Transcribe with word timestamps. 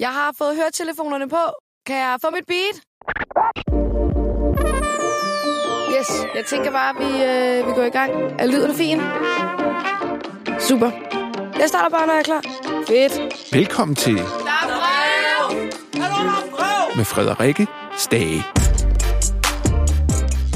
Jeg 0.00 0.08
har 0.08 0.34
fået 0.38 0.56
høretelefonerne 0.56 1.28
på. 1.28 1.42
Kan 1.86 1.96
jeg 1.96 2.18
få 2.24 2.30
mit 2.30 2.44
beat? 2.46 2.76
Yes, 5.98 6.08
jeg 6.34 6.44
tænker 6.46 6.70
bare, 6.70 6.88
at 6.90 6.96
vi, 6.98 7.24
øh, 7.24 7.66
vi 7.68 7.72
går 7.72 7.82
i 7.82 7.88
gang. 7.90 8.12
Er 8.38 8.46
lyden 8.46 8.74
fin? 8.74 9.00
Super. 10.60 10.90
Jeg 11.58 11.68
starter 11.68 11.88
bare, 11.96 12.06
når 12.06 12.12
jeg 12.12 12.20
er 12.20 12.24
klar. 12.24 12.42
Fedt. 12.88 13.52
Velkommen 13.54 13.94
til 13.94 14.16
Der 14.16 14.22
er 14.22 14.66
brev! 16.52 16.96
med 16.96 17.04
Frederikke 17.04 17.66
Stage. 17.98 18.44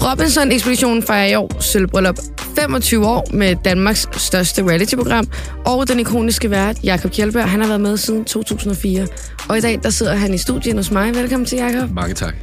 Robinson-ekspeditionen 0.07 1.03
fejrer 1.03 1.27
i 1.27 1.35
år 1.35 1.61
sølvbryllup 1.61 2.19
25 2.59 3.07
år 3.07 3.27
med 3.33 3.57
Danmarks 3.65 4.09
største 4.17 4.63
reality-program, 4.69 5.29
og 5.67 5.89
den 5.89 6.01
ikoniske 6.01 6.51
vært, 6.51 6.77
Jakob 6.85 7.11
Kjellberg, 7.13 7.49
han 7.51 7.61
har 7.61 7.67
været 7.69 7.81
med 7.81 7.97
siden 7.97 8.25
2004. 8.25 9.07
Og 9.49 9.59
i 9.59 9.61
dag, 9.61 9.81
der 9.83 9.91
sidder 9.91 10.15
han 10.15 10.35
i 10.35 10.39
studien 10.39 10.77
hos 10.77 10.91
mig. 10.91 11.15
Velkommen 11.15 11.47
til, 11.47 11.59
Jakob. 11.59 11.91
Mange 11.91 12.15
tak. 12.15 12.35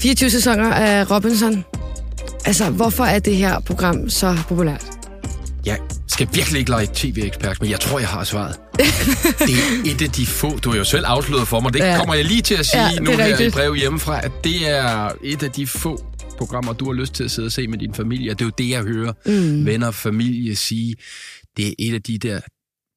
24 0.00 0.30
sæsoner 0.30 0.72
af 0.72 1.10
Robinson. 1.10 1.64
Altså, 2.44 2.70
hvorfor 2.70 3.04
er 3.04 3.18
det 3.18 3.36
her 3.36 3.60
program 3.60 4.08
så 4.10 4.38
populært? 4.48 4.84
Jeg 5.66 5.78
skal 6.08 6.28
virkelig 6.32 6.58
ikke 6.58 6.70
lege 6.70 6.88
tv-ekspert, 6.94 7.56
men 7.60 7.70
jeg 7.70 7.80
tror, 7.80 7.98
jeg 7.98 8.08
har 8.08 8.24
svaret. 8.24 8.56
det 9.38 9.54
er 9.86 9.94
et 9.94 10.02
af 10.02 10.10
de 10.10 10.26
få, 10.26 10.58
du 10.58 10.70
har 10.70 10.76
jo 10.78 10.84
selv 10.84 11.04
afsløret 11.06 11.48
for 11.48 11.60
mig, 11.60 11.72
det 11.74 11.78
Ja. 11.80 11.96
kommer 11.98 12.14
jeg 12.14 12.24
lige 12.24 12.42
til 12.42 12.54
at 12.54 12.66
sige 12.66 12.82
Ja, 12.82 12.98
nu 13.00 13.10
er 13.10 13.16
her 13.16 13.26
i 13.26 13.30
rigtigt. 13.30 13.54
brev 13.54 13.74
hjemmefra, 13.74 14.20
at 14.24 14.30
det 14.44 14.70
er 14.78 15.08
et 15.24 15.42
af 15.42 15.50
de 15.50 15.66
få 15.66 16.04
programmer, 16.36 16.72
du 16.72 16.84
har 16.84 16.92
lyst 16.92 17.14
til 17.14 17.24
at 17.24 17.30
sidde 17.30 17.46
og 17.46 17.52
se 17.52 17.66
med 17.68 17.78
din 17.78 17.94
familie. 17.94 18.30
Det 18.30 18.40
er 18.40 18.44
jo 18.44 18.52
det, 18.58 18.68
jeg 18.68 18.82
hører 18.82 19.12
mm. 19.26 19.66
venner 19.66 19.86
og 19.86 19.94
familie 19.94 20.56
sige. 20.56 20.96
Det 21.56 21.68
er 21.68 21.72
et 21.78 21.94
af 21.94 22.02
de 22.02 22.18
der 22.18 22.40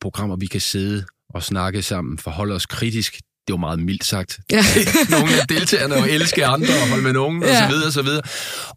programmer, 0.01 0.35
vi 0.35 0.45
kan 0.45 0.61
sidde 0.61 1.05
og 1.29 1.43
snakke 1.43 1.81
sammen, 1.81 2.17
forholde 2.17 2.55
os 2.55 2.65
kritisk. 2.65 3.13
Det 3.15 3.53
jo 3.53 3.57
meget 3.57 3.79
mildt 3.79 4.03
sagt. 4.05 4.39
Ja. 4.51 4.63
Nogle 5.09 5.41
af 5.41 5.47
deltagerne 5.47 5.95
og 5.95 6.09
elske 6.09 6.45
andre 6.45 6.73
og 6.83 6.89
holde 6.89 7.03
med 7.03 7.13
nogen, 7.13 7.43
Ja. 7.43 7.49
og 7.49 7.55
så 7.55 7.67
videre, 7.75 7.87
og 7.87 7.93
så 7.93 8.01
videre. 8.01 8.21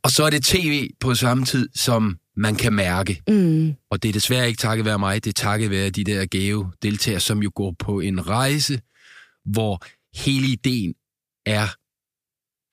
Og 0.02 0.10
så 0.10 0.24
er 0.24 0.30
det 0.30 0.44
tv 0.44 0.90
på 1.00 1.14
samme 1.14 1.44
tid, 1.44 1.68
som 1.74 2.18
man 2.36 2.54
kan 2.54 2.72
mærke. 2.72 3.22
Mm. 3.28 3.72
Og 3.90 4.02
det 4.02 4.08
er 4.08 4.12
desværre 4.12 4.48
ikke 4.48 4.58
takket 4.58 4.84
være 4.84 4.98
mig, 4.98 5.24
det 5.24 5.30
er 5.30 5.42
takket 5.42 5.70
være 5.70 5.90
de 5.90 6.04
der 6.04 6.26
gave 6.26 6.72
deltagere, 6.82 7.20
som 7.20 7.42
jo 7.42 7.50
går 7.54 7.74
på 7.78 8.00
en 8.00 8.28
rejse, 8.28 8.80
hvor 9.44 9.84
hele 10.24 10.46
ideen 10.46 10.94
er, 11.46 11.68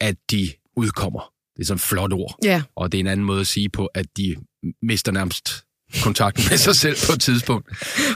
at 0.02 0.16
de 0.31 0.49
udkommer. 0.75 1.31
Det 1.59 1.63
er 1.63 1.67
sådan 1.67 1.75
et 1.75 1.81
flot 1.81 2.13
ord. 2.13 2.35
Ja, 2.43 2.61
Og 2.75 2.91
det 2.91 2.97
er 2.97 2.99
en 2.99 3.07
anden 3.07 3.25
måde 3.25 3.41
at 3.41 3.47
sige 3.47 3.69
på, 3.69 3.85
at 3.85 4.05
de 4.17 4.35
mister 4.81 5.11
nærmest 5.11 5.63
kontakten 6.03 6.43
med 6.49 6.57
sig 6.57 6.75
selv 6.75 6.95
på 7.07 7.13
et 7.13 7.21
tidspunkt. 7.21 7.67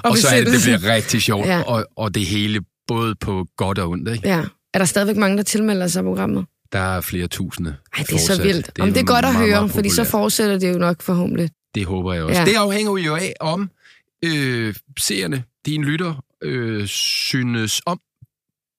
Og, 0.03 0.11
og 0.11 0.17
så 0.17 0.27
er 0.27 0.43
det, 0.43 0.53
det 0.53 0.61
bliver 0.63 0.95
rigtig 0.95 1.21
sjovt. 1.21 1.47
Ja. 1.47 1.61
Og, 1.61 1.85
og 1.95 2.15
det 2.15 2.25
hele 2.25 2.61
både 2.87 3.15
på 3.15 3.45
godt 3.57 3.79
og 3.79 3.89
ondt. 3.89 4.09
Ikke? 4.09 4.27
ja. 4.29 4.43
Er 4.73 4.77
der 4.77 4.85
stadigvæk 4.85 5.15
mange, 5.17 5.37
der 5.37 5.43
tilmelder 5.43 5.87
sig 5.87 6.03
programmet? 6.03 6.45
Der 6.71 6.79
er 6.79 7.01
flere 7.01 7.27
tusinde 7.27 7.75
Ej, 7.97 8.03
det 8.03 8.13
er 8.13 8.17
så 8.19 8.27
fortsat. 8.27 8.45
vildt. 8.45 8.79
Om 8.79 8.93
det 8.93 9.01
er 9.01 9.05
godt 9.05 9.25
at 9.25 9.33
meget, 9.33 9.47
høre, 9.47 9.59
meget 9.59 9.71
fordi 9.71 9.89
så 9.89 10.03
fortsætter 10.03 10.57
det 10.57 10.73
jo 10.73 10.77
nok 10.77 11.01
forhåbentlig. 11.01 11.49
Det 11.75 11.85
håber 11.85 12.13
jeg 12.13 12.23
også. 12.23 12.39
Ja. 12.39 12.45
Det 12.45 12.55
afhænger 12.55 12.97
jo 12.97 13.15
af, 13.15 13.33
om 13.39 13.69
øh, 14.25 14.75
seerne, 14.99 15.43
dine 15.65 15.85
lytter, 15.85 16.23
øh, 16.43 16.87
synes 16.87 17.81
om 17.85 17.99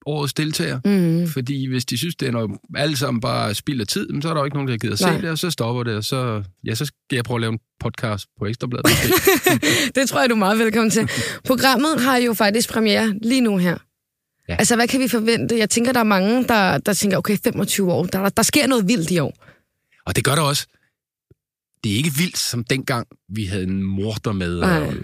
årets 0.07 0.35
deltager. 0.35 0.81
Mm. 0.85 1.29
Fordi 1.29 1.67
hvis 1.69 1.85
de 1.85 1.99
synes, 1.99 2.17
det 2.17 2.29
er 2.29 2.33
noget, 2.33 2.51
alle 2.77 2.97
sammen 2.97 3.21
bare 3.21 3.55
spild 3.55 3.81
af 3.81 3.87
tid, 3.87 4.23
så 4.23 4.29
er 4.29 4.35
der 4.35 4.41
jo 4.41 4.45
ikke 4.45 4.57
nogen, 4.57 4.69
der 4.69 4.77
gider 4.77 5.07
Nej. 5.07 5.17
se 5.17 5.23
det, 5.23 5.31
og 5.31 5.39
så 5.39 5.51
stopper 5.51 5.83
det, 5.83 5.97
og 5.97 6.05
så, 6.05 6.43
ja, 6.67 6.75
så 6.75 6.85
skal 6.85 6.97
jeg 7.13 7.25
prøve 7.25 7.37
at 7.37 7.41
lave 7.41 7.53
en 7.53 7.59
podcast 7.81 8.27
på 8.39 8.47
Ekstrabladet. 8.47 8.87
Det 9.95 10.09
tror 10.09 10.21
jeg, 10.21 10.29
du 10.31 10.35
er 10.35 10.39
meget 10.39 10.59
velkommen 10.59 10.91
til. 10.91 11.11
Programmet 11.45 12.01
har 12.01 12.17
jo 12.17 12.35
faktisk 12.35 12.69
premiere 12.71 13.15
lige 13.23 13.41
nu 13.41 13.57
her. 13.57 13.79
Ja. 14.49 14.57
Altså, 14.57 14.77
hvad 14.77 14.89
kan 14.89 15.01
vi 15.01 15.09
forvente? 15.09 15.59
Jeg 15.59 15.71
tænker, 15.71 15.93
der 15.93 16.01
er 16.01 16.05
mange, 16.05 16.45
der, 16.45 16.79
der 16.79 16.95
tænker, 16.95 17.19
okay, 17.19 17.37
25 17.45 17.93
år, 17.93 18.05
der, 18.07 18.29
der 18.29 18.43
sker 18.43 18.67
noget 18.67 18.89
vildt 18.89 19.11
i 19.11 19.19
år. 19.19 19.45
og 20.07 20.17
det 20.17 20.25
gør 20.25 20.35
det 20.35 20.45
også. 20.45 20.67
Det 21.85 21.93
er 21.93 21.97
ikke 21.97 22.13
vildt, 22.19 22.39
som 22.39 22.65
dengang 22.65 23.07
vi 23.29 23.45
havde 23.45 23.63
en 23.65 23.83
morder 23.83 24.33
med, 24.33 24.61
Nej. 24.61 24.81
og 24.87 24.95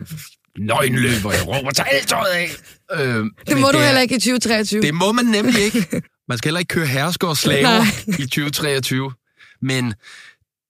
nøgenløb, 0.58 1.24
og 1.24 1.32
jeg 1.32 1.48
råber, 1.48 1.70
tag 1.70 1.86
alt 1.92 2.08
tøjet 2.08 2.32
af. 2.32 2.50
Øh, 2.92 3.24
Det 3.48 3.60
må 3.60 3.66
du 3.72 3.78
heller 3.78 4.00
ikke 4.00 4.14
i 4.14 4.18
2023. 4.18 4.82
Det 4.82 4.94
må 4.94 5.12
man 5.12 5.24
nemlig 5.24 5.62
ikke. 5.68 6.02
Man 6.28 6.38
skal 6.38 6.48
heller 6.48 6.58
ikke 6.58 6.74
køre 6.74 6.86
hersker 6.86 7.28
og 7.28 7.36
slaver 7.36 7.62
Nej. 7.62 8.16
i 8.18 8.22
2023. 8.22 9.12
Men 9.62 9.94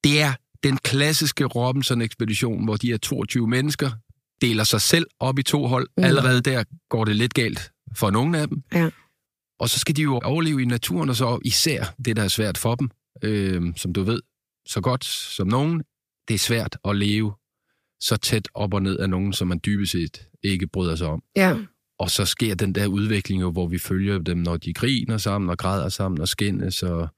det 0.04 0.20
er 0.22 0.32
den 0.62 0.76
klassiske 0.76 1.44
Robinson-ekspedition, 1.44 2.64
hvor 2.64 2.76
de 2.76 2.86
her 2.90 2.96
22 2.98 3.48
mennesker 3.48 3.90
deler 4.40 4.64
sig 4.64 4.80
selv 4.80 5.06
op 5.20 5.38
i 5.38 5.42
to 5.42 5.66
hold. 5.66 5.88
Mm. 5.96 6.04
Allerede 6.04 6.40
der 6.40 6.64
går 6.90 7.04
det 7.04 7.16
lidt 7.16 7.34
galt 7.34 7.70
for 7.96 8.10
nogle 8.10 8.38
af 8.38 8.48
dem. 8.48 8.62
Ja. 8.74 8.90
Og 9.60 9.68
så 9.70 9.78
skal 9.78 9.96
de 9.96 10.02
jo 10.02 10.20
overleve 10.24 10.62
i 10.62 10.64
naturen, 10.64 11.10
og 11.10 11.16
så 11.16 11.38
især 11.44 11.84
det, 12.04 12.16
der 12.16 12.22
er 12.22 12.28
svært 12.28 12.58
for 12.58 12.74
dem, 12.74 12.90
øh, 13.22 13.62
som 13.76 13.92
du 13.92 14.02
ved, 14.02 14.20
så 14.66 14.80
godt 14.80 15.04
som 15.04 15.46
nogen, 15.48 15.82
det 16.28 16.34
er 16.34 16.38
svært 16.38 16.76
at 16.84 16.96
leve 16.96 17.32
så 18.00 18.16
tæt 18.16 18.48
op 18.54 18.74
og 18.74 18.82
ned 18.82 18.98
af 18.98 19.10
nogen, 19.10 19.32
som 19.32 19.48
man 19.48 19.60
dybest 19.66 19.92
set 19.92 20.22
ikke 20.42 20.66
bryder 20.66 20.96
sig 20.96 21.06
om. 21.06 21.22
Ja. 21.36 21.56
Og 21.98 22.10
så 22.10 22.24
sker 22.24 22.54
den 22.54 22.74
der 22.74 22.86
udvikling 22.86 23.40
jo, 23.42 23.50
hvor 23.50 23.66
vi 23.66 23.78
følger 23.78 24.18
dem, 24.18 24.38
når 24.38 24.56
de 24.56 24.74
griner 24.74 25.18
sammen 25.18 25.50
og 25.50 25.58
græder 25.58 25.88
sammen 25.88 26.20
og 26.20 26.28
skændes, 26.28 26.82
og, 26.82 27.08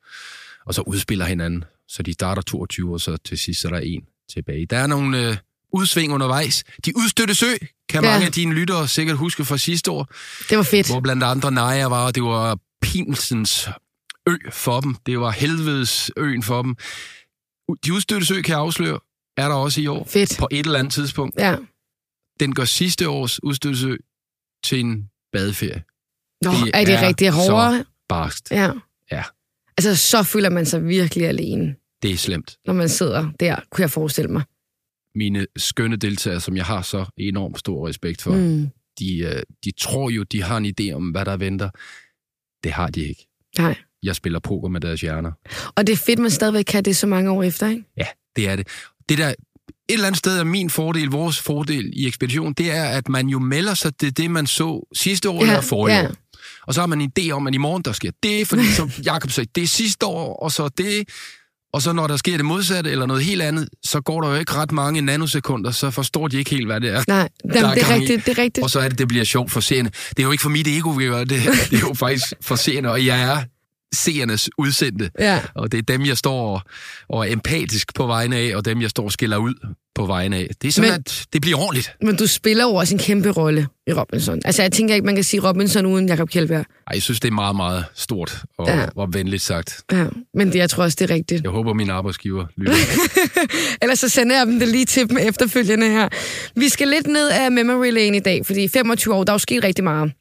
og 0.66 0.74
så 0.74 0.82
udspiller 0.82 1.24
hinanden. 1.24 1.64
Så 1.88 2.02
de 2.02 2.12
starter 2.12 2.42
22, 2.42 2.92
og 2.92 3.00
så 3.00 3.16
til 3.16 3.38
sidst 3.38 3.60
så 3.60 3.68
er 3.68 3.72
der 3.72 3.78
en 3.80 4.02
tilbage. 4.32 4.66
Der 4.66 4.76
er 4.78 4.86
nogle 4.86 5.28
øh, 5.28 5.36
udsving 5.72 6.12
undervejs. 6.12 6.64
De 6.84 6.92
udstøtte 6.96 7.34
sø, 7.34 7.46
kan 7.88 8.04
Ja. 8.04 8.10
mange 8.10 8.26
af 8.26 8.32
dine 8.32 8.54
lyttere 8.54 8.88
sikkert 8.88 9.16
huske 9.16 9.44
fra 9.44 9.56
sidste 9.58 9.90
år, 9.90 10.08
Det 10.50 10.56
var 10.56 10.62
fedt. 10.62 10.90
hvor 10.90 11.00
blandt 11.00 11.22
andre 11.22 11.52
Naja 11.52 11.86
var, 11.88 12.06
og 12.06 12.14
det 12.14 12.22
var 12.22 12.58
Pinsens 12.82 13.68
ø 14.28 14.36
for 14.52 14.80
dem. 14.80 14.96
Det 15.06 15.20
var 15.20 15.30
helvedes 15.30 16.10
øen 16.16 16.42
for 16.42 16.62
dem. 16.62 16.76
De 17.84 17.92
udstøtte 17.92 18.26
sø, 18.26 18.34
kan 18.42 18.52
jeg 18.52 18.58
afsløre, 18.58 18.98
er 19.36 19.48
der 19.48 19.54
også 19.54 19.80
i 19.80 19.86
år. 19.86 20.04
Fedt. 20.04 20.36
På 20.38 20.48
et 20.50 20.66
eller 20.66 20.78
andet 20.78 20.92
tidspunkt. 20.92 21.36
Ja. 21.38 21.56
Den 22.40 22.54
gør 22.54 22.64
sidste 22.64 23.08
års 23.08 23.42
udstøtte 23.42 23.78
sø 23.78 23.96
til 24.64 24.80
en 24.80 25.10
badeferie. 25.32 25.82
Nå, 26.42 26.50
Det 26.50 26.70
er 26.74 26.84
det 26.84 26.94
er 26.94 27.06
rigtig 27.06 27.30
hårdere? 27.30 27.84
Barst. 28.08 28.50
Ja. 28.50 28.70
Ja. 29.10 29.24
Altså, 29.78 29.96
så 29.96 30.22
føler 30.22 30.50
man 30.50 30.66
sig 30.66 30.88
virkelig 30.88 31.26
alene, 31.28 31.76
Det 32.02 32.10
er 32.10 32.16
slemt. 32.16 32.56
når 32.66 32.74
man 32.74 32.88
sidder 32.88 33.30
der, 33.40 33.56
kunne 33.70 33.82
jeg 33.82 33.90
forestille 33.90 34.30
mig. 34.30 34.42
Mine 35.14 35.46
skønne 35.56 35.96
deltagere, 35.96 36.40
som 36.40 36.56
jeg 36.56 36.64
har 36.64 36.82
så 36.82 37.04
enormt 37.16 37.58
stor 37.58 37.88
respekt 37.88 38.22
for, 38.22 38.32
mm. 38.32 38.38
Mm. 38.40 38.68
de, 38.98 39.18
øh, 39.18 39.42
de 39.64 39.72
tror 39.80 40.10
jo, 40.10 40.22
de 40.22 40.42
har 40.42 40.56
en 40.56 40.74
idé 40.80 40.92
om, 40.92 41.10
hvad 41.10 41.24
der 41.24 41.36
venter. 41.36 41.70
Det 42.64 42.72
har 42.72 42.86
de 42.90 43.00
ikke. 43.08 43.26
Nej. 43.58 43.76
Jeg 44.02 44.16
spiller 44.16 44.38
poker 44.38 44.68
med 44.68 44.80
deres 44.80 45.00
hjerner. 45.00 45.32
Og 45.76 45.86
det 45.86 45.92
er 45.92 45.96
fedt, 45.96 46.18
man 46.18 46.30
stadigvæk 46.30 46.64
kan 46.64 46.84
det 46.84 46.96
så 46.96 47.06
mange 47.06 47.30
år 47.30 47.42
efter, 47.42 47.68
ikke? 47.68 47.84
Ja, 47.96 48.06
det 48.36 48.48
er 48.48 48.56
det. 48.56 48.68
Det 49.08 49.18
der, 49.18 49.28
et 49.28 49.34
eller 49.88 50.06
andet 50.06 50.18
sted 50.18 50.38
er 50.38 50.44
min 50.44 50.70
fordel, 50.70 51.08
vores 51.08 51.38
fordel 51.40 51.90
i 51.92 52.06
ekspedition, 52.06 52.52
det 52.52 52.70
er, 52.70 52.84
at 52.84 53.08
man 53.08 53.26
jo 53.28 53.38
melder 53.38 53.74
sig 53.74 53.96
til 53.96 54.16
det, 54.16 54.30
man 54.30 54.46
så 54.46 54.88
sidste 54.94 55.30
år 55.30 55.44
Ja, 55.44 55.50
eller 55.50 55.60
forrige 55.62 55.96
ja. 55.96 56.04
år. 56.06 56.12
Og 56.66 56.74
så 56.74 56.80
har 56.80 56.86
man 56.86 57.00
en 57.00 57.12
idé 57.18 57.30
om, 57.30 57.46
at 57.46 57.54
i 57.54 57.58
morgen 57.58 57.82
der 57.82 57.92
sker 57.92 58.10
det, 58.22 58.48
fordi 58.48 58.66
som 58.72 58.90
Jacob 59.06 59.30
sagde, 59.30 59.50
det 59.54 59.62
er 59.62 59.66
sidste 59.68 60.06
år, 60.06 60.36
og 60.42 60.52
så 60.52 60.68
det. 60.78 61.08
Og 61.74 61.82
så 61.82 61.92
når 61.92 62.06
der 62.06 62.16
sker 62.16 62.36
det 62.36 62.44
modsatte 62.46 62.90
eller 62.90 63.06
noget 63.06 63.24
helt 63.24 63.42
andet, 63.42 63.68
så 63.84 64.00
går 64.00 64.20
der 64.20 64.28
jo 64.28 64.34
ikke 64.34 64.52
ret 64.54 64.72
mange 64.72 65.00
nanosekunder, 65.00 65.70
så 65.70 65.90
forstår 65.90 66.28
de 66.28 66.38
ikke 66.38 66.50
helt, 66.50 66.66
hvad 66.66 66.80
det 66.80 66.90
er. 66.90 67.02
Nej, 67.08 67.28
Der 67.52 67.54
Jamen, 67.54 67.70
er 67.70 67.74
det 67.74 67.82
er 67.82 67.94
i. 67.94 68.00
rigtigt, 68.00 68.26
det 68.26 68.38
er 68.38 68.42
rigtigt. 68.42 68.64
Og 68.64 68.70
så 68.70 68.80
er 68.80 68.88
det, 68.88 68.98
det 68.98 69.08
bliver 69.08 69.24
sjovt 69.24 69.50
for 69.50 69.60
seerne. 69.60 69.90
Det 70.10 70.18
er 70.18 70.22
jo 70.22 70.30
ikke 70.30 70.42
for 70.42 70.50
mit 70.50 70.66
ego, 70.68 70.90
vi 70.90 71.04
gør 71.04 71.18
det. 71.24 71.42
Det 71.70 71.72
er 71.72 71.78
jo 71.80 71.94
faktisk 71.94 72.32
for 72.40 72.56
seerne, 72.56 72.90
og 72.90 73.06
jeg 73.06 73.22
er 73.22 73.42
seernes 73.94 74.50
udsendte. 74.58 75.10
Ja. 75.18 75.40
Og 75.54 75.72
det 75.72 75.78
er 75.78 75.82
dem, 75.82 76.06
jeg 76.06 76.16
står 76.18 76.54
og, 76.54 76.60
og 77.08 77.28
er 77.28 77.32
empatisk 77.32 77.94
på 77.94 78.06
vegne 78.06 78.36
af, 78.36 78.56
og 78.56 78.64
dem, 78.64 78.82
jeg 78.82 78.90
står 78.90 79.04
og 79.04 79.12
skiller 79.12 79.36
ud 79.36 79.54
på 79.94 80.06
vegne 80.06 80.36
af. 80.36 80.48
Det 80.62 80.68
er 80.68 80.72
sådan, 80.72 80.90
Men- 80.90 81.00
at 81.00 81.24
det 81.32 81.40
bliver 81.40 81.58
ordentligt. 81.58 81.92
Men 82.02 82.16
du 82.16 82.26
spiller 82.26 82.64
jo 82.64 82.74
også 82.74 82.94
en 82.94 82.98
kæmpe 83.00 83.30
rolle 83.30 83.66
i 83.86 83.92
Robinson. 83.92 84.40
Altså, 84.44 84.62
jeg 84.62 84.72
tænker 84.72 84.94
ikke, 84.94 85.04
man 85.06 85.14
kan 85.14 85.24
sige 85.24 85.48
Robinson 85.48 85.86
uden 85.86 86.08
Jakob 86.08 86.28
Kjellberg. 86.30 86.58
Ej, 86.60 86.66
jeg 86.94 87.02
synes, 87.02 87.20
det 87.20 87.28
er 87.28 87.32
meget, 87.32 87.56
meget 87.56 87.84
stort 87.94 88.42
og, 88.58 88.66
ja. 88.68 88.86
og 88.96 89.14
venligt 89.14 89.42
sagt. 89.42 89.80
Ja, 89.92 90.06
men 90.34 90.46
det, 90.52 90.54
jeg 90.58 90.70
tror 90.70 90.82
også, 90.84 90.96
det 91.00 91.10
er 91.10 91.14
rigtigt. 91.14 91.42
Jeg 91.42 91.50
håber, 91.50 91.72
min 91.72 91.90
arbejdsgiver 91.90 92.46
lytter. 92.56 92.74
Ellers 93.82 93.98
så 93.98 94.08
sender 94.08 94.36
jeg 94.36 94.46
dem 94.46 94.58
det 94.58 94.68
lige 94.68 94.84
til 94.84 95.08
dem 95.08 95.18
efterfølgende 95.18 95.88
her. 95.90 96.08
Vi 96.56 96.68
skal 96.68 96.88
lidt 96.88 97.06
ned 97.06 97.28
af 97.28 97.52
memory 97.52 97.90
lane 97.90 98.16
i 98.16 98.20
dag, 98.20 98.46
fordi 98.46 98.68
25 98.68 99.14
år, 99.14 99.24
der 99.24 99.32
er 99.32 99.34
jo 99.34 99.38
sket 99.38 99.64
rigtig 99.64 99.84
meget. 99.84 100.12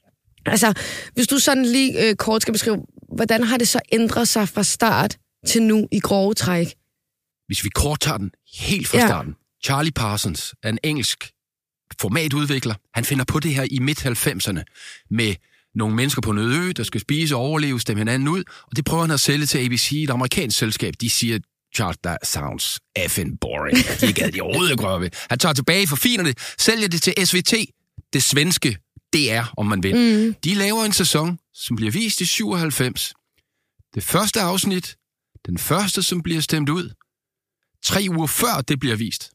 Altså, 0.46 0.74
hvis 1.14 1.28
du 1.28 1.38
sådan 1.40 1.66
lige 1.66 2.10
øh, 2.10 2.16
kort 2.16 2.42
skal 2.42 2.52
beskrive, 2.52 2.78
hvordan 3.16 3.44
har 3.44 3.58
det 3.58 3.68
så 3.68 3.80
ændret 3.92 4.28
sig 4.28 4.50
fra 4.50 4.64
start 4.64 5.18
til 5.48 5.64
nu 5.64 5.88
i 5.92 6.00
grove 6.00 6.34
træk? 6.34 6.68
Hvis 7.48 7.64
vi 7.64 7.70
kort 7.70 8.00
tager 8.00 8.18
den 8.18 8.32
helt 8.54 8.88
fra 8.88 8.98
Ja. 8.98 9.08
starten. 9.08 9.36
Charlie 9.64 9.92
Parsons 9.92 10.56
er 10.64 10.70
en 10.70 10.80
engelsk 10.84 11.32
formatudvikler. 12.02 12.76
Han 12.94 13.06
finder 13.06 13.26
på 13.26 13.40
det 13.40 13.56
her 13.56 13.68
i 13.72 13.80
midt-90'erne 13.80 14.64
med 15.10 15.36
nogle 15.76 15.96
mennesker 15.96 16.22
på 16.22 16.32
en 16.32 16.38
øde 16.38 16.58
ø, 16.70 16.72
der 16.72 16.84
skal 16.84 17.02
spise 17.02 17.36
og 17.36 17.42
overleve, 17.42 17.80
stemme 17.80 18.00
hinanden 18.00 18.28
ud, 18.28 18.44
og 18.64 18.76
det 18.76 18.86
prøver 18.86 19.04
han 19.04 19.12
at 19.12 19.20
sælge 19.20 19.46
til 19.46 19.66
ABC, 19.66 19.92
et 19.92 20.10
amerikansk 20.10 20.58
selskab. 20.58 20.94
De 21.02 21.10
siger, 21.10 21.40
Charles, 21.76 21.98
that 22.04 22.18
sounds 22.24 22.80
effing 22.96 23.40
boring. 23.42 23.78
De 24.02 24.14
gad 24.14 24.32
de 24.32 24.42
overhovedet 24.42 24.84
røre 24.84 25.02
ved. 25.02 25.10
Han 25.30 25.40
tager 25.40 25.54
tilbage, 25.54 25.88
forfiner 25.88 26.24
det, 26.24 26.38
sælger 26.60 26.88
det 26.88 27.02
til 27.02 27.14
SVT, 27.26 27.54
det 28.14 28.24
svenske 28.24 28.78
DR, 29.14 29.54
om 29.58 29.66
man 29.66 29.84
vil. 29.84 29.96
Mm. 29.96 30.34
De 30.44 30.54
laver 30.54 30.84
en 30.84 30.92
sæson, 30.94 31.40
som 31.54 31.76
bliver 31.76 31.92
vist 31.92 32.22
i 32.22 32.26
97. 32.26 33.14
Det 33.96 34.04
første 34.04 34.42
afsnit, 34.42 34.98
den 35.46 35.58
første, 35.58 36.04
som 36.04 36.22
bliver 36.24 36.42
stemt 36.42 36.70
ud, 36.70 36.90
tre 37.84 38.06
uger 38.10 38.28
før 38.28 38.62
det 38.68 38.80
bliver 38.80 38.96
vist, 38.96 39.32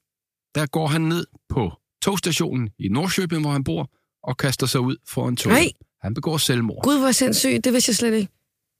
der 0.55 0.67
går 0.67 0.87
han 0.87 1.01
ned 1.01 1.27
på 1.49 1.73
togstationen 2.03 2.71
i 2.79 2.89
Nordsjøbing, 2.89 3.41
hvor 3.43 3.51
han 3.53 3.65
bor, 3.65 3.91
og 4.23 4.37
kaster 4.37 4.67
sig 4.67 4.81
ud 4.81 4.97
for 5.09 5.29
en 5.29 5.37
tog. 5.37 5.53
Nej. 5.53 5.71
Han 6.03 6.15
begår 6.15 6.39
selvmord. 6.39 6.85
Gud, 6.85 6.99
hvor 6.99 7.13
sindssygt. 7.13 7.65
Det 7.65 7.73
vidste 7.73 7.91
jeg 7.91 7.97
slet 7.97 8.15
ikke. 8.15 8.33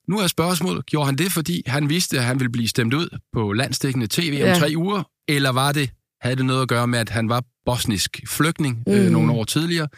Nu 0.09 0.19
er 0.19 0.27
spørgsmålet, 0.27 0.87
gjorde 0.87 1.07
han 1.07 1.19
det, 1.19 1.33
fordi 1.33 1.63
han 1.67 1.89
vidste, 1.89 2.19
at 2.19 2.25
han 2.25 2.41
ville 2.41 2.53
blive 2.53 2.69
stemt 2.69 2.95
ud 2.95 3.19
på 3.33 3.53
landstækkende 3.53 4.07
tv 4.11 4.39
om 4.43 4.49
Ja. 4.49 4.59
tre 4.59 4.73
uger, 4.77 5.03
eller 5.29 5.51
var 5.51 5.73
det, 5.73 5.91
havde 6.21 6.37
det 6.37 6.45
noget 6.45 6.63
at 6.63 6.69
gøre 6.69 6.87
med, 6.87 6.99
at 6.99 7.09
han 7.09 7.29
var 7.29 7.43
bosnisk 7.67 8.21
flygtning 8.29 8.83
mm. 8.87 8.93
øh, 8.93 9.11
nogle 9.11 9.33
år 9.33 9.45
tidligere? 9.45 9.89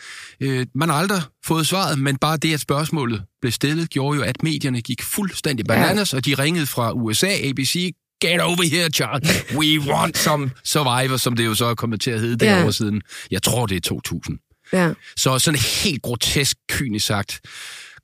Øh, 0.41 0.67
man 0.75 0.89
har 0.89 0.97
aldrig 0.97 1.23
fået 1.47 1.67
svaret, 1.67 1.99
men 1.99 2.17
bare 2.17 2.37
det, 2.37 2.55
at 2.55 2.61
spørgsmålet 2.61 3.23
blev 3.41 3.53
stillet, 3.53 3.91
gjorde 3.91 4.17
jo, 4.17 4.23
at 4.23 4.43
medierne 4.43 4.81
gik 4.81 5.03
fuldstændig 5.03 5.67
bananas, 5.67 6.13
ja. 6.13 6.17
og 6.17 6.25
de 6.25 6.35
ringede 6.35 6.67
fra 6.67 6.93
USA, 6.93 7.29
ABC, 7.45 7.95
Get 8.21 8.41
over 8.41 8.63
here, 8.71 8.91
Charles. 8.91 9.45
We 9.55 9.81
want 9.93 10.19
some 10.19 10.51
survivor, 10.65 11.17
som 11.17 11.37
det 11.37 11.47
jo 11.47 11.55
så 11.55 11.65
er 11.65 11.75
kommet 11.75 12.01
til 12.01 12.11
at 12.11 12.21
hedde 12.21 12.47
Ja. 12.47 12.53
derovre 12.55 12.73
siden. 12.73 13.03
Jeg 13.31 13.43
tror, 13.43 13.67
det 13.67 13.77
er 13.77 13.81
2000. 13.81 14.39
Ja. 14.73 14.93
Så 15.17 15.39
sådan 15.39 15.61
helt 15.85 16.03
grotesk, 16.03 16.57
kynisk 16.69 17.07
sagt, 17.07 17.41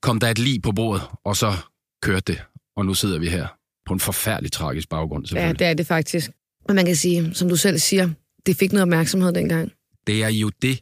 kom 0.02 0.20
der 0.20 0.28
et 0.28 0.38
lig 0.38 0.62
på 0.62 0.72
bordet, 0.72 1.02
og 1.24 1.36
så 1.36 1.56
kørte 2.02 2.32
det. 2.32 2.42
Og 2.76 2.86
nu 2.86 2.94
sidder 2.94 3.18
vi 3.18 3.28
her 3.28 3.46
på 3.86 3.92
en 3.94 4.00
forfærdelig 4.00 4.52
tragisk 4.52 4.88
baggrund, 4.88 5.24
ja, 5.24 5.28
selvfølgelig. 5.28 5.58
det 5.58 5.66
er 5.66 5.74
det 5.74 5.86
faktisk. 5.86 6.30
Og 6.64 6.74
man 6.74 6.86
kan 6.86 6.96
sige, 6.96 7.34
som 7.34 7.48
du 7.48 7.56
selv 7.56 7.78
siger, 7.78 8.10
det 8.46 8.56
fik 8.56 8.72
noget 8.72 8.82
opmærksomhed 8.82 9.32
dengang. 9.32 9.72
Det 10.06 10.24
er 10.24 10.28
jo 10.28 10.50
det 10.62 10.80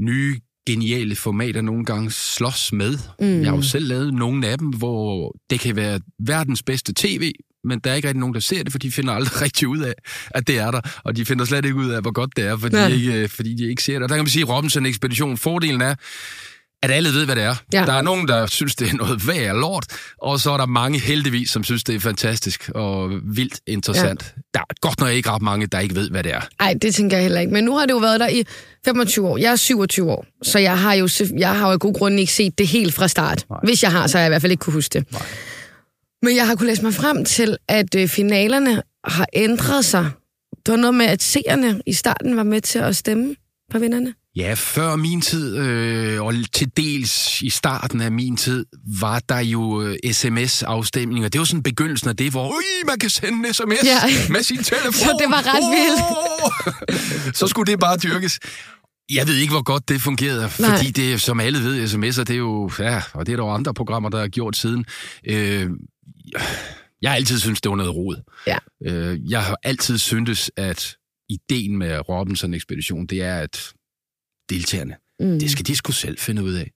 nye, 0.00 0.40
geniale 0.66 1.16
format, 1.16 1.54
der 1.54 1.60
nogle 1.60 1.84
gange 1.84 2.10
slås 2.10 2.72
med. 2.72 2.98
Mm. 3.20 3.40
Jeg 3.40 3.50
har 3.50 3.56
jo 3.56 3.62
selv 3.62 3.88
lavet 3.88 4.14
nogle 4.14 4.46
af 4.46 4.58
dem, 4.58 4.68
hvor 4.68 5.36
det 5.50 5.60
kan 5.60 5.76
være 5.76 6.00
verdens 6.18 6.62
bedste 6.62 6.92
tv, 6.96 7.32
men 7.64 7.78
der 7.78 7.90
er 7.90 7.94
ikke 7.94 8.08
rigtig 8.08 8.20
nogen, 8.20 8.34
der 8.34 8.40
ser 8.40 8.62
det, 8.62 8.72
for 8.72 8.78
de 8.78 8.90
finder 8.90 9.12
aldrig 9.12 9.40
rigtig 9.44 9.68
ud 9.68 9.78
af, 9.78 9.94
at 10.30 10.46
det 10.46 10.58
er 10.58 10.70
der. 10.70 10.80
Og 11.04 11.16
de 11.16 11.24
finder 11.24 11.44
slet 11.44 11.64
ikke 11.64 11.76
ud 11.76 11.90
af, 11.90 12.02
hvor 12.02 12.12
godt 12.12 12.36
det 12.36 12.44
er, 12.44 12.56
fordi, 12.56 12.76
de 12.76 12.94
ikke, 12.94 13.22
øh, 13.22 13.28
fordi 13.28 13.54
de 13.54 13.70
ikke 13.70 13.82
ser 13.82 13.92
det. 13.92 14.02
Og 14.02 14.08
der 14.08 14.14
kan 14.14 14.24
man 14.24 14.30
sige, 14.30 14.42
at 14.42 14.48
Robinson-ekspedition, 14.48 15.36
fordelen 15.36 15.80
er, 15.80 15.94
at 16.82 16.90
alle 16.90 17.08
ved, 17.08 17.24
hvad 17.24 17.36
det 17.36 17.44
er. 17.44 17.54
Ja. 17.72 17.84
Der 17.86 17.92
er 17.92 18.02
nogen, 18.02 18.28
der 18.28 18.46
synes, 18.46 18.76
det 18.76 18.88
er 18.88 18.94
noget 18.94 19.28
værd 19.28 19.56
lort, 19.56 19.86
og 20.22 20.40
så 20.40 20.50
er 20.50 20.56
der 20.56 20.66
mange 20.66 20.98
heldigvis, 20.98 21.50
som 21.50 21.64
synes, 21.64 21.84
det 21.84 21.94
er 21.94 22.00
fantastisk 22.00 22.70
og 22.74 23.10
vildt 23.24 23.60
interessant. 23.66 24.34
Ja. 24.36 24.42
Der 24.54 24.60
er 24.60 24.74
godt 24.80 25.00
nok 25.00 25.10
ikke 25.10 25.30
ret 25.30 25.42
mange, 25.42 25.66
der 25.66 25.78
ikke 25.78 25.94
ved, 25.94 26.10
hvad 26.10 26.22
det 26.22 26.32
er. 26.34 26.40
Nej, 26.60 26.74
det 26.82 26.94
tænker 26.94 27.16
jeg 27.16 27.24
heller 27.24 27.40
ikke. 27.40 27.52
Men 27.52 27.64
nu 27.64 27.76
har 27.76 27.86
det 27.86 27.92
jo 27.92 27.98
været 27.98 28.20
der 28.20 28.28
i 28.28 28.44
25 28.84 29.28
år. 29.28 29.36
Jeg 29.36 29.52
er 29.52 29.56
27 29.56 30.10
år, 30.10 30.26
så 30.42 30.58
jeg 30.58 30.78
har 30.78 30.94
jo, 30.94 31.08
jeg 31.38 31.58
har 31.58 31.66
jo 31.66 31.72
af 31.72 31.80
god 31.80 31.94
grund 31.94 32.20
ikke 32.20 32.32
set 32.32 32.58
det 32.58 32.66
helt 32.68 32.94
fra 32.94 33.08
start. 33.08 33.44
Nej. 33.50 33.58
Hvis 33.64 33.82
jeg 33.82 33.92
har, 33.92 34.06
så 34.06 34.18
har 34.18 34.22
jeg 34.22 34.28
i 34.28 34.32
hvert 34.32 34.42
fald 34.42 34.52
ikke 34.52 34.60
kunne 34.60 34.74
huske 34.74 34.92
det. 34.92 35.12
Nej. 35.12 35.22
Men 36.22 36.36
jeg 36.36 36.46
har 36.46 36.54
kunnet 36.54 36.68
læse 36.68 36.82
mig 36.82 36.94
frem 36.94 37.24
til, 37.24 37.56
at 37.68 37.94
øh, 37.94 38.08
finalerne 38.08 38.82
har 39.04 39.26
ændret 39.32 39.84
sig. 39.84 40.10
Det 40.66 40.72
var 40.72 40.76
noget 40.78 40.94
med, 40.94 41.06
at 41.06 41.22
seerne 41.22 41.82
i 41.86 41.92
starten 41.92 42.36
var 42.36 42.42
med 42.42 42.60
til 42.60 42.78
at 42.78 42.96
stemme 42.96 43.36
på 43.70 43.78
vinderne. 43.78 44.14
Ja, 44.36 44.54
før 44.56 44.96
min 44.96 45.20
tid, 45.20 45.56
øh, 45.58 46.22
og 46.22 46.34
til 46.52 46.70
dels 46.76 47.42
i 47.42 47.50
starten 47.50 48.00
af 48.00 48.12
min 48.12 48.36
tid, 48.36 48.66
var 49.00 49.18
der 49.18 49.38
jo 49.40 49.82
øh, 49.82 49.96
sms-afstemninger. 50.12 51.28
Det 51.28 51.38
var 51.38 51.44
sådan 51.44 51.62
begyndelsen 51.62 52.08
af 52.08 52.16
det, 52.16 52.30
hvor 52.30 52.48
Ui, 52.48 52.86
man 52.86 52.98
kan 52.98 53.10
sende 53.10 53.48
en 53.48 53.54
sms 53.54 53.84
Ja. 53.84 54.00
med 54.32 54.42
sin 54.42 54.56
telefon. 54.56 54.92
Så 54.92 55.16
det 55.20 55.30
var 55.30 55.42
ret 55.46 55.64
vildt. 55.76 57.36
Så 57.38 57.46
skulle 57.46 57.72
det 57.72 57.80
bare 57.80 57.96
dyrkes. 57.96 58.38
Jeg 59.12 59.26
ved 59.26 59.34
ikke, 59.36 59.52
hvor 59.52 59.62
godt 59.62 59.88
det 59.88 60.00
fungerede, 60.00 60.50
Nej. 60.58 60.76
fordi 60.76 60.90
det, 60.90 61.20
som 61.20 61.40
alle 61.40 61.58
ved, 61.58 61.84
sms'er, 61.84 62.24
det 62.24 62.30
er 62.30 62.34
jo, 62.34 62.70
ja, 62.78 63.02
og 63.12 63.26
det 63.26 63.32
er 63.32 63.36
der 63.36 63.44
jo 63.44 63.50
andre 63.50 63.74
programmer, 63.74 64.08
der 64.08 64.20
har 64.20 64.28
gjort 64.28 64.56
siden. 64.56 64.84
Øh, 65.28 65.70
jeg 67.02 67.10
har 67.10 67.16
altid 67.16 67.38
syntes, 67.38 67.60
det 67.60 67.70
var 67.70 67.76
noget 67.76 67.94
rod. 67.94 68.22
Ja. 68.46 68.58
Øh, 68.86 69.30
jeg 69.30 69.42
har 69.44 69.56
altid 69.62 69.98
syntes, 69.98 70.50
at 70.56 70.96
ideen 71.30 71.76
med 71.78 72.08
Robinson-ekspedition, 72.08 73.06
det 73.06 73.22
er, 73.22 73.38
at 73.38 73.72
deltagerne, 74.50 74.94
mm. 75.20 75.38
det 75.38 75.50
skal 75.50 75.66
de 75.66 75.76
sgu 75.76 75.92
selv 75.92 76.18
finde 76.18 76.44
ud 76.44 76.52
af. 76.52 76.70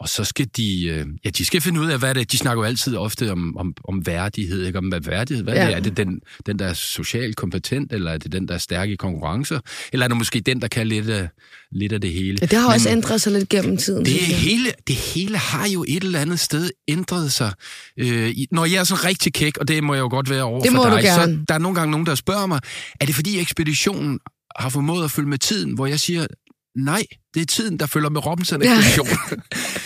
Og 0.00 0.08
så 0.08 0.24
skal 0.24 0.46
de, 0.56 0.84
øh, 0.86 1.06
ja, 1.24 1.30
de 1.30 1.44
skal 1.44 1.60
finde 1.60 1.80
ud 1.80 1.86
af, 1.90 1.98
hvad 1.98 2.14
det 2.14 2.20
er. 2.20 2.24
De 2.24 2.38
snakker 2.38 2.62
jo 2.62 2.66
altid 2.66 2.96
ofte 2.96 3.32
om, 3.32 3.56
om, 3.56 3.74
om 3.88 4.06
værdighed, 4.06 4.66
ikke? 4.66 4.78
Om 4.78 4.84
hvad 4.88 5.00
værdighed, 5.00 5.44
hvad 5.44 5.54
Ja. 5.54 5.64
det 5.66 5.72
er. 5.72 5.76
Er 5.76 5.80
det 5.80 5.96
den, 5.96 6.20
den, 6.46 6.58
der 6.58 6.66
er 6.66 6.72
socialt 6.72 7.36
kompetent, 7.36 7.92
eller 7.92 8.10
er 8.12 8.18
det 8.18 8.32
den, 8.32 8.48
der 8.48 8.54
er 8.54 8.58
stærk 8.58 8.88
i 8.88 8.96
konkurrencer? 8.96 9.60
Eller 9.92 10.04
er 10.04 10.08
det 10.08 10.16
måske 10.16 10.40
den, 10.40 10.60
der 10.62 10.68
kan 10.68 10.86
lidt 10.86 11.08
af, 11.10 11.28
lidt 11.72 11.92
af 11.92 12.00
det 12.00 12.12
hele? 12.12 12.38
Ja, 12.40 12.46
det 12.46 12.58
har 12.58 12.66
Men- 12.68 12.74
også 12.74 12.88
ændret 12.90 13.20
sig 13.20 13.32
lidt 13.32 13.48
gennem 13.48 13.76
tiden. 13.76 14.04
det 14.04 14.12
hele, 14.14 14.72
det 14.88 14.96
hele 14.96 15.38
har 15.38 15.68
jo 15.68 15.84
et 15.88 16.04
eller 16.04 16.20
andet 16.20 16.40
sted 16.40 16.70
ændret 16.88 17.32
sig. 17.32 17.52
Øh, 17.98 18.28
i- 18.30 18.46
når 18.50 18.64
jeg 18.64 18.76
er 18.80 18.84
sådan 18.84 19.04
rigtig 19.04 19.32
kæk, 19.32 19.56
og 19.58 19.68
det 19.68 19.84
må 19.84 19.94
jeg 19.94 20.00
jo 20.00 20.08
godt 20.08 20.30
være 20.30 20.42
over 20.42 20.60
Det 20.62 20.70
for 20.70 20.76
må 20.76 20.84
du 20.84 20.94
dig, 20.94 21.02
gerne. 21.02 21.32
så 21.38 21.44
der 21.48 21.54
er 21.54 21.58
nogle 21.58 21.74
gange 21.74 21.90
nogen, 21.90 22.06
der 22.06 22.14
spørger 22.14 22.46
mig, 22.46 22.60
er 23.00 23.06
det 23.06 23.14
fordi 23.14 23.38
ekspeditionen 23.40 24.18
har 24.58 24.68
formået 24.68 25.04
at 25.04 25.10
følge 25.10 25.28
med 25.28 25.38
tiden, 25.38 25.74
hvor 25.74 25.86
jeg 25.86 26.00
siger, 26.00 26.26
nej, 26.76 27.02
det 27.34 27.42
er 27.42 27.46
tiden, 27.46 27.78
der 27.78 27.86
følger 27.86 28.10
med 28.10 28.26
Robinson-ekspeditionen. 28.26 29.16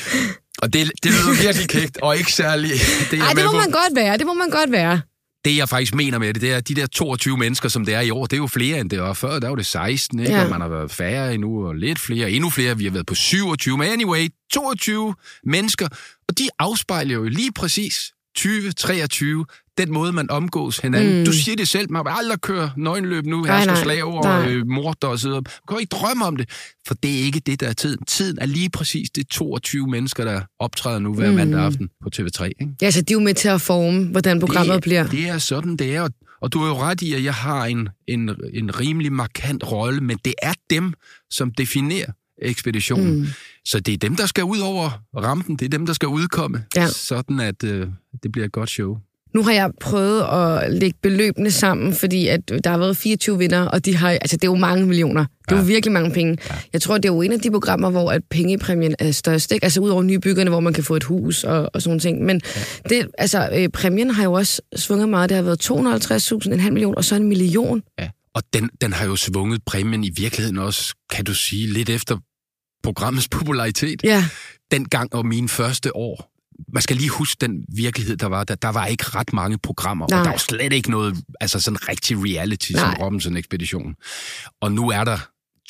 og 0.63 0.73
det, 0.73 0.91
det 1.03 1.13
lyder 1.13 1.43
virkelig 1.43 1.69
kækt, 1.69 1.99
og 2.03 2.17
ikke 2.17 2.33
særlig... 2.33 2.71
Det, 3.11 3.21
Ej, 3.21 3.33
det 3.33 3.45
må 3.45 3.51
på. 3.51 3.57
man 3.57 3.71
godt 3.71 3.97
være. 3.97 4.19
Det 4.19 4.27
må 4.27 4.35
man 4.35 4.51
godt 4.51 4.73
være. 4.73 5.01
det 5.45 5.57
jeg 5.57 5.69
faktisk 5.69 5.95
mener 5.95 6.19
med 6.19 6.35
det, 6.35 6.43
det 6.43 6.53
er, 6.53 6.57
at 6.57 6.69
de 6.69 6.75
der 6.75 6.87
22 6.87 7.37
mennesker, 7.37 7.69
som 7.69 7.85
det 7.85 7.95
er 7.95 8.01
i 8.01 8.11
år, 8.11 8.27
det 8.27 8.33
er 8.33 8.37
jo 8.41 8.47
flere, 8.47 8.79
end 8.81 8.91
det 8.91 9.01
var 9.01 9.13
før. 9.13 9.39
Der 9.39 9.49
var 9.49 9.57
det 9.57 9.67
16, 9.67 10.19
ikke? 10.21 10.33
Ja. 10.33 10.39
Ja. 10.39 10.45
og 10.45 10.51
man 10.51 10.61
har 10.61 10.69
været 10.69 10.91
færre 10.91 11.35
endnu, 11.35 11.67
og 11.67 11.75
lidt 11.75 11.99
flere, 11.99 12.31
endnu 12.31 12.51
flere. 12.51 12.79
Vi 12.79 12.85
har 12.85 12.91
været 12.91 13.07
på 13.07 13.15
27, 13.15 13.79
men 13.79 13.89
anyway, 13.89 14.29
22 14.53 15.15
mennesker, 15.45 15.89
og 16.29 16.39
de 16.39 16.49
afspejler 16.59 17.15
jo 17.15 17.25
lige 17.25 17.53
præcis 17.53 18.13
2023, 18.37 19.47
den 19.79 19.93
måde, 19.93 20.13
man 20.13 20.31
omgås 20.31 20.79
hinanden. 20.79 21.19
Mm. 21.19 21.25
Du 21.25 21.33
siger 21.33 21.57
det 21.57 21.69
selv, 21.69 21.93
man 21.93 22.05
vil 22.05 22.13
aldrig 22.19 22.41
køre 22.41 22.71
nøgenløb 22.77 23.27
nu, 23.27 23.45
her 23.45 23.75
skal 23.75 23.87
nej. 23.87 24.03
og 24.03 24.53
øh, 24.53 24.67
morder 24.67 25.09
og 25.09 25.19
så 25.19 25.29
videre. 25.29 25.41
Du 25.41 25.51
kan 25.69 25.81
ikke 25.81 25.91
drømme 25.91 26.25
om 26.25 26.37
det, 26.37 26.49
for 26.87 26.95
det 26.95 27.21
er 27.21 27.25
ikke 27.25 27.41
det, 27.41 27.61
der 27.61 27.69
er 27.69 27.73
tiden. 27.73 28.05
Tiden 28.05 28.39
er 28.41 28.47
lige 28.47 28.71
præcis 28.71 29.11
det 29.11 29.29
22 29.29 29.87
mennesker, 29.87 30.25
der 30.25 30.41
optræder 30.59 30.99
nu 30.99 31.15
hver 31.15 31.31
mm. 31.31 31.37
mandag 31.37 31.61
aften 31.61 31.89
på 32.03 32.11
TV3. 32.17 32.45
Ikke? 32.45 32.69
Ja, 32.83 32.91
så 32.91 33.03
de 33.03 33.13
er 33.13 33.15
jo 33.15 33.21
med 33.21 33.35
til 33.35 33.49
at 33.49 33.61
forme, 33.61 34.05
hvordan 34.05 34.41
programmet 34.41 34.75
det, 34.75 34.83
bliver. 34.83 35.07
Det 35.07 35.29
er 35.29 35.39
sådan, 35.39 35.77
det 35.77 35.95
er. 35.97 36.03
Og, 36.03 36.11
og 36.41 36.53
du 36.53 36.63
er 36.63 36.69
jo 36.69 36.75
ret 36.75 37.03
i, 37.03 37.15
at 37.15 37.25
jeg 37.25 37.35
har 37.35 37.65
en, 37.65 37.89
en, 38.07 38.31
en 38.55 38.81
rimelig 38.81 39.13
markant 39.13 39.73
rolle, 39.73 40.01
men 40.01 40.19
det 40.25 40.35
er 40.43 40.53
dem, 40.71 40.93
som 41.31 41.51
definerer 41.51 42.13
ekspeditionen. 42.43 43.21
Mm. 43.21 43.27
Så 43.65 43.81
det 43.81 43.95
er 43.95 43.99
dem, 43.99 44.17
der 44.17 44.27
skal 44.27 44.45
ud 44.45 44.59
over 44.59 44.91
rampen. 45.17 45.57
Det 45.57 45.65
er 45.65 45.69
dem, 45.69 45.87
der 45.87 45.93
skal 45.93 46.09
udkomme. 46.09 46.65
Ja. 46.77 46.89
Sådan, 46.89 47.41
at 47.41 47.65
øh, 47.65 47.89
det 48.23 48.33
bliver 48.33 48.45
et 48.45 48.53
godt 48.53 48.71
show. 48.71 48.99
Nu 49.35 49.43
har 49.43 49.53
jeg 49.53 49.71
prøvet 49.81 50.23
at 50.23 50.73
lægge 50.73 50.99
beløbene 51.03 51.51
sammen, 51.51 51.95
fordi 51.95 52.27
at 52.27 52.49
der 52.65 52.71
har 52.71 52.79
været 52.79 52.97
24 52.97 53.39
vinder, 53.39 53.61
og 53.61 53.85
de 53.85 53.97
har, 53.97 54.11
altså 54.11 54.37
det 54.37 54.45
er 54.45 54.51
jo 54.51 54.55
mange 54.55 54.87
millioner. 54.87 55.25
Det 55.49 55.53
er 55.53 55.57
ja. 55.57 55.63
jo 55.63 55.67
virkelig 55.67 55.93
mange 55.93 56.11
penge. 56.11 56.39
Ja. 56.51 56.55
Jeg 56.73 56.83
tror, 56.83 56.95
det 56.99 57.05
er 57.05 57.13
jo 57.13 57.23
en 57.23 57.33
af 57.33 57.41
de 57.41 57.51
programmer, 57.51 57.91
hvor 57.91 58.11
at 58.11 58.23
pengepræmien 58.31 58.95
er 58.99 59.13
størst. 59.13 59.53
Ikke? 59.53 59.65
Altså 59.65 59.81
ud 59.81 59.91
over 59.91 60.03
nybyggerne, 60.03 60.51
hvor 60.51 60.61
man 60.61 60.73
kan 60.73 60.85
få 60.85 60.97
et 60.97 61.05
hus 61.05 61.45
og, 61.45 61.71
og 61.75 61.83
sådan 61.83 61.99
ting. 61.99 62.25
Men 62.25 62.41
ja. 62.57 62.61
det, 62.89 63.09
altså, 63.19 63.49
øh, 63.55 63.69
præmien 63.69 64.11
har 64.11 64.25
jo 64.25 64.33
også 64.33 64.63
svunget 64.77 65.09
meget. 65.09 65.29
Det 65.31 65.37
har 65.37 65.45
været 65.45 65.71
250.000, 65.71 66.53
en 66.53 66.61
halv 66.61 66.73
million, 66.73 66.95
og 66.97 67.05
så 67.05 67.15
en 67.15 67.29
million. 67.29 67.83
Ja. 67.99 68.09
Og 68.35 68.43
den, 68.53 68.71
den 68.81 68.93
har 68.93 69.07
jo 69.07 69.17
svunget 69.17 69.61
præmien 69.67 70.05
i 70.05 70.11
virkeligheden 70.17 70.59
også, 70.59 70.95
kan 71.11 71.25
du 71.25 71.35
sige, 71.35 71.67
lidt 71.67 71.91
efter 71.91 72.17
programmets 72.83 73.29
popularitet. 73.29 74.01
Ja, 74.05 74.25
dengang 74.71 75.15
og 75.15 75.27
mine 75.27 75.49
første 75.49 75.97
år, 75.97 76.38
man 76.73 76.83
skal 76.83 76.97
lige 76.97 77.09
huske 77.09 77.37
den 77.41 77.65
virkelighed, 77.77 78.17
der 78.17 78.27
var. 78.27 78.45
Der, 78.45 78.55
der 78.55 78.69
var 78.69 78.87
ikke 78.87 79.05
ret 79.05 79.33
mange 79.33 79.59
programmer, 79.59 80.07
Nej. 80.11 80.19
og 80.19 80.25
der 80.25 80.31
var 80.31 80.39
slet 80.39 80.73
ikke 80.73 80.91
noget, 80.91 81.17
altså 81.41 81.61
sådan 81.61 81.89
rigtig 81.89 82.17
reality 82.17 82.73
Nej. 82.73 82.81
som 82.81 82.95
Robinson-ekspedition. 83.03 83.95
Og 84.61 84.73
nu 84.73 84.91
er 84.91 85.05
der 85.05 85.19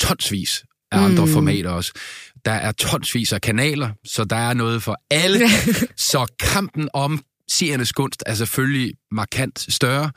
tonsvis 0.00 0.64
af 0.92 0.99
andre 0.99 1.26
mm. 1.26 1.33
formater 1.33 1.71
også. 1.71 1.92
Der 2.45 2.52
er 2.52 2.73
tonsvis 2.73 3.33
af 3.33 3.40
kanaler, 3.40 3.90
så 4.04 4.25
der 4.25 4.37
er 4.37 4.54
noget 4.54 4.83
for 4.83 4.97
alle. 5.11 5.49
så 6.11 6.26
kampen 6.40 6.88
om 6.92 7.23
seriernes 7.50 7.93
gunst 7.93 8.23
er 8.26 8.35
selvfølgelig 8.35 8.93
markant 9.12 9.67
større. 9.69 10.11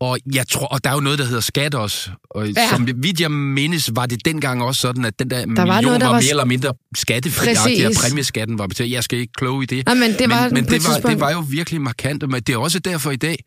Og 0.00 0.18
jeg 0.32 0.48
tror, 0.48 0.66
og 0.66 0.84
der 0.84 0.90
er 0.90 0.94
jo 0.94 1.00
noget, 1.00 1.18
der 1.18 1.24
hedder 1.24 1.40
skat 1.40 1.74
også. 1.74 2.10
Og 2.30 2.48
Ja. 2.48 2.68
som 2.70 2.88
vidt 2.96 3.20
jeg 3.20 3.30
mindes, 3.30 3.90
var 3.94 4.06
det 4.06 4.24
dengang 4.24 4.62
også 4.62 4.80
sådan, 4.80 5.04
at 5.04 5.18
den 5.18 5.30
der, 5.30 5.36
der 5.36 5.46
million 5.46 5.68
var 5.68 5.80
noget, 5.80 6.00
der 6.00 6.06
var 6.06 6.12
var 6.12 6.20
mere 6.20 6.30
eller 6.30 6.44
mindre 6.44 6.74
skattefri, 6.96 7.84
og 7.84 7.92
præmieskatten 8.00 8.58
var 8.58 8.66
betalt. 8.66 8.90
Jeg 8.90 9.04
skal 9.04 9.18
ikke 9.18 9.32
kloge 9.36 9.62
i 9.62 9.66
det. 9.66 9.86
Nej, 9.86 9.94
men 9.94 10.12
det 10.18 10.30
var 10.30 10.48
men 10.50 10.64
det, 10.64 10.84
var, 10.88 11.10
det 11.10 11.20
var 11.20 11.30
jo 11.32 11.44
virkelig 11.50 11.80
markant. 11.80 12.30
Men 12.30 12.42
det 12.42 12.52
er 12.52 12.58
også 12.58 12.78
derfor 12.78 13.10
i 13.10 13.16
dag, 13.16 13.44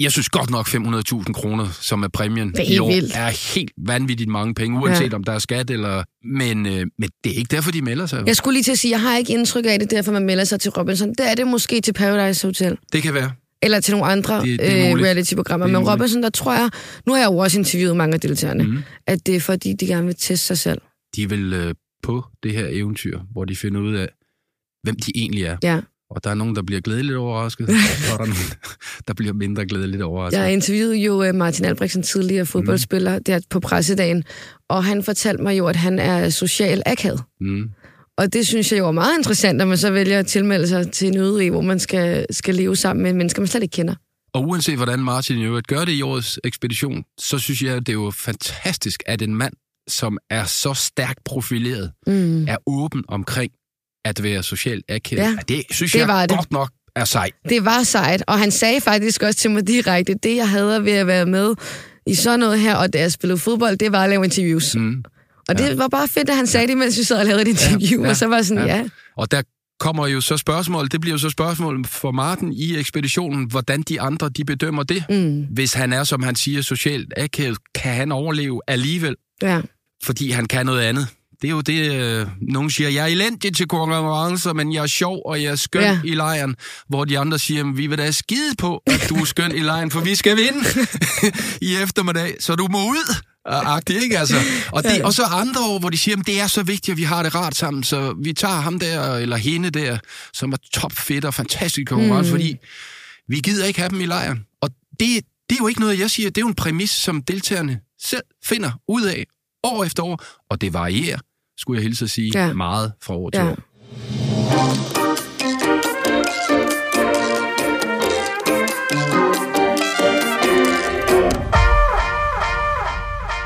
jeg 0.00 0.12
synes 0.12 0.28
godt 0.28 0.50
nok 0.50 0.68
500.000 0.68 1.32
kroner, 1.32 1.68
som 1.80 2.02
er 2.02 2.08
præmien 2.08 2.52
Det 2.52 2.60
er 2.60 2.74
i 2.74 2.78
år, 2.78 2.92
vildt. 2.92 3.12
er 3.14 3.54
helt 3.54 3.72
vanvittigt 3.86 4.30
mange 4.30 4.54
penge, 4.54 4.80
uanset 4.80 5.10
ja. 5.10 5.14
om 5.16 5.24
der 5.24 5.32
er 5.32 5.38
skat 5.38 5.70
eller... 5.70 6.02
Men, 6.26 6.66
øh, 6.66 6.86
men 6.98 7.08
det 7.24 7.32
er 7.32 7.36
ikke 7.36 7.56
derfor, 7.56 7.70
de 7.70 7.82
melder 7.82 8.06
sig. 8.06 8.22
jeg 8.26 8.36
skulle 8.36 8.54
lige 8.54 8.62
til 8.64 8.72
at 8.72 8.78
sige, 8.78 8.90
jeg 8.92 9.00
har 9.00 9.16
ikke 9.16 9.32
indtryk 9.32 9.64
af 9.68 9.78
det, 9.78 9.90
derfor 9.90 10.12
man 10.12 10.26
melder 10.26 10.44
sig 10.44 10.60
til 10.60 10.70
Robinson. 10.70 11.08
Det 11.08 11.30
er 11.30 11.34
det 11.34 11.46
måske 11.46 11.80
til 11.80 11.92
Paradise 11.92 12.46
Hotel. 12.46 12.76
Det 12.92 13.02
kan 13.02 13.14
være. 13.14 13.32
eller 13.62 13.80
til 13.80 13.92
nogle 13.94 14.06
andre 14.12 14.40
Det- 14.42 14.60
det 14.60 14.94
øh, 14.94 15.00
reality-programmer. 15.02 15.66
Er 15.66 15.70
Men. 15.70 15.88
Robinson, 15.88 16.22
der 16.22 16.30
tror 16.30 16.52
jeg, 16.54 16.70
nu 17.06 17.12
har 17.12 17.20
jeg 17.20 17.26
jo 17.26 17.36
også 17.38 17.58
interviewet 17.58 17.96
mange 17.96 18.14
af 18.14 18.20
deltagerne, 18.20 18.64
mm. 18.64 18.78
at 19.06 19.26
det 19.26 19.36
er 19.36 19.40
fordi, 19.40 19.72
de 19.72 19.86
gerne 19.86 20.06
vil 20.06 20.14
teste 20.14 20.46
sig 20.46 20.58
selv. 20.58 20.80
De 21.16 21.28
vil 21.28 21.52
øh, 21.52 21.74
på 22.02 22.24
det 22.42 22.52
her 22.52 22.66
eventyr, 22.70 23.18
hvor 23.32 23.44
de 23.44 23.56
finder 23.56 23.80
ud 23.80 23.94
af, 23.94 24.08
hvem 24.82 24.96
de 24.96 25.12
egentlig 25.14 25.42
er. 25.44 25.56
Ja. 25.62 25.80
Og 26.10 26.24
der 26.24 26.30
er 26.30 26.34
nogen, 26.34 26.56
der 26.56 26.62
bliver 26.62 26.80
glædeligt 26.80 27.16
overrasket, 27.16 27.68
og 27.68 27.74
så 27.98 28.12
er 28.12 28.16
der 28.16 28.24
nogen, 28.24 28.52
der 29.08 29.14
bliver 29.14 29.32
mindre 29.32 29.66
glædeligt 29.66 30.02
overrasket. 30.02 30.38
Jeg 30.40 30.52
interviewede 30.52 30.96
jo 30.96 31.22
øh, 31.22 31.34
Martin 31.34 31.64
Albrechtsen, 31.64 32.02
tidligere 32.02 32.46
fodboldspiller, 32.46 33.18
mm. 33.18 33.24
der 33.24 33.40
på 33.50 33.60
pressedagen, 33.60 34.24
og 34.68 34.84
han 34.84 35.02
fortalte 35.02 35.42
mig 35.42 35.58
jo, 35.58 35.66
at 35.66 35.76
han 35.76 35.98
er 35.98 36.30
social 36.30 36.82
akavet. 36.86 37.22
Mm. 37.40 37.70
Og 38.18 38.32
det 38.32 38.46
synes 38.46 38.72
jeg 38.72 38.78
jo 38.78 38.86
er 38.88 38.92
meget 38.92 39.18
interessant, 39.18 39.62
at 39.62 39.68
man 39.68 39.78
så 39.78 39.90
vælger 39.90 40.18
at 40.18 40.26
tilmelde 40.26 40.68
sig 40.68 40.92
til 40.92 41.08
en 41.08 41.16
øde 41.16 41.50
hvor 41.50 41.60
man 41.60 41.78
skal, 41.78 42.26
skal 42.30 42.54
leve 42.54 42.76
sammen 42.76 43.02
med 43.02 43.12
mennesker, 43.12 43.40
man 43.40 43.48
slet 43.48 43.62
ikke 43.62 43.72
kender. 43.72 43.94
Og 44.34 44.48
uanset 44.48 44.76
hvordan 44.76 44.98
Martin 44.98 45.38
jo 45.38 45.62
gør 45.68 45.84
det 45.84 45.92
i 45.92 46.02
årets 46.02 46.40
ekspedition, 46.44 47.04
så 47.18 47.38
synes 47.38 47.62
jeg, 47.62 47.74
at 47.74 47.86
det 47.86 47.88
er 47.88 47.94
jo 47.94 48.10
fantastisk, 48.10 49.02
at 49.06 49.22
en 49.22 49.34
mand, 49.34 49.52
som 49.88 50.18
er 50.30 50.44
så 50.44 50.74
stærkt 50.74 51.24
profileret, 51.24 51.92
Mm. 52.06 52.48
er 52.48 52.56
åben 52.66 53.04
omkring 53.08 53.52
at 54.08 54.22
være 54.22 54.42
socialt 54.42 54.84
akavet. 54.88 55.22
Ja, 55.22 55.36
det 55.48 55.62
synes 55.70 55.92
det 55.92 55.98
jeg 55.98 56.08
var 56.08 56.26
det. 56.26 56.36
godt 56.36 56.52
nok 56.52 56.70
er 56.96 57.04
sejt. 57.04 57.32
Det 57.48 57.64
var 57.64 57.82
sejt, 57.82 58.22
og 58.26 58.38
han 58.38 58.50
sagde 58.50 58.80
faktisk 58.80 59.22
også 59.22 59.38
til 59.38 59.50
mig 59.50 59.66
direkte, 59.68 60.14
det 60.22 60.36
jeg 60.36 60.48
havde 60.48 60.84
ved 60.84 60.92
at 60.92 61.06
være 61.06 61.26
med 61.26 61.54
i 62.06 62.14
sådan 62.14 62.38
noget 62.40 62.60
her, 62.60 62.74
og 62.74 62.92
da 62.92 62.98
jeg 63.00 63.12
spillede 63.12 63.38
fodbold, 63.38 63.76
det 63.76 63.92
var 63.92 64.04
at 64.04 64.10
lave 64.10 64.24
interviews. 64.24 64.76
Mm. 64.76 65.04
Og 65.48 65.58
det 65.58 65.78
var 65.78 65.88
bare 65.88 66.08
fedt, 66.08 66.30
at 66.30 66.36
han 66.36 66.46
sagde 66.46 66.66
det, 66.66 66.76
mens 66.76 66.98
vi 66.98 67.02
sad 67.02 67.18
og 67.18 67.26
lavede 67.26 67.42
et 67.42 67.48
interview, 67.48 68.02
Ja, 68.02 68.08
og 68.08 68.16
så 68.16 68.26
var 68.26 68.42
sådan, 68.42 68.66
ja. 68.66 68.76
ja. 68.76 68.88
Og 69.16 69.30
der 69.30 69.42
kommer 69.80 70.06
jo 70.06 70.20
så 70.20 70.36
spørgsmål, 70.36 70.88
det 70.88 71.00
bliver 71.00 71.14
jo 71.14 71.18
så 71.18 71.30
spørgsmål 71.30 71.84
for 71.86 72.10
Martin 72.10 72.52
i 72.52 72.76
ekspeditionen, 72.78 73.46
hvordan 73.50 73.82
de 73.82 74.00
andre 74.00 74.28
de 74.28 74.44
bedømmer 74.44 74.82
det. 74.82 75.04
Mm. 75.10 75.44
Hvis 75.50 75.74
han 75.74 75.92
er, 75.92 76.04
som 76.04 76.22
han 76.22 76.34
siger, 76.36 76.62
socialt 76.62 77.12
akavet, 77.16 77.58
kan 77.74 77.94
han 77.94 78.12
overleve 78.12 78.60
alligevel, 78.66 79.16
ja. 79.42 79.60
fordi 80.04 80.30
han 80.30 80.46
kan 80.46 80.66
noget 80.66 80.80
andet. 80.82 81.06
Det 81.42 81.48
er 81.48 81.52
jo 81.52 81.60
det, 81.60 81.92
øh, 81.92 82.26
nogen 82.40 82.70
siger, 82.70 82.90
jeg 82.90 83.02
er 83.02 83.06
elendig 83.06 83.56
til 83.56 83.68
konkurrencer, 83.68 84.52
men 84.52 84.72
jeg 84.74 84.82
er 84.82 84.86
sjov, 84.86 85.22
og 85.26 85.42
jeg 85.42 85.52
er 85.52 85.56
skøn 85.56 85.82
Ja. 85.82 86.00
i 86.04 86.14
lejren. 86.14 86.56
Hvor 86.88 87.04
de 87.04 87.18
andre 87.18 87.38
siger, 87.38 87.72
vi 87.74 87.86
vil 87.86 87.98
da 87.98 88.10
skide 88.10 88.54
på, 88.58 88.82
at 88.86 89.06
du 89.08 89.14
er 89.14 89.24
skøn 89.24 89.52
i 89.56 89.60
lejren, 89.60 89.90
for 89.90 90.00
vi 90.00 90.14
skal 90.14 90.36
vinde 90.36 90.60
i 91.72 91.76
eftermiddag, 91.76 92.36
så 92.40 92.54
du 92.56 92.68
må 92.70 92.88
ud. 92.88 93.14
Agtigt, 93.48 94.02
ikke 94.02 94.18
altså? 94.18 94.36
Og, 94.72 94.82
det, 94.82 95.02
og 95.02 95.12
så 95.12 95.22
andre 95.24 95.60
år, 95.60 95.78
hvor 95.78 95.90
de 95.90 95.98
siger, 95.98 96.16
at 96.16 96.26
det 96.26 96.40
er 96.40 96.46
så 96.46 96.62
vigtigt, 96.62 96.92
at 96.94 96.98
vi 96.98 97.02
har 97.02 97.22
det 97.22 97.34
rart 97.34 97.54
sammen, 97.56 97.84
så 97.84 98.14
vi 98.24 98.32
tager 98.32 98.54
ham 98.54 98.78
der, 98.78 99.14
eller 99.14 99.36
hende 99.36 99.70
der, 99.70 99.98
som 100.32 100.52
er 100.52 100.56
topfedt 100.72 101.24
og 101.24 101.34
fantastisk 101.34 101.86
konkurrence, 101.88 102.30
mm. 102.30 102.34
fordi 102.38 102.56
vi 103.28 103.40
gider 103.40 103.66
ikke 103.66 103.78
have 103.80 103.88
dem 103.90 104.00
i 104.00 104.06
lejren. 104.06 104.38
Og 104.62 104.70
det, 105.00 105.24
det 105.50 105.56
er 105.56 105.56
jo 105.60 105.66
ikke 105.66 105.80
noget, 105.80 105.98
jeg 105.98 106.10
siger, 106.10 106.30
det 106.30 106.38
er 106.38 106.42
jo 106.42 106.48
en 106.48 106.54
præmis, 106.54 106.90
som 106.90 107.22
deltagerne 107.22 107.80
selv 108.02 108.22
finder 108.44 108.70
ud 108.88 109.02
af 109.02 109.26
år 109.66 109.84
efter 109.84 110.02
år, 110.02 110.24
og 110.50 110.60
det 110.60 110.72
varierer, 110.72 111.18
skulle 111.58 111.78
jeg 111.78 111.82
hilse 111.82 112.04
at 112.04 112.10
sige, 112.10 112.30
Ja. 112.34 112.52
meget 112.52 112.92
fra 113.02 113.14
år 113.14 113.30
til 113.30 113.38
Ja. 113.38 113.50
år. 113.50 113.56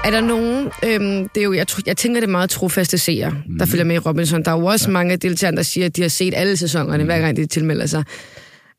Er 0.05 0.11
der 0.11 0.21
nogen, 0.21 0.71
øhm, 0.85 1.29
det 1.29 1.41
er 1.41 1.45
jo, 1.45 1.53
jeg, 1.53 1.67
jeg 1.87 1.97
tænker, 1.97 2.21
det 2.21 2.27
er 2.27 2.31
meget 2.31 2.51
trofaste 2.51 2.99
seere, 2.99 3.35
der 3.59 3.67
følger 3.67 3.85
med 3.85 3.95
i 3.95 3.99
Robinson. 3.99 4.43
Der 4.45 4.51
er 4.51 4.59
jo 4.59 4.65
også 4.67 4.89
ja. 4.89 4.93
mange 4.93 5.13
af 5.13 5.21
deltagerne, 5.21 5.57
der 5.57 5.63
siger, 5.63 5.87
at 5.87 5.97
de 5.97 6.03
har 6.03 6.09
set 6.09 6.35
alle 6.37 6.57
sæsonerne, 6.57 7.05
hver 7.05 7.19
gang 7.19 7.37
de 7.37 7.47
tilmelder 7.47 7.87
sig. 7.87 8.05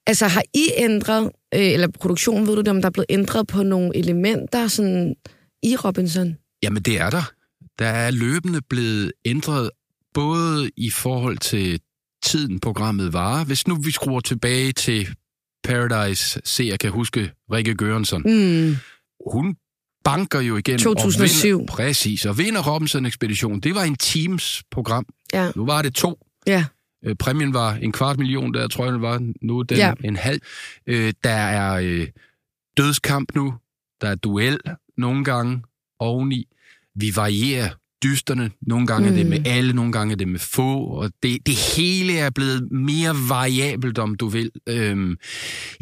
Altså, 0.07 0.27
har 0.27 0.43
I 0.53 0.69
ændret, 0.77 1.23
øh, 1.55 1.61
eller 1.71 1.87
produktionen, 1.99 2.47
ved 2.47 2.55
du 2.55 2.61
det, 2.61 2.67
om 2.67 2.81
der 2.81 2.85
er 2.85 2.91
blevet 2.91 3.05
ændret 3.09 3.47
på 3.47 3.63
nogle 3.63 3.97
elementer 3.97 4.67
sådan, 4.67 5.15
i 5.63 5.75
Robinson? 5.75 6.35
Jamen, 6.63 6.83
det 6.83 6.99
er 6.99 7.09
der. 7.09 7.31
Der 7.79 7.87
er 7.87 8.11
løbende 8.11 8.61
blevet 8.69 9.11
ændret, 9.25 9.69
både 10.13 10.71
i 10.77 10.89
forhold 10.89 11.37
til 11.37 11.79
tiden, 12.23 12.59
programmet 12.59 13.13
varer. 13.13 13.45
Hvis 13.45 13.67
nu 13.67 13.75
vi 13.75 13.91
skruer 13.91 14.19
tilbage 14.19 14.71
til 14.71 15.15
Paradise, 15.63 16.41
se, 16.43 16.63
jeg 16.63 16.79
kan 16.79 16.91
huske 16.91 17.31
Rikke 17.51 17.75
Gørensson. 17.75 18.21
Mm. 18.25 18.75
Hun 19.31 19.55
banker 20.03 20.39
jo 20.39 20.57
igen. 20.57 20.79
2007. 20.79 21.55
Og 21.55 21.59
vinder, 21.59 21.73
præcis, 21.73 22.25
og 22.25 22.37
vinder 22.37 22.73
Robinson-ekspedition. 22.73 23.59
Det 23.59 23.75
var 23.75 23.83
en 23.83 23.95
Teams-program. 23.95 25.05
Ja. 25.33 25.51
Nu 25.55 25.65
var 25.65 25.81
det 25.81 25.93
to. 25.93 26.19
Ja. 26.47 26.65
Øh, 27.05 27.15
præmien 27.15 27.53
var 27.53 27.73
en 27.73 27.91
kvart 27.91 28.17
million, 28.17 28.53
der 28.53 28.67
tror 28.67 28.85
jeg, 28.85 29.01
var. 29.01 29.31
Nu 29.41 29.59
er 29.59 29.63
den 29.63 29.77
ja. 29.77 29.93
en 30.03 30.15
halv. 30.15 30.41
Øh, 30.87 31.13
der 31.23 31.29
er 31.29 31.73
øh, 31.73 32.07
dødskamp 32.77 33.35
nu. 33.35 33.53
Der 34.01 34.07
er 34.07 34.15
duel 34.15 34.59
nogle 34.97 35.23
gange 35.23 35.61
oveni. 36.01 36.47
Vi 36.95 37.11
varierer 37.15 37.69
dysterne. 38.03 38.51
Nogle 38.67 38.87
gange 38.87 39.09
mm. 39.09 39.13
er 39.15 39.17
det 39.19 39.25
med 39.29 39.47
alle, 39.47 39.73
nogle 39.73 39.91
gange 39.91 40.11
er 40.11 40.15
det 40.17 40.27
med 40.27 40.39
få. 40.39 40.77
Og 40.77 41.11
det, 41.23 41.37
det 41.45 41.55
hele 41.55 42.17
er 42.17 42.29
blevet 42.29 42.71
mere 42.71 43.15
variabelt, 43.29 43.97
om 43.97 44.15
du 44.15 44.27
vil. 44.27 44.51
Øhm, 44.69 45.11
et 45.11 45.17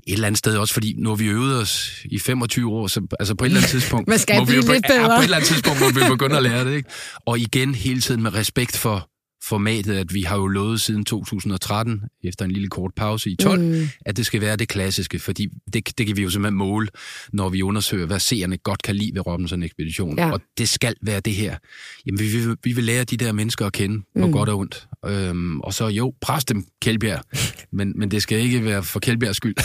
eller 0.07 0.27
andet 0.27 0.37
sted 0.39 0.57
også, 0.57 0.73
fordi 0.73 0.93
nu 0.97 1.09
har 1.09 1.15
vi 1.15 1.25
øvet 1.27 1.61
os 1.61 1.91
i 2.05 2.19
25 2.19 2.71
år, 2.71 2.87
så 2.87 3.07
altså 3.19 3.35
på 3.35 3.43
et 3.45 3.47
eller 3.49 3.59
andet 3.59 3.71
tidspunkt... 3.75 4.07
Man 4.07 4.19
skal 4.19 4.35
må 4.39 4.45
vi 4.45 4.49
blive 4.49 4.61
jo 4.63 4.67
be- 4.67 4.73
lidt 4.73 4.85
Ja, 4.89 4.93
bedre. 4.97 5.07
på 5.17 5.19
et 5.19 5.23
eller 5.23 5.37
andet 5.37 5.47
tidspunkt 5.49 5.79
må 5.81 5.87
vi 5.89 5.99
begynde 6.09 6.37
at 6.37 6.43
lære 6.43 6.65
det, 6.65 6.75
ikke? 6.75 6.89
Og 7.25 7.39
igen, 7.39 7.75
hele 7.75 8.01
tiden 8.01 8.23
med 8.23 8.33
respekt 8.33 8.77
for 8.77 9.09
formatet, 9.43 9.95
at 9.95 10.13
vi 10.13 10.21
har 10.21 10.37
jo 10.37 10.47
lovet 10.47 10.81
siden 10.81 11.05
2013, 11.05 12.01
efter 12.23 12.45
en 12.45 12.51
lille 12.51 12.67
kort 12.67 12.91
pause 12.95 13.29
i 13.29 13.35
12, 13.35 13.61
mm. 13.61 13.87
at 14.05 14.17
det 14.17 14.25
skal 14.25 14.41
være 14.41 14.55
det 14.55 14.67
klassiske, 14.67 15.19
fordi 15.19 15.47
det, 15.73 15.97
det 15.97 16.07
kan 16.07 16.17
vi 16.17 16.21
jo 16.21 16.29
simpelthen 16.29 16.57
måle, 16.57 16.87
når 17.33 17.49
vi 17.49 17.61
undersøger, 17.61 18.05
hvad 18.05 18.19
seerne 18.19 18.57
godt 18.57 18.81
kan 18.81 18.95
lide 18.95 19.11
ved 19.13 19.27
Robinson 19.27 19.63
Ekspedition. 19.63 20.17
Ja. 20.17 20.31
Og 20.31 20.41
det 20.57 20.69
skal 20.69 20.95
være 21.01 21.19
det 21.19 21.33
her. 21.33 21.57
Jamen, 22.05 22.19
vi 22.19 22.27
vil, 22.27 22.57
vi 22.63 22.73
vil 22.73 22.83
lære 22.83 23.03
de 23.03 23.17
der 23.17 23.31
mennesker 23.31 23.65
at 23.65 23.73
kende, 23.73 24.01
på 24.19 24.27
mm. 24.27 24.31
godt 24.31 24.49
og 24.49 24.57
ondt. 24.57 24.87
Øhm, 25.05 25.59
og 25.59 25.73
så 25.73 25.87
jo, 25.87 26.13
pres 26.21 26.45
dem, 26.45 26.65
Kjeldbjerg. 26.81 27.21
men, 27.77 27.93
men 27.95 28.11
det 28.11 28.23
skal 28.23 28.39
ikke 28.39 28.65
være 28.65 28.83
for 28.83 28.99
Kjeldbjergs 28.99 29.37
skyld. 29.37 29.55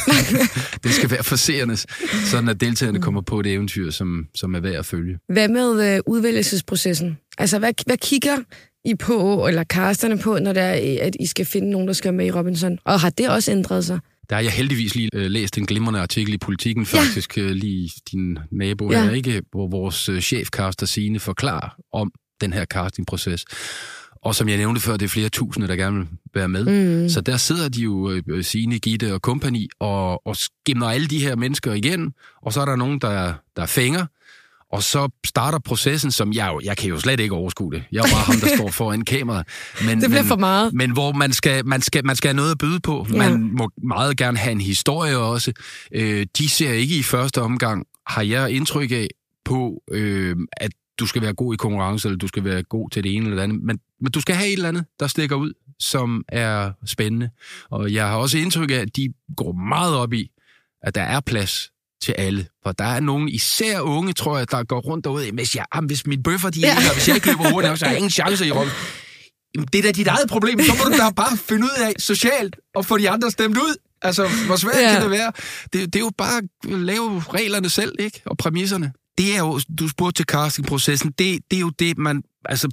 det 0.85 0.93
skal 0.93 1.11
være 1.11 1.25
for 1.25 1.37
seernes, 1.37 1.87
sådan 2.25 2.49
at 2.49 2.61
deltagerne 2.61 3.03
kommer 3.03 3.21
på 3.21 3.41
et 3.41 3.47
eventyr, 3.47 3.91
som, 3.91 4.27
som 4.35 4.55
er 4.55 4.61
værd 4.61 4.75
at 4.75 4.87
følge. 4.87 5.19
Hvad 5.29 5.49
med 5.49 5.95
øh, 5.95 6.01
udvælgelsesprocessen? 6.07 7.19
Altså, 7.39 7.59
hvad, 7.59 7.73
hvad 7.87 7.97
kigger 7.97 8.37
I 8.85 8.95
på, 8.95 9.47
eller 9.49 9.65
casterne 9.65 10.19
på, 10.19 10.39
når 10.39 10.53
det 10.53 10.63
er, 10.63 11.05
at 11.07 11.17
I 11.21 11.27
skal 11.27 11.47
finde 11.47 11.71
nogen, 11.71 11.87
der 11.87 11.95
skal 11.95 12.15
med 12.15 12.27
i 12.27 12.31
Robinson? 12.31 12.79
Og 12.85 13.01
har 13.01 13.11
det 13.11 13.29
også 13.29 13.51
ændret 13.53 13.85
sig? 13.85 13.99
Der 14.31 14.37
har 14.37 14.43
jeg 14.43 14.53
heldigvis 14.53 14.95
lige 14.95 15.11
øh, 15.15 15.31
læst 15.31 15.59
en 15.59 15.67
glimrende 15.67 16.01
artikel 16.01 16.35
i 16.35 16.39
Politiken, 16.39 16.87
faktisk 16.87 17.39
øh, 17.39 17.51
lige 17.51 17.91
din 18.13 18.39
nabo 18.53 18.93
Ja. 18.93 18.99
ja. 18.99 19.05
her, 19.05 19.11
ikke? 19.13 19.43
hvor 19.53 19.69
vores 19.69 20.09
øh, 20.09 20.21
chefcaster 20.21 20.87
Signe 20.87 21.21
forklarer 21.21 21.77
om 21.93 22.13
den 22.41 22.53
her 22.53 22.65
castingproces. 22.65 23.45
Og 24.23 24.35
som 24.35 24.49
jeg 24.49 24.57
nævnte 24.57 24.81
før, 24.81 24.97
det 24.97 25.05
er 25.05 25.09
flere 25.09 25.29
tusinde, 25.29 25.69
der 25.69 25.77
gerne 25.77 25.99
vil 25.99 26.09
være 26.35 26.49
med. 26.49 26.65
Mm. 27.03 27.09
Så 27.09 27.21
der 27.21 27.37
sidder 27.37 27.69
de 27.69 27.81
jo, 27.81 28.11
øh, 28.29 28.45
Signe, 28.45 28.79
Gitte 28.79 29.15
og 29.15 29.23
kompagni, 29.23 29.69
og, 29.81 30.27
og 30.27 30.37
skimmer 30.37 30.87
alle 30.91 31.07
de 31.07 31.19
her 31.19 31.37
mennesker 31.37 31.73
igen. 31.73 32.13
Og 32.43 32.53
så 32.53 32.61
er 32.61 32.65
der 32.65 32.77
nogen, 32.77 32.99
der, 32.99 33.35
der 33.57 33.67
fænger. 33.67 34.07
Og 34.75 34.83
så 34.83 35.09
starter 35.27 35.59
processen, 35.59 36.11
som 36.11 36.33
jeg 36.33 36.51
jo, 36.53 36.61
jeg 36.65 36.77
kan 36.77 36.89
jo 36.89 37.01
slet 37.01 37.21
ikke 37.21 37.35
overskue 37.35 37.73
det. 37.73 37.85
Jeg 37.93 37.99
er 37.99 38.03
bare 38.03 38.25
ham, 38.25 38.37
der 38.37 38.57
står 38.57 38.71
foran 38.81 39.05
kameraet. 39.05 39.47
Men, 39.87 40.01
Det 40.01 40.11
bliver 40.11 40.23
men, 40.23 40.29
for 40.29 40.37
meget. 40.37 40.75
Men 40.75 40.91
hvor 40.91 41.13
man 41.13 41.33
skal, 41.33 41.67
man 41.67 41.83
skal, 41.83 42.07
man 42.07 42.17
skal 42.17 42.29
have 42.29 42.37
noget 42.37 42.51
at 42.51 42.59
byde 42.59 42.81
på. 42.81 43.07
Ja. 43.13 43.17
Man 43.17 43.51
må 43.53 43.71
meget 43.83 44.17
gerne 44.17 44.39
have 44.39 44.53
en 44.53 44.61
historie 44.61 45.19
også. 45.19 45.53
Øh, 45.93 46.27
de 46.39 46.49
ser 46.49 46.73
ikke 46.73 46.99
i 46.99 47.03
første 47.03 47.41
omgang, 47.41 47.87
har 48.07 48.23
jeg 48.23 48.51
indtryk 48.51 48.91
af, 48.91 49.09
på, 49.45 49.83
øh, 49.91 50.37
at 50.57 50.71
du 50.99 51.07
skal 51.07 51.23
være 51.23 51.35
god 51.35 51.55
i 51.55 51.57
konkurrence, 51.57 52.09
eller 52.09 52.19
du 52.19 52.29
skal 52.29 52.45
være 52.45 52.63
god 52.63 52.91
til 52.91 53.05
det 53.05 53.17
ene 53.17 53.25
eller 53.25 53.37
det 53.37 53.43
andet. 53.43 53.63
Men, 53.63 53.79
men 54.01 54.13
du 54.13 54.21
skal 54.21 54.35
have 54.35 54.49
et 54.49 54.53
eller 54.53 54.69
andet, 54.69 54.85
der 55.01 55.07
stikker 55.07 55.37
ud, 55.37 55.53
som 55.81 56.25
er 56.29 56.71
spændende. 56.87 57.31
Og 57.71 57.93
jeg 57.93 58.09
har 58.09 58.17
også 58.17 58.39
indtryk 58.39 58.71
af, 58.71 58.75
at 58.75 58.97
de 58.97 59.13
går 59.37 59.53
meget 59.53 59.97
op 59.97 60.13
i, 60.13 60.31
at 60.83 60.95
der 60.95 61.03
er 61.03 61.21
plads 61.21 61.71
til 62.05 62.15
alle. 62.19 62.47
For 62.63 62.73
der 62.73 62.85
er 62.85 63.01
nogen, 63.01 63.29
især 63.29 63.81
unge, 63.81 64.13
tror 64.13 64.39
jeg, 64.39 64.51
der 64.51 64.65
går 64.65 64.81
rundt 64.81 65.05
derude, 65.05 65.31
hvis, 65.33 65.57
jeg, 65.57 65.65
jamen, 65.75 65.87
hvis 65.87 66.07
mine 66.07 66.23
bøffer, 66.23 66.51
de 66.51 66.61
Ja. 66.61 66.67
ja. 66.69 66.93
hvis 66.93 67.09
jeg 67.09 67.15
ikke 67.17 67.27
løber 67.27 67.51
hurtigt 67.51 67.71
nok, 67.71 67.79
så 67.79 67.85
har 67.85 67.93
jeg 67.93 67.99
ingen 67.99 68.11
chance 68.11 68.47
i 68.47 68.51
rum. 68.51 68.69
Jamen, 69.55 69.69
det 69.73 69.79
er 69.79 69.83
da 69.83 69.91
dit 69.93 70.07
eget 70.07 70.29
problem. 70.29 70.61
Så 70.61 70.73
må 70.79 70.85
du 70.91 70.99
da 70.99 71.11
bare 71.11 71.37
finde 71.37 71.65
ud 71.65 71.83
af 71.83 71.93
socialt 71.99 72.57
og 72.75 72.87
få 72.87 72.99
de 72.99 73.11
andre 73.11 73.31
stemt 73.31 73.57
ud. 73.57 73.77
Altså, 74.03 74.29
hvor 74.47 74.57
svært 74.57 74.77
ja. 74.81 74.93
kan 74.93 75.03
det 75.03 75.11
være? 75.11 75.33
Det, 75.73 75.93
det 75.93 75.97
er 75.97 76.01
jo 76.01 76.11
bare 76.19 76.37
at 76.39 76.71
lave 76.71 77.25
reglerne 77.29 77.71
selv, 77.71 77.93
ikke? 77.99 78.23
Og 78.27 78.39
præmisserne. 78.39 78.93
Det 79.19 79.35
er 79.35 79.39
jo, 79.39 79.61
du 79.79 79.89
spurgte 79.89 80.19
til 80.19 80.27
castingprocessen, 80.27 81.11
det, 81.19 81.39
det 81.51 81.57
er 81.57 81.61
jo 81.61 81.71
det, 81.71 81.99
man, 81.99 82.23
altså, 82.45 82.69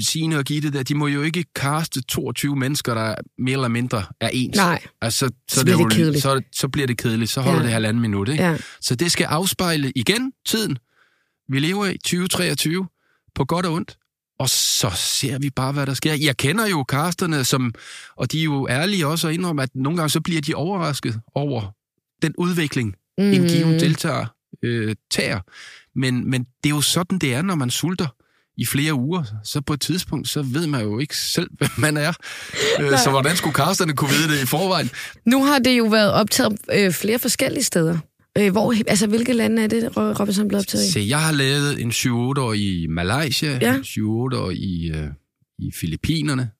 Signe 0.00 0.38
og 0.38 0.44
Gitte 0.44 0.70
der, 0.72 0.82
de 0.82 0.94
må 0.94 1.06
jo 1.06 1.22
ikke 1.22 1.44
kaste 1.54 2.02
22 2.02 2.56
mennesker, 2.56 2.94
der 2.94 3.14
mere 3.38 3.52
eller 3.52 3.68
mindre 3.68 4.04
er 4.20 4.28
ens. 4.32 4.56
Nej. 4.56 4.82
Altså, 5.00 5.26
så, 5.28 5.54
Så 5.54 5.60
er 5.60 5.64
bliver 5.64 5.78
det 5.78 5.92
kedeligt. 5.92 6.22
Så, 6.22 6.42
så 6.52 6.68
bliver 6.68 6.86
det 6.86 6.98
kedeligt. 6.98 7.30
Så 7.30 7.40
holder 7.40 7.58
Ja. 7.58 7.64
det 7.64 7.72
halvanden 7.72 8.00
minut, 8.00 8.28
ikke? 8.28 8.44
Ja. 8.44 8.56
Så 8.80 8.94
det 8.94 9.12
skal 9.12 9.24
afspejle 9.24 9.92
igen 9.96 10.32
tiden, 10.46 10.78
vi 11.48 11.58
lever 11.58 11.86
i 11.86 11.98
2023, 11.98 12.86
på 13.34 13.44
godt 13.44 13.66
og 13.66 13.72
ondt. 13.72 13.98
Og 14.38 14.48
så 14.48 14.90
ser 14.94 15.38
vi 15.38 15.50
bare, 15.50 15.72
hvad 15.72 15.86
der 15.86 15.94
sker. 15.94 16.14
Jeg 16.14 16.36
kender 16.36 16.66
jo 16.66 16.84
casterne, 16.88 17.44
som, 17.44 17.74
og 18.16 18.32
de 18.32 18.40
er 18.40 18.44
jo 18.44 18.68
ærlige 18.70 19.06
også 19.06 19.28
at 19.28 19.34
indrømme, 19.34 19.62
at 19.62 19.70
nogle 19.74 19.96
gange 19.96 20.10
så 20.10 20.20
bliver 20.20 20.40
de 20.40 20.54
overrasket 20.54 21.20
over 21.34 21.74
den 22.22 22.34
udvikling, 22.38 22.94
mm. 23.18 23.24
en 23.24 23.48
given 23.48 23.80
deltager 23.80 24.26
øh, 24.62 24.96
tager. 25.10 25.40
Men, 25.98 26.30
men 26.30 26.42
det 26.44 26.70
er 26.70 26.74
jo 26.74 26.80
sådan, 26.80 27.18
det 27.18 27.34
er, 27.34 27.42
når 27.42 27.54
man 27.54 27.70
sulter 27.70 28.06
i 28.56 28.66
flere 28.66 28.94
uger, 28.94 29.24
så 29.44 29.60
på 29.60 29.72
et 29.72 29.80
tidspunkt, 29.80 30.28
så 30.28 30.42
ved 30.42 30.66
man 30.66 30.82
jo 30.82 30.98
ikke 30.98 31.16
selv, 31.16 31.50
hvem 31.58 31.70
man 31.78 31.96
er. 31.96 32.12
Øh, 32.80 32.98
så 32.98 33.10
hvordan 33.10 33.36
skulle 33.36 33.54
casterne 33.54 33.92
kunne 33.96 34.10
vide 34.10 34.36
det 34.36 34.42
i 34.42 34.46
forvejen? 34.46 34.90
Nu 35.26 35.44
har 35.44 35.58
det 35.58 35.78
jo 35.78 35.84
været 35.84 36.12
optaget 36.12 36.58
øh, 36.72 36.92
flere 36.92 37.18
forskellige 37.18 37.64
steder. 37.64 37.98
Øh, 38.38 38.52
hvor, 38.52 38.74
altså, 38.86 39.06
hvilke 39.06 39.32
lande 39.32 39.62
er 39.62 39.66
det, 39.66 39.96
Robinson 39.96 40.48
blevet 40.48 40.62
optaget 40.64 40.84
i? 40.84 40.90
Se, 40.92 41.04
jeg 41.08 41.20
har 41.22 41.32
lavet 41.32 41.80
en 41.82 41.90
7-8 41.90 42.10
år 42.40 42.52
i 42.52 42.86
Malaysia, 42.90 43.58
Ja. 43.62 43.72
ja. 43.72 43.78
7-8 43.78 44.02
år 44.36 44.50
i, 44.50 44.90
øh, 44.94 45.06
i 45.58 45.70
Filippinerne, 45.74 46.50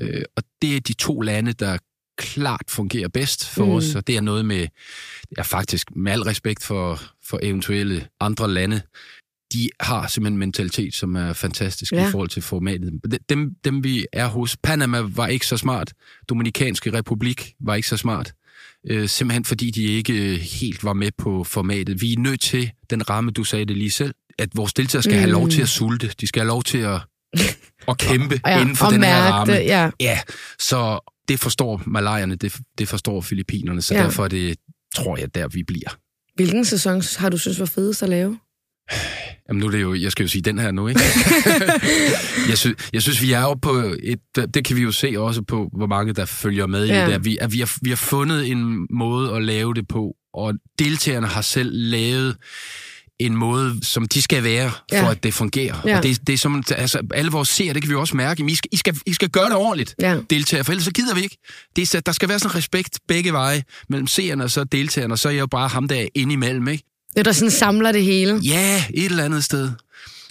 øh, 0.00 0.22
og 0.36 0.42
det 0.62 0.76
er 0.76 0.80
de 0.80 0.92
to 0.92 1.20
lande, 1.20 1.52
der 1.52 1.78
klart 2.18 2.62
fungerer 2.68 3.08
bedst 3.08 3.48
for 3.48 3.64
Mm. 3.64 3.70
os, 3.70 3.94
og 3.94 4.06
det 4.06 4.16
er 4.16 4.20
noget 4.20 4.44
med, 4.44 4.66
ja 5.36 5.42
faktisk 5.42 5.86
med 5.96 6.12
al 6.12 6.20
respekt 6.22 6.64
for, 6.64 7.00
for 7.28 7.38
eventuelle 7.42 8.06
andre 8.20 8.50
lande, 8.50 8.80
de 9.52 9.68
har 9.80 10.06
simpelthen 10.06 10.32
en 10.34 10.38
mentalitet, 10.38 10.94
som 10.94 11.16
er 11.16 11.32
fantastisk 11.32 11.92
Ja. 11.92 12.08
i 12.08 12.10
forhold 12.10 12.28
til 12.28 12.42
formatet. 12.42 12.92
Dem, 13.28 13.50
dem 13.64 13.84
vi 13.84 14.06
er 14.12 14.26
hos, 14.26 14.56
Panama 14.62 15.00
var 15.00 15.26
ikke 15.26 15.46
så 15.46 15.56
smart, 15.56 15.92
Dominikanske 16.28 16.92
Republik 16.92 17.52
var 17.60 17.74
ikke 17.74 17.88
så 17.88 17.96
smart, 17.96 18.32
øh, 18.86 19.08
simpelthen 19.08 19.44
fordi 19.44 19.70
de 19.70 19.82
ikke 19.82 20.36
helt 20.38 20.84
var 20.84 20.92
med 20.92 21.10
på 21.18 21.44
formatet. 21.44 22.00
Vi 22.02 22.12
er 22.12 22.18
nødt 22.18 22.40
til, 22.40 22.70
den 22.90 23.10
ramme, 23.10 23.30
du 23.30 23.44
sagde 23.44 23.64
det 23.64 23.76
lige 23.76 23.90
selv, 23.90 24.14
at 24.38 24.48
vores 24.54 24.72
deltagere 24.72 25.02
skal 25.02 25.14
mm. 25.14 25.20
have 25.20 25.30
lov 25.32 25.48
til 25.48 25.62
at 25.62 25.68
sulte. 25.68 26.10
De 26.20 26.26
skal 26.26 26.40
have 26.40 26.48
lov 26.48 26.62
til 26.62 26.78
at, 26.78 27.00
at 27.88 27.98
kæmpe 27.98 28.40
Ja, 28.46 28.60
inden 28.60 28.76
for 28.76 28.86
den 28.86 29.02
her 29.02 29.14
mærke 29.22 29.32
ramme. 29.32 29.54
det, 29.54 29.60
ja. 29.64 29.90
Ja, 30.00 30.18
så 30.58 30.98
det 31.28 31.40
forstår 31.40 31.82
malajerne, 31.86 32.34
det, 32.36 32.56
det 32.78 32.88
forstår 32.88 33.20
filippinerne, 33.20 33.82
så 33.82 33.94
ja. 33.94 34.02
derfor 34.02 34.24
er 34.24 34.28
det, 34.28 34.56
tror 34.94 35.16
jeg, 35.16 35.34
der 35.34 35.48
vi 35.48 35.62
bliver. 35.62 35.96
Hvilken 36.34 36.64
sæson 36.64 37.02
har 37.18 37.28
du 37.28 37.38
synes 37.38 37.60
var 37.60 37.66
fedest 37.66 38.02
at 38.02 38.08
lave? 38.08 38.38
Jamen 39.48 39.60
nu 39.60 39.66
er 39.66 39.70
det 39.70 39.82
jo, 39.82 39.94
jeg 39.94 40.12
skal 40.12 40.22
jo 40.22 40.28
sige 40.28 40.42
den 40.42 40.58
her 40.58 40.70
nu, 40.70 40.88
ikke? 40.88 41.00
jeg, 42.48 42.58
synes, 42.58 42.76
jeg 42.92 43.02
synes, 43.02 43.22
vi 43.22 43.32
er 43.32 43.40
jo 43.40 43.54
på 43.54 43.72
et, 44.02 44.18
det 44.54 44.64
kan 44.64 44.76
vi 44.76 44.82
jo 44.82 44.92
se 44.92 45.14
også 45.18 45.42
på, 45.42 45.68
hvor 45.76 45.86
mange 45.86 46.12
der 46.12 46.24
følger 46.24 46.66
med 46.66 46.86
Ja. 46.86 47.04
i 47.04 47.06
det, 47.06 47.12
at 47.14 47.24
vi, 47.24 47.38
at 47.40 47.52
vi, 47.52 47.58
har, 47.58 47.72
vi 47.82 47.88
har 47.88 47.96
fundet 47.96 48.50
en 48.50 48.86
måde 48.90 49.34
at 49.36 49.42
lave 49.42 49.74
det 49.74 49.88
på, 49.88 50.14
og 50.34 50.54
deltagerne 50.78 51.26
har 51.26 51.42
selv 51.42 51.70
lavet 51.72 52.36
en 53.20 53.36
måde, 53.36 53.74
som 53.82 54.08
de 54.08 54.22
skal 54.22 54.44
være, 54.44 54.70
for 54.70 54.96
Ja. 54.96 55.10
at 55.10 55.22
det 55.22 55.34
fungerer. 55.34 55.82
Ja. 55.86 55.96
Og 55.96 56.02
det, 56.02 56.26
det 56.26 56.32
er 56.32 56.36
som, 56.38 56.62
altså, 56.76 57.02
alle 57.14 57.30
vores 57.30 57.48
seere, 57.48 57.74
det 57.74 57.82
kan 57.82 57.90
vi 57.90 57.94
også 57.94 58.16
mærke, 58.16 58.44
I 58.48 58.54
skal, 58.54 58.68
I 58.72 58.76
skal, 58.76 58.96
I 59.06 59.12
skal 59.12 59.28
gøre 59.28 59.46
det 59.48 59.54
ordentligt, 59.56 59.94
Ja. 60.00 60.18
deltager, 60.30 60.62
for 60.62 60.72
ellers 60.72 60.84
så 60.84 60.92
gider 60.92 61.14
vi 61.14 61.22
ikke. 61.22 61.36
Det 61.76 61.94
er, 61.94 62.00
der 62.00 62.12
skal 62.12 62.28
være 62.28 62.38
sådan 62.38 62.56
respekt 62.56 62.98
begge 63.08 63.32
veje, 63.32 63.62
mellem 63.88 64.06
seerne 64.06 64.44
og 64.44 64.50
så 64.50 64.64
deltagerne, 64.64 65.14
og 65.14 65.18
så 65.18 65.28
er 65.28 65.32
jeg 65.32 65.40
jo 65.40 65.46
bare 65.46 65.68
ham, 65.68 65.88
der 65.88 65.96
er 65.96 66.06
inde 66.14 66.32
imellem, 66.32 66.68
ikke? 66.68 66.84
Det 67.10 67.18
er 67.18 67.22
der 67.22 67.32
sådan 67.32 67.50
samler 67.50 67.92
det 67.92 68.04
hele. 68.04 68.40
Ja, 68.44 68.84
et 68.94 69.04
eller 69.04 69.24
andet 69.24 69.44
sted. 69.44 69.70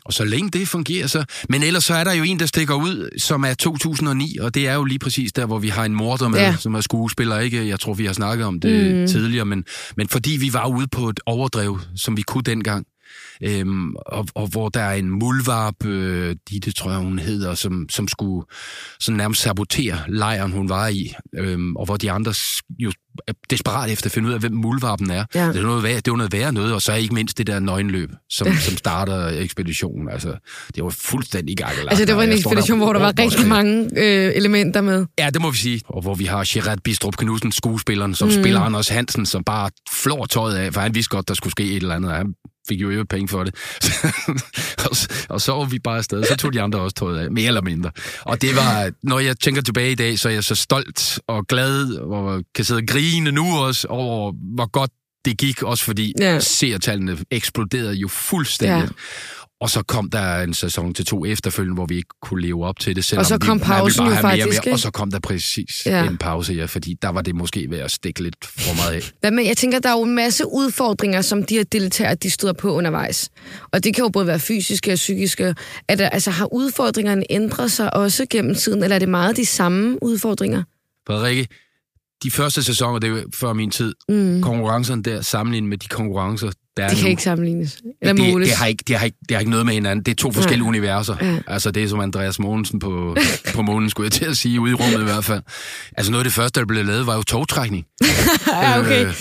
Og 0.06 0.14
så 0.14 0.24
længe 0.26 0.50
det 0.50 0.68
fungerer 0.68 1.08
så. 1.08 1.24
Men 1.50 1.64
ellers 1.64 1.84
så 1.84 1.94
er 1.94 2.04
der 2.04 2.14
jo 2.14 2.24
en, 2.24 2.40
der 2.40 2.46
stikker 2.46 2.76
ud, 2.76 3.10
som 3.18 3.44
er 3.44 3.54
2009, 3.54 4.38
og 4.42 4.56
det 4.56 4.68
er 4.68 4.74
jo 4.74 4.84
lige 4.84 5.00
præcis 5.00 5.32
der, 5.34 5.46
hvor 5.46 5.60
vi 5.60 5.68
har 5.68 5.86
en 5.86 5.96
morder 5.96 6.28
med, 6.28 6.40
Ja. 6.40 6.56
som 6.60 6.76
er 6.76 6.82
skuespiller. 6.82 7.40
Ikke? 7.40 7.68
Jeg 7.68 7.80
tror, 7.80 7.94
vi 7.94 8.06
har 8.06 8.14
snakket 8.14 8.46
om 8.46 8.60
det 8.60 8.96
mm. 8.96 9.08
tidligere, 9.08 9.46
men, 9.46 9.64
men 9.98 10.08
fordi 10.08 10.32
vi 10.32 10.54
var 10.54 10.68
ude 10.68 10.88
på 10.88 11.10
et 11.10 11.20
overdrev, 11.26 11.80
som 11.96 12.18
vi 12.18 12.22
kunne 12.22 12.44
dengang, 12.44 12.86
Øhm, 13.44 13.96
og, 13.96 14.28
og 14.36 14.48
hvor 14.48 14.70
der 14.70 14.82
er 14.82 14.94
en 14.94 15.10
muldvarp, 15.10 15.86
øh, 15.86 16.36
Ditte 16.50 16.72
tror 16.72 16.92
jeg 16.92 17.00
hun 17.00 17.20
hedder, 17.20 17.56
som, 17.56 17.86
som 17.90 18.08
skulle 18.08 18.46
sådan 19.00 19.18
nærmest 19.18 19.42
sabotere 19.42 19.98
lejren, 20.08 20.52
hun 20.52 20.70
var 20.70 20.88
i, 20.88 21.14
øhm, 21.38 21.76
og 21.76 21.86
hvor 21.86 21.98
de 21.98 22.12
andre 22.12 22.34
jo 22.80 22.92
er 23.28 23.34
desperat 23.50 23.92
efter 23.92 24.06
at 24.08 24.12
finde 24.12 24.30
ud 24.30 24.34
af, 24.34 24.40
hvem 24.40 24.52
muldvarpen 24.54 25.12
er. 25.12 25.26
Ja. 25.36 25.48
Det 25.48 25.56
er 25.58 25.62
noget 25.62 25.84
det 25.84 26.08
er 26.08 26.16
noget 26.16 26.32
værre 26.34 26.52
noget, 26.54 26.74
og 26.74 26.82
så 26.82 26.92
er 26.92 26.96
ikke 26.96 27.14
mindst 27.14 27.38
det 27.38 27.48
der 27.48 27.60
nøgenløb, 27.60 28.10
som, 28.30 28.48
som 28.54 28.78
starter 28.78 29.28
ekspeditionen. 29.28 30.10
Altså, 30.10 30.34
det 30.76 30.84
var 30.84 30.90
fuldstændig 30.90 31.58
gakkelagt. 31.58 31.90
Altså, 31.90 32.06
det 32.06 32.16
var 32.16 32.24
en 32.24 32.32
ekspedition, 32.32 32.80
der 32.80 32.86
hvor 32.86 32.94
der 32.94 33.00
var 33.00 33.14
rigtig 33.20 33.48
mange 33.48 33.90
øh, 33.98 34.32
elementer 34.36 34.82
med. 34.82 35.06
Ja, 35.20 35.30
det 35.30 35.42
må 35.42 35.52
vi 35.52 35.58
sige. 35.58 35.82
Og 35.86 36.02
hvor 36.02 36.16
vi 36.16 36.26
har 36.26 36.46
Gerard 36.48 36.80
Bistrup 36.84 37.16
Knudsen, 37.18 37.52
skuespilleren, 37.52 38.16
som 38.16 38.28
Mm. 38.28 38.34
spiller 38.44 38.60
Anders 38.62 38.88
Hansen, 38.88 39.26
som 39.26 39.44
bare 39.44 39.70
flår 39.92 40.26
tøjet 40.26 40.56
af, 40.56 40.74
for 40.74 40.82
han 40.82 40.96
vidste 40.96 41.10
godt, 41.16 41.28
der 41.28 41.34
skulle 41.34 41.52
ske 41.52 41.64
et 41.64 41.76
eller 41.76 41.96
andet. 41.96 42.12
Han 42.12 42.34
fik 42.68 42.82
jo 42.82 42.90
øvrigt 42.90 43.10
penge 43.10 43.28
for 43.28 43.44
det. 43.44 43.56
og, 44.90 44.98
og 45.30 45.42
så 45.42 45.52
var 45.52 45.66
vi 45.66 45.80
bare 45.80 45.98
afsted. 45.98 46.24
Så 46.24 46.36
tog 46.36 46.54
de 46.54 46.62
andre 46.62 46.80
også 46.80 46.96
tøjet 46.96 47.20
af, 47.20 47.32
mere 47.32 47.48
eller 47.48 47.62
mindre. 47.62 47.92
Og 48.22 48.42
det 48.42 48.56
var, 48.56 48.92
når 49.04 49.20
jeg 49.20 49.40
tænker 49.40 49.62
tilbage 49.62 49.92
i 49.92 49.96
dag, 49.96 50.20
så 50.20 50.30
er 50.30 50.34
jeg 50.34 50.44
så 50.44 50.56
stolt 50.56 51.20
og 51.28 51.48
glad, 51.48 51.94
og 51.96 52.44
kan 52.56 52.66
sidde 52.66 52.80
og 52.80 52.88
grine 52.88 53.32
nu 53.32 53.58
også 53.58 53.88
over, 53.88 54.34
hvor 54.56 54.72
godt 54.72 54.92
det 55.26 55.38
gik, 55.38 55.64
også 55.64 55.86
fordi 55.86 56.14
ja. 56.20 56.40
seertallene 56.40 57.18
eksploderede 57.32 57.94
jo 57.94 58.08
fuldstændig. 58.08 58.84
Ja. 58.84 58.88
Og 59.62 59.70
så 59.70 59.84
kom 59.84 60.10
der 60.10 60.42
en 60.42 60.54
sæson 60.54 60.94
til 60.94 61.06
to 61.06 61.26
efterfølgende, 61.26 61.74
hvor 61.74 61.86
vi 61.86 61.96
ikke 61.96 62.10
kunne 62.22 62.42
leve 62.42 62.66
op 62.66 62.80
til 62.80 62.96
det, 62.96 63.06
selvom 63.06 63.20
Og 63.20 63.26
så 63.26 63.36
vi, 63.36 63.46
kom 63.46 63.60
ville 63.60 63.66
pausen 63.66 64.00
bare 64.00 64.08
jo 64.08 64.14
have 64.14 64.24
mere 64.24 64.46
faktisk, 64.46 64.66
mere. 64.66 64.74
Og 64.74 64.80
så 64.80 64.92
kom 64.92 65.12
der 65.12 65.20
præcis 65.20 65.86
ja. 65.86 66.08
en 66.08 66.18
pause, 66.18 66.54
ja, 66.54 66.66
fordi 66.66 66.94
der 67.02 67.10
var 67.10 67.22
det 67.22 67.36
måske 67.36 67.68
ved 67.70 67.78
at 67.78 67.92
stikke 67.92 68.24
lidt 68.24 68.36
for 68.46 68.76
meget 68.76 68.96
af. 68.96 69.12
Hvad 69.20 69.32
med, 69.32 69.46
jeg 69.46 69.58
tænker, 69.58 69.80
der 69.80 69.90
er 69.90 69.94
jo 69.94 70.04
en 70.04 70.16
masse 70.16 70.44
udfordringer, 70.48 71.22
som 71.22 71.44
de 71.44 71.56
her 71.56 71.64
deltagere, 71.64 72.16
de 72.16 72.30
støder 72.30 72.54
på 72.54 72.74
undervejs. 72.74 73.30
Og 73.72 73.84
det 73.84 73.96
kan 73.96 74.04
jo 74.04 74.10
både 74.10 74.28
være 74.28 74.40
fysiske 74.40 74.92
og 74.92 74.96
psykiske. 74.96 75.56
Er 75.88 75.96
der, 75.96 76.10
altså, 76.10 76.32
har 76.32 76.54
udfordringerne 76.54 77.24
ændret 77.30 77.72
sig 77.72 77.94
også 77.94 78.26
gennem 78.30 78.56
tiden, 78.56 78.84
eller 78.84 78.96
er 78.96 79.00
det 79.00 79.10
meget 79.10 79.38
de 79.38 79.46
samme 79.46 80.04
udfordringer? 80.04 80.64
Frederikke, 81.08 81.48
de 82.24 82.32
første 82.32 82.64
sæsoner, 82.64 83.00
det 83.00 83.08
er 83.08 83.12
jo 83.12 83.24
før 83.36 83.54
min 83.54 83.72
tid, 83.72 83.96
Mm. 84.10 84.42
konkurrencerne 84.42 85.04
der, 85.04 85.22
sammenlignet 85.22 85.70
med 85.70 85.78
de 85.78 85.88
konkurrencer, 85.88 86.52
der 86.78 86.84
er 86.84 86.90
De 86.90 86.96
kan 86.96 87.04
nu, 87.04 87.10
ikke 87.10 87.24
sammenlignes. 87.24 87.82
Eller 88.02 88.14
det, 88.24 88.32
måles. 88.34 88.48
det, 88.50 88.58
har 88.58 88.66
ikke, 88.66 88.84
det, 88.88 88.96
har 88.96 89.06
ikke, 89.06 89.18
det 89.30 89.36
har 89.36 89.40
ikke 89.40 89.52
noget 89.52 89.66
med 89.66 89.74
hinanden. 89.74 90.06
Det 90.06 90.12
er 90.12 90.16
to 90.16 90.32
forskellige 90.32 90.64
Ja. 90.66 90.70
universer. 90.70 91.16
Ja. 91.22 91.40
Altså 91.48 91.72
det 91.72 91.84
er 91.84 91.88
som 91.88 92.00
Andreas 92.00 92.40
Mogensen 92.40 92.80
på, 92.80 93.16
på 93.56 93.62
månen, 93.62 93.90
skulle 93.90 94.06
jeg 94.06 94.12
til 94.12 94.26
at 94.26 94.38
sige, 94.38 94.60
ude 94.60 94.72
i 94.72 94.74
rummet 94.74 95.00
i 95.02 95.04
hvert 95.04 95.26
fald. 95.26 95.42
Altså 95.98 96.12
noget 96.12 96.22
af 96.22 96.26
det 96.26 96.34
første, 96.34 96.60
der 96.60 96.66
blev 96.66 96.86
lavet, 96.86 97.08
var 97.08 97.16
jo 97.16 97.24
togtrækning. 97.24 97.86
ja, 98.48 98.80
okay. 98.80 99.06
Øh, 99.08 99.14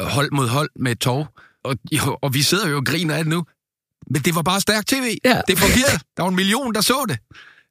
hold 0.00 0.28
mod 0.32 0.48
hold 0.48 0.70
med 0.80 0.92
et 0.92 0.98
tog. 1.00 1.26
Og, 1.64 1.76
og 2.22 2.34
vi 2.34 2.42
sidder 2.42 2.68
jo 2.68 2.76
og 2.76 2.84
griner 2.86 3.14
af 3.14 3.24
det 3.24 3.30
nu. 3.32 3.44
Men 4.10 4.22
det 4.22 4.34
var 4.34 4.42
bare 4.42 4.60
stærk 4.60 4.86
tv. 4.86 5.16
Ja. 5.24 5.40
Det 5.48 5.58
fungerede. 5.58 5.98
Der 6.16 6.22
var 6.22 6.28
en 6.28 6.36
million, 6.36 6.74
der 6.74 6.80
så 6.80 7.04
det. 7.08 7.18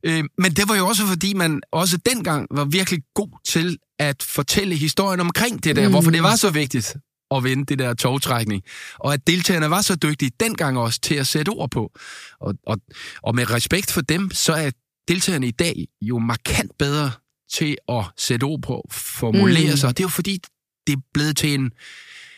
Øh, 0.06 0.24
men 0.38 0.52
det 0.52 0.70
var 0.70 0.76
jo 0.76 0.88
også, 0.88 1.06
fordi 1.08 1.34
man 1.34 1.62
også 1.72 1.98
dengang 1.98 2.48
var 2.52 2.66
virkelig 2.66 3.00
god 3.16 3.40
til 3.48 3.78
at 4.00 4.24
fortælle 4.24 4.76
historien 4.76 5.20
omkring 5.20 5.64
det 5.64 5.76
der, 5.76 5.82
Mm. 5.82 5.88
mm. 5.88 5.92
hvorfor 5.94 6.12
det 6.12 6.24
var 6.24 6.36
så 6.36 6.50
vigtigt 6.50 6.96
at 7.36 7.44
vinde 7.44 7.66
det 7.66 7.80
der 7.80 7.94
togtrækning. 7.94 8.64
Og 9.00 9.14
at 9.14 9.28
deltagerne 9.28 9.70
var 9.70 9.82
så 9.82 9.96
dygtige 9.96 10.32
dengang 10.40 10.78
også 10.78 11.00
til 11.00 11.16
at 11.16 11.28
sætte 11.28 11.50
ord 11.50 11.72
på. 11.72 11.92
Og, 12.42 12.54
og, 12.68 12.78
og 13.24 13.36
med 13.36 13.50
respekt 13.52 13.92
for 13.92 14.02
dem, 14.02 14.32
så 14.32 14.54
er 14.54 14.72
deltagerne 15.08 15.48
i 15.48 15.52
dag 15.52 15.88
jo 16.02 16.20
markant 16.20 16.72
bedre 16.80 17.12
til 17.54 17.78
at 17.90 18.04
sætte 18.18 18.44
ord 18.44 18.62
på, 18.62 18.88
formulere 18.92 19.64
Mm. 19.64 19.70
mm. 19.72 19.78
sig. 19.78 19.98
Det 19.98 20.04
er 20.04 20.06
jo 20.06 20.10
fordi, 20.10 20.40
det 20.88 20.94
er 20.94 21.02
blevet 21.14 21.38
til 21.38 21.54
en, 21.54 21.72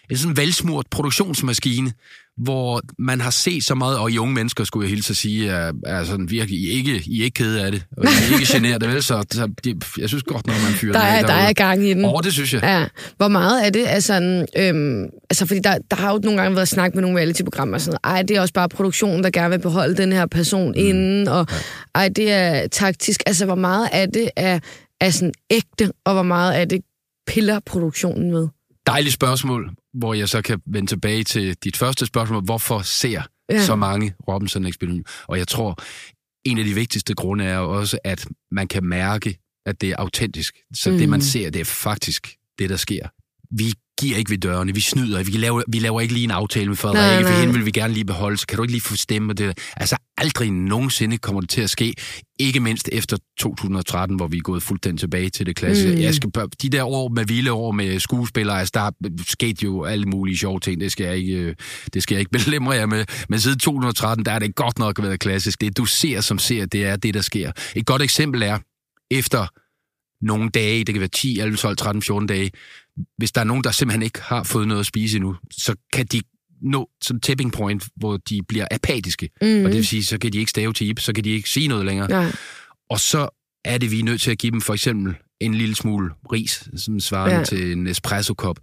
en 0.10 0.17
sådan 0.17 0.38
velsmurt 0.38 0.86
produktionsmaskine, 0.91 1.93
hvor 2.37 2.81
man 2.99 3.21
har 3.21 3.29
set 3.29 3.63
så 3.63 3.75
meget, 3.75 3.97
og 3.97 4.11
unge 4.19 4.33
mennesker, 4.33 4.63
skulle 4.63 4.85
jeg 4.85 4.89
hilse 4.89 5.11
at 5.11 5.17
sige, 5.17 5.49
er, 5.49 5.71
er 5.85 6.03
sådan 6.03 6.29
virkelig, 6.29 6.59
I 6.59 6.71
er 6.71 6.73
ikke, 6.73 7.03
I 7.05 7.19
er 7.19 7.23
ikke 7.23 7.35
kede 7.35 7.65
af 7.65 7.71
det, 7.71 7.85
og 7.97 8.03
I 8.03 8.07
er 8.07 8.39
ikke 8.39 8.53
generet, 8.55 8.87
vel? 8.87 9.03
Så, 9.03 9.23
så 9.31 9.49
de, 9.63 9.79
jeg 9.97 10.09
synes 10.09 10.23
godt, 10.23 10.47
når 10.47 10.53
man 10.53 10.73
fyrer 10.73 10.93
Der 10.93 10.99
den 10.99 11.09
af 11.09 11.21
er, 11.21 11.25
der 11.25 11.33
er 11.33 11.53
gang 11.53 11.87
i 11.87 11.93
den. 11.93 12.05
Åh, 12.05 12.23
det 12.23 12.33
synes 12.33 12.53
jeg. 12.53 12.63
Ja. 12.63 12.85
Hvor 13.17 13.27
meget 13.27 13.65
er 13.65 13.69
det 13.69 14.03
sådan... 14.03 14.47
Øhm, 14.57 15.03
altså, 15.29 15.45
fordi 15.45 15.59
der, 15.59 15.77
der 15.91 15.97
har 15.97 16.11
jo 16.11 16.19
nogle 16.23 16.41
gange 16.41 16.55
været 16.55 16.67
snak 16.67 16.95
med 16.95 17.01
nogle 17.01 17.17
reality-programmer, 17.17 17.77
sådan 17.77 17.99
ej, 18.03 18.21
det 18.21 18.37
er 18.37 18.41
også 18.41 18.53
bare 18.53 18.69
produktionen, 18.69 19.23
der 19.23 19.29
gerne 19.29 19.49
vil 19.49 19.59
beholde 19.59 19.97
den 19.97 20.11
her 20.11 20.25
person 20.25 20.67
mm. 20.67 20.73
inden, 20.77 21.27
og 21.27 21.47
ej, 21.95 22.09
det 22.09 22.31
er 22.31 22.67
taktisk. 22.67 23.23
Altså, 23.25 23.45
hvor 23.45 23.55
meget 23.55 23.89
af 23.93 24.11
det 24.11 24.29
er, 24.35 24.59
er 25.01 25.09
sådan 25.09 25.33
ægte, 25.49 25.91
og 26.05 26.13
hvor 26.13 26.23
meget 26.23 26.53
af 26.53 26.69
det 26.69 26.81
piller 27.27 27.59
produktionen 27.65 28.31
med? 28.31 28.47
Dejligt 28.87 29.13
spørgsmål, 29.13 29.71
hvor 29.93 30.13
jeg 30.13 30.30
så 30.30 30.41
kan 30.41 30.62
vende 30.67 30.89
tilbage 30.91 31.23
til 31.23 31.56
dit 31.63 31.77
første 31.77 32.06
spørgsmål. 32.06 32.43
Hvorfor 32.43 32.82
ser 32.82 33.21
Ja. 33.51 33.65
så 33.65 33.75
mange 33.75 34.13
robinson 34.27 34.65
ekspedition 34.65 35.04
Og 35.27 35.38
jeg 35.38 35.47
tror, 35.47 35.75
en 36.45 36.58
af 36.58 36.65
de 36.65 36.73
vigtigste 36.73 37.13
grunde 37.13 37.45
er 37.45 37.58
jo 37.58 37.71
også, 37.77 37.97
at 38.04 38.27
man 38.51 38.67
kan 38.67 38.86
mærke, 38.86 39.38
at 39.65 39.82
det 39.82 39.89
er 39.89 39.95
autentisk. 39.97 40.56
Så 40.73 40.91
mm. 40.91 40.97
det, 40.97 41.10
man 41.10 41.17
Mm. 41.17 41.21
ser, 41.21 41.49
det 41.49 41.62
er 41.62 41.65
faktisk 41.65 42.36
det, 42.60 42.69
der 42.69 42.75
sker. 42.75 43.08
Vi 43.56 43.73
giver 44.01 44.17
ikke 44.17 44.31
ved 44.31 44.37
dørene, 44.37 44.73
vi 44.73 44.81
snyder, 44.81 45.23
vi 45.23 45.31
laver, 45.31 45.63
vi 45.67 45.79
laver 45.79 46.01
ikke 46.01 46.13
lige 46.13 46.23
en 46.23 46.31
aftale 46.31 46.67
med 46.67 46.75
Frederikke, 46.75 47.29
for 47.29 47.39
hende 47.39 47.53
vil 47.53 47.65
vi 47.65 47.71
gerne 47.71 47.93
lige 47.93 48.05
beholde, 48.05 48.37
så 48.37 48.47
kan 48.47 48.57
du 48.57 48.63
ikke 48.63 48.73
lige 48.73 48.81
få 48.81 48.95
stemme 48.95 49.33
det. 49.33 49.57
Altså 49.77 49.97
aldrig 50.17 50.51
nogensinde 50.51 51.17
kommer 51.17 51.41
det 51.41 51.49
til 51.49 51.61
at 51.61 51.69
ske, 51.69 51.93
ikke 52.39 52.59
mindst 52.59 52.89
efter 52.91 53.17
2013, 53.39 54.15
hvor 54.15 54.27
vi 54.27 54.37
er 54.37 54.41
gået 54.41 54.63
fuldstændig 54.63 54.99
tilbage 54.99 55.29
til 55.29 55.45
det 55.45 55.55
klassiske. 55.55 55.95
Mm. 55.95 56.01
Jeg 56.01 56.15
skal, 56.15 56.31
de 56.61 56.69
der 56.69 56.83
år 56.83 57.09
med 57.09 57.25
vilde 57.25 57.51
år 57.51 57.71
med 57.71 57.99
skuespillere, 57.99 58.59
altså 58.59 58.71
der 58.73 59.09
skete 59.27 59.63
jo 59.63 59.83
alle 59.83 60.05
mulige 60.05 60.37
sjove 60.37 60.59
ting, 60.59 60.81
det 60.81 60.91
skal 60.91 61.05
jeg 61.05 61.17
ikke, 61.17 61.33
øh, 61.33 61.55
det 61.93 62.03
skal 62.03 62.15
jeg 62.15 62.19
ikke 62.19 62.31
belemre 62.45 62.71
jer 62.71 62.85
med. 62.85 63.05
Men 63.29 63.39
siden 63.39 63.59
2013, 63.59 64.25
der 64.25 64.31
er 64.31 64.39
det 64.39 64.55
godt 64.55 64.79
nok 64.79 65.01
været 65.01 65.19
klassisk. 65.19 65.61
Det 65.61 65.77
du 65.77 65.85
ser 65.85 66.21
som 66.21 66.39
ser, 66.39 66.65
det 66.65 66.85
er 66.85 66.95
det, 66.95 67.13
der 67.13 67.21
sker. 67.21 67.51
Et 67.75 67.85
godt 67.85 68.01
eksempel 68.01 68.41
er, 68.41 68.57
efter 69.11 69.47
nogle 70.21 70.49
dage, 70.49 70.83
det 70.83 70.93
kan 70.93 70.99
være 70.99 71.09
10, 71.09 71.39
11, 71.39 71.57
12, 71.57 71.77
13, 71.77 72.01
14 72.01 72.27
dage, 72.27 72.51
hvis 73.17 73.32
der 73.32 73.41
er 73.41 73.45
nogen, 73.45 73.63
der 73.63 73.71
simpelthen 73.71 74.01
ikke 74.04 74.21
har 74.21 74.43
fået 74.43 74.67
noget 74.67 74.80
at 74.80 74.86
spise 74.86 75.17
endnu, 75.17 75.36
så 75.51 75.75
kan 75.93 76.06
de 76.06 76.21
nå 76.62 76.89
som 77.04 77.19
tipping 77.19 77.54
point, 77.54 77.88
hvor 77.95 78.17
de 78.17 78.39
bliver 78.47 78.67
apatiske. 78.71 79.30
Mm. 79.41 79.47
Og 79.47 79.69
det 79.69 79.73
vil 79.73 79.88
sige, 79.88 80.06
så 80.06 80.17
kan 80.17 80.34
de 80.34 80.38
ikke 80.39 80.49
stave 80.49 80.73
til 80.73 80.88
Ip, 80.88 80.99
så 80.99 81.13
kan 81.13 81.23
de 81.23 81.30
ikke 81.30 81.49
sige 81.49 81.67
noget 81.67 81.86
længere. 81.86 82.08
Nej. 82.08 82.32
Og 82.89 82.99
så 82.99 83.30
er 83.65 83.77
det, 83.77 83.91
vi 83.91 83.99
er 83.99 84.04
nødt 84.04 84.21
til 84.21 84.32
at 84.32 84.38
give 84.38 84.51
dem 84.51 84.62
for 84.62 84.73
eksempel 84.73 85.15
en 85.39 85.54
lille 85.54 85.75
smule 85.75 86.12
ris, 86.32 86.69
som 86.75 86.99
svarer 86.99 87.30
Ja. 87.30 87.38
ja. 87.38 87.43
til 87.43 87.71
en 87.71 87.88
espresso-kop. 87.88 88.60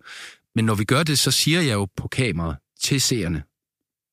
Men 0.55 0.65
når 0.65 0.75
vi 0.75 0.85
gør 0.85 1.03
det, 1.03 1.19
så 1.19 1.31
siger 1.31 1.61
jeg 1.61 1.73
jo 1.75 1.89
på 1.97 2.09
kamera 2.09 2.55
til 2.83 3.01
seerne, 3.01 3.43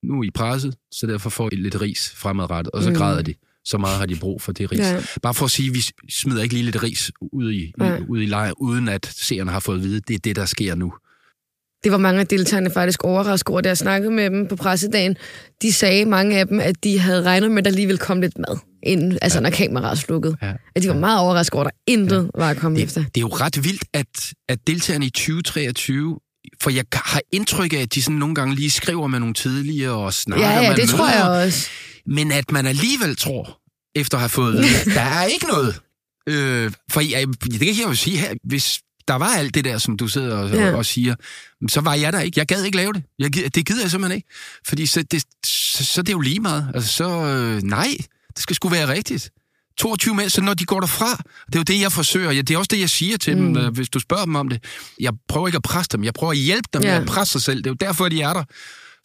nu 0.04 0.20
er 0.20 0.24
I 0.24 0.30
presset, 0.32 0.76
så 0.92 1.08
derfor 1.08 1.30
får 1.30 1.50
I 1.52 1.56
lidt 1.56 1.82
ris 1.82 2.12
fremadrettet, 2.16 2.72
og 2.74 2.84
så 2.84 2.90
mm. 2.90 2.96
græder 2.96 3.22
de. 3.22 3.34
Så 3.66 3.78
meget 3.78 4.00
har 4.00 4.06
de 4.06 4.16
brug 4.16 4.42
for 4.42 4.52
det 4.52 4.72
ris. 4.72 4.80
Ja. 4.80 4.94
Ja. 4.94 5.02
Bare 5.22 5.34
for 5.34 5.46
at 5.46 5.52
sige, 5.52 5.70
at 5.70 5.76
vi 5.76 5.84
smider 6.10 6.44
ikke 6.44 6.54
lige 6.54 6.66
lidt 6.66 6.84
ris 6.84 7.12
ud 7.34 7.52
i, 7.52 7.74
Ja. 7.80 7.86
ja. 7.86 7.98
ud 8.10 8.22
i 8.22 8.26
lejr, 8.26 8.52
uden 8.58 8.88
at 8.90 9.14
seerne 9.18 9.52
har 9.52 9.60
fået 9.60 9.78
at 9.78 9.84
vide, 9.84 10.00
det 10.08 10.14
er 10.14 10.20
det, 10.20 10.36
der 10.36 10.46
sker 10.46 10.76
nu. 10.76 10.94
Det 11.84 11.92
var 11.92 11.98
mange 11.98 12.20
af 12.20 12.28
deltagerne 12.28 12.72
faktisk 12.72 13.04
overrasket 13.04 13.50
over, 13.50 13.62
da 13.62 13.70
jeg 13.70 13.78
snakkede 13.78 14.12
med 14.12 14.30
dem 14.30 14.48
på 14.48 14.56
pressedagen. 14.56 15.16
De 15.62 15.74
sagde, 15.74 16.06
mange 16.06 16.38
af 16.40 16.48
dem, 16.48 16.60
at 16.60 16.84
de 16.84 17.00
havde 17.00 17.24
regnet 17.24 17.52
med, 17.52 17.58
at 17.58 17.66
der 17.66 17.72
lige 17.72 17.86
ville 17.88 17.98
komme 17.98 18.22
lidt 18.24 18.38
mad, 18.38 18.58
inden, 18.84 19.18
altså 19.22 19.40
når 19.42 19.50
kameraet 19.50 19.92
er 19.92 19.96
slukket. 19.96 20.36
Ja. 20.42 20.54
At 20.76 20.84
de 20.84 20.88
var 20.88 20.94
meget 20.96 21.20
overrasket 21.20 21.54
over, 21.54 21.66
at 21.66 21.72
der 21.88 21.94
intet 21.94 22.32
var 22.36 22.50
at 22.50 22.58
komme 22.58 22.78
Det, 22.78 22.84
efter. 22.84 23.02
det 23.02 23.18
er 23.18 23.22
jo 23.22 23.28
ret 23.28 23.64
vildt, 23.64 23.84
at, 23.94 24.34
at 24.50 24.60
deltagerne 24.68 25.06
i 25.06 25.10
2023 25.10 26.20
for 26.62 26.70
jeg 26.70 26.84
har 26.94 27.22
indtryk 27.32 27.74
af, 27.74 27.78
at 27.78 27.94
de 27.96 28.02
sådan 28.02 28.16
nogle 28.18 28.36
gange 28.36 28.56
lige 28.56 28.70
skriver 28.70 29.08
med 29.08 29.20
nogle 29.20 29.34
tidligere 29.34 29.94
og 29.94 30.14
snakker 30.14 30.46
Ja, 30.48 30.62
ja, 30.62 30.70
med 30.70 30.78
det 30.78 30.90
tror 30.90 31.10
jeg 31.10 31.46
også. 31.46 31.70
Men 32.08 32.32
at 32.32 32.52
man 32.52 32.66
alligevel 32.66 33.16
tror, 33.18 33.60
efter 33.96 34.18
at 34.18 34.22
have 34.22 34.30
fået 34.30 34.58
at 34.66 34.86
der 34.96 35.02
er 35.02 35.24
ikke 35.26 35.46
noget. 35.48 35.80
Øh, 36.30 36.72
for 36.92 37.02
jeg, 37.02 37.28
det 37.28 37.60
kan 37.60 37.68
jeg 37.68 37.84
jo 37.88 37.94
sige 37.96 38.18
her, 38.18 38.34
hvis 38.44 38.80
der 39.08 39.16
var 39.16 39.36
alt 39.36 39.54
det 39.56 39.66
der, 39.66 39.78
som 39.78 39.98
du 39.98 40.08
sidder 40.08 40.38
og, 40.38 40.50
Ja. 40.50 40.76
og 40.76 40.86
siger, 40.86 41.16
så 41.68 41.82
var 41.82 41.94
jeg 41.94 42.14
der 42.14 42.20
ikke. 42.20 42.40
Jeg 42.40 42.48
gad 42.48 42.64
ikke 42.64 42.78
lave 42.78 42.94
det. 42.94 43.04
Jeg, 43.20 43.34
det 43.56 43.66
gider 43.66 43.82
jeg 43.82 43.92
simpelthen 43.92 44.16
ikke. 44.16 44.28
Fordi 44.68 44.86
så, 44.86 45.02
det, 45.12 45.24
så, 45.46 45.86
så 45.86 46.02
det 46.02 46.10
er 46.10 46.14
jo 46.14 46.20
lige 46.20 46.40
meget. 46.40 46.72
Altså, 46.76 46.90
så 46.94 47.10
øh, 47.10 47.62
nej, 47.64 47.88
det 48.34 48.40
skal 48.44 48.56
sgu 48.56 48.70
være 48.70 48.88
rigtigt. 48.88 49.30
22 49.80 50.16
mænd, 50.16 50.30
så 50.30 50.42
når 50.42 50.54
de 50.54 50.66
går 50.66 50.80
derfra, 50.80 51.24
det 51.48 51.56
er 51.56 51.60
jo 51.60 51.64
det, 51.64 51.82
jeg 51.82 51.92
forsøger. 51.92 52.32
Ja, 52.32 52.42
det 52.42 52.54
er 52.54 52.58
også 52.58 52.70
det, 52.72 52.80
jeg 52.80 52.90
siger 52.90 53.18
til 53.18 53.38
mm. 53.38 53.54
dem, 53.54 53.64
øh, 53.64 53.74
hvis 53.74 53.90
du 53.90 54.00
spørger 54.00 54.26
dem 54.26 54.36
om 54.36 54.50
det. 54.50 54.64
Jeg 55.00 55.14
prøver 55.30 55.48
ikke 55.48 55.56
at 55.58 55.64
presse 55.64 55.90
dem, 55.92 56.04
jeg 56.04 56.14
prøver 56.14 56.32
at 56.32 56.38
hjælpe 56.40 56.70
dem 56.74 56.82
Ja. 56.82 56.88
med 56.94 57.02
at 57.02 57.08
presse 57.08 57.32
sig 57.32 57.42
selv. 57.42 57.58
Det 57.58 57.68
er 57.68 57.72
jo 57.72 57.76
derfor, 57.88 58.10
de 58.10 58.22
er 58.22 58.34
der. 58.34 58.44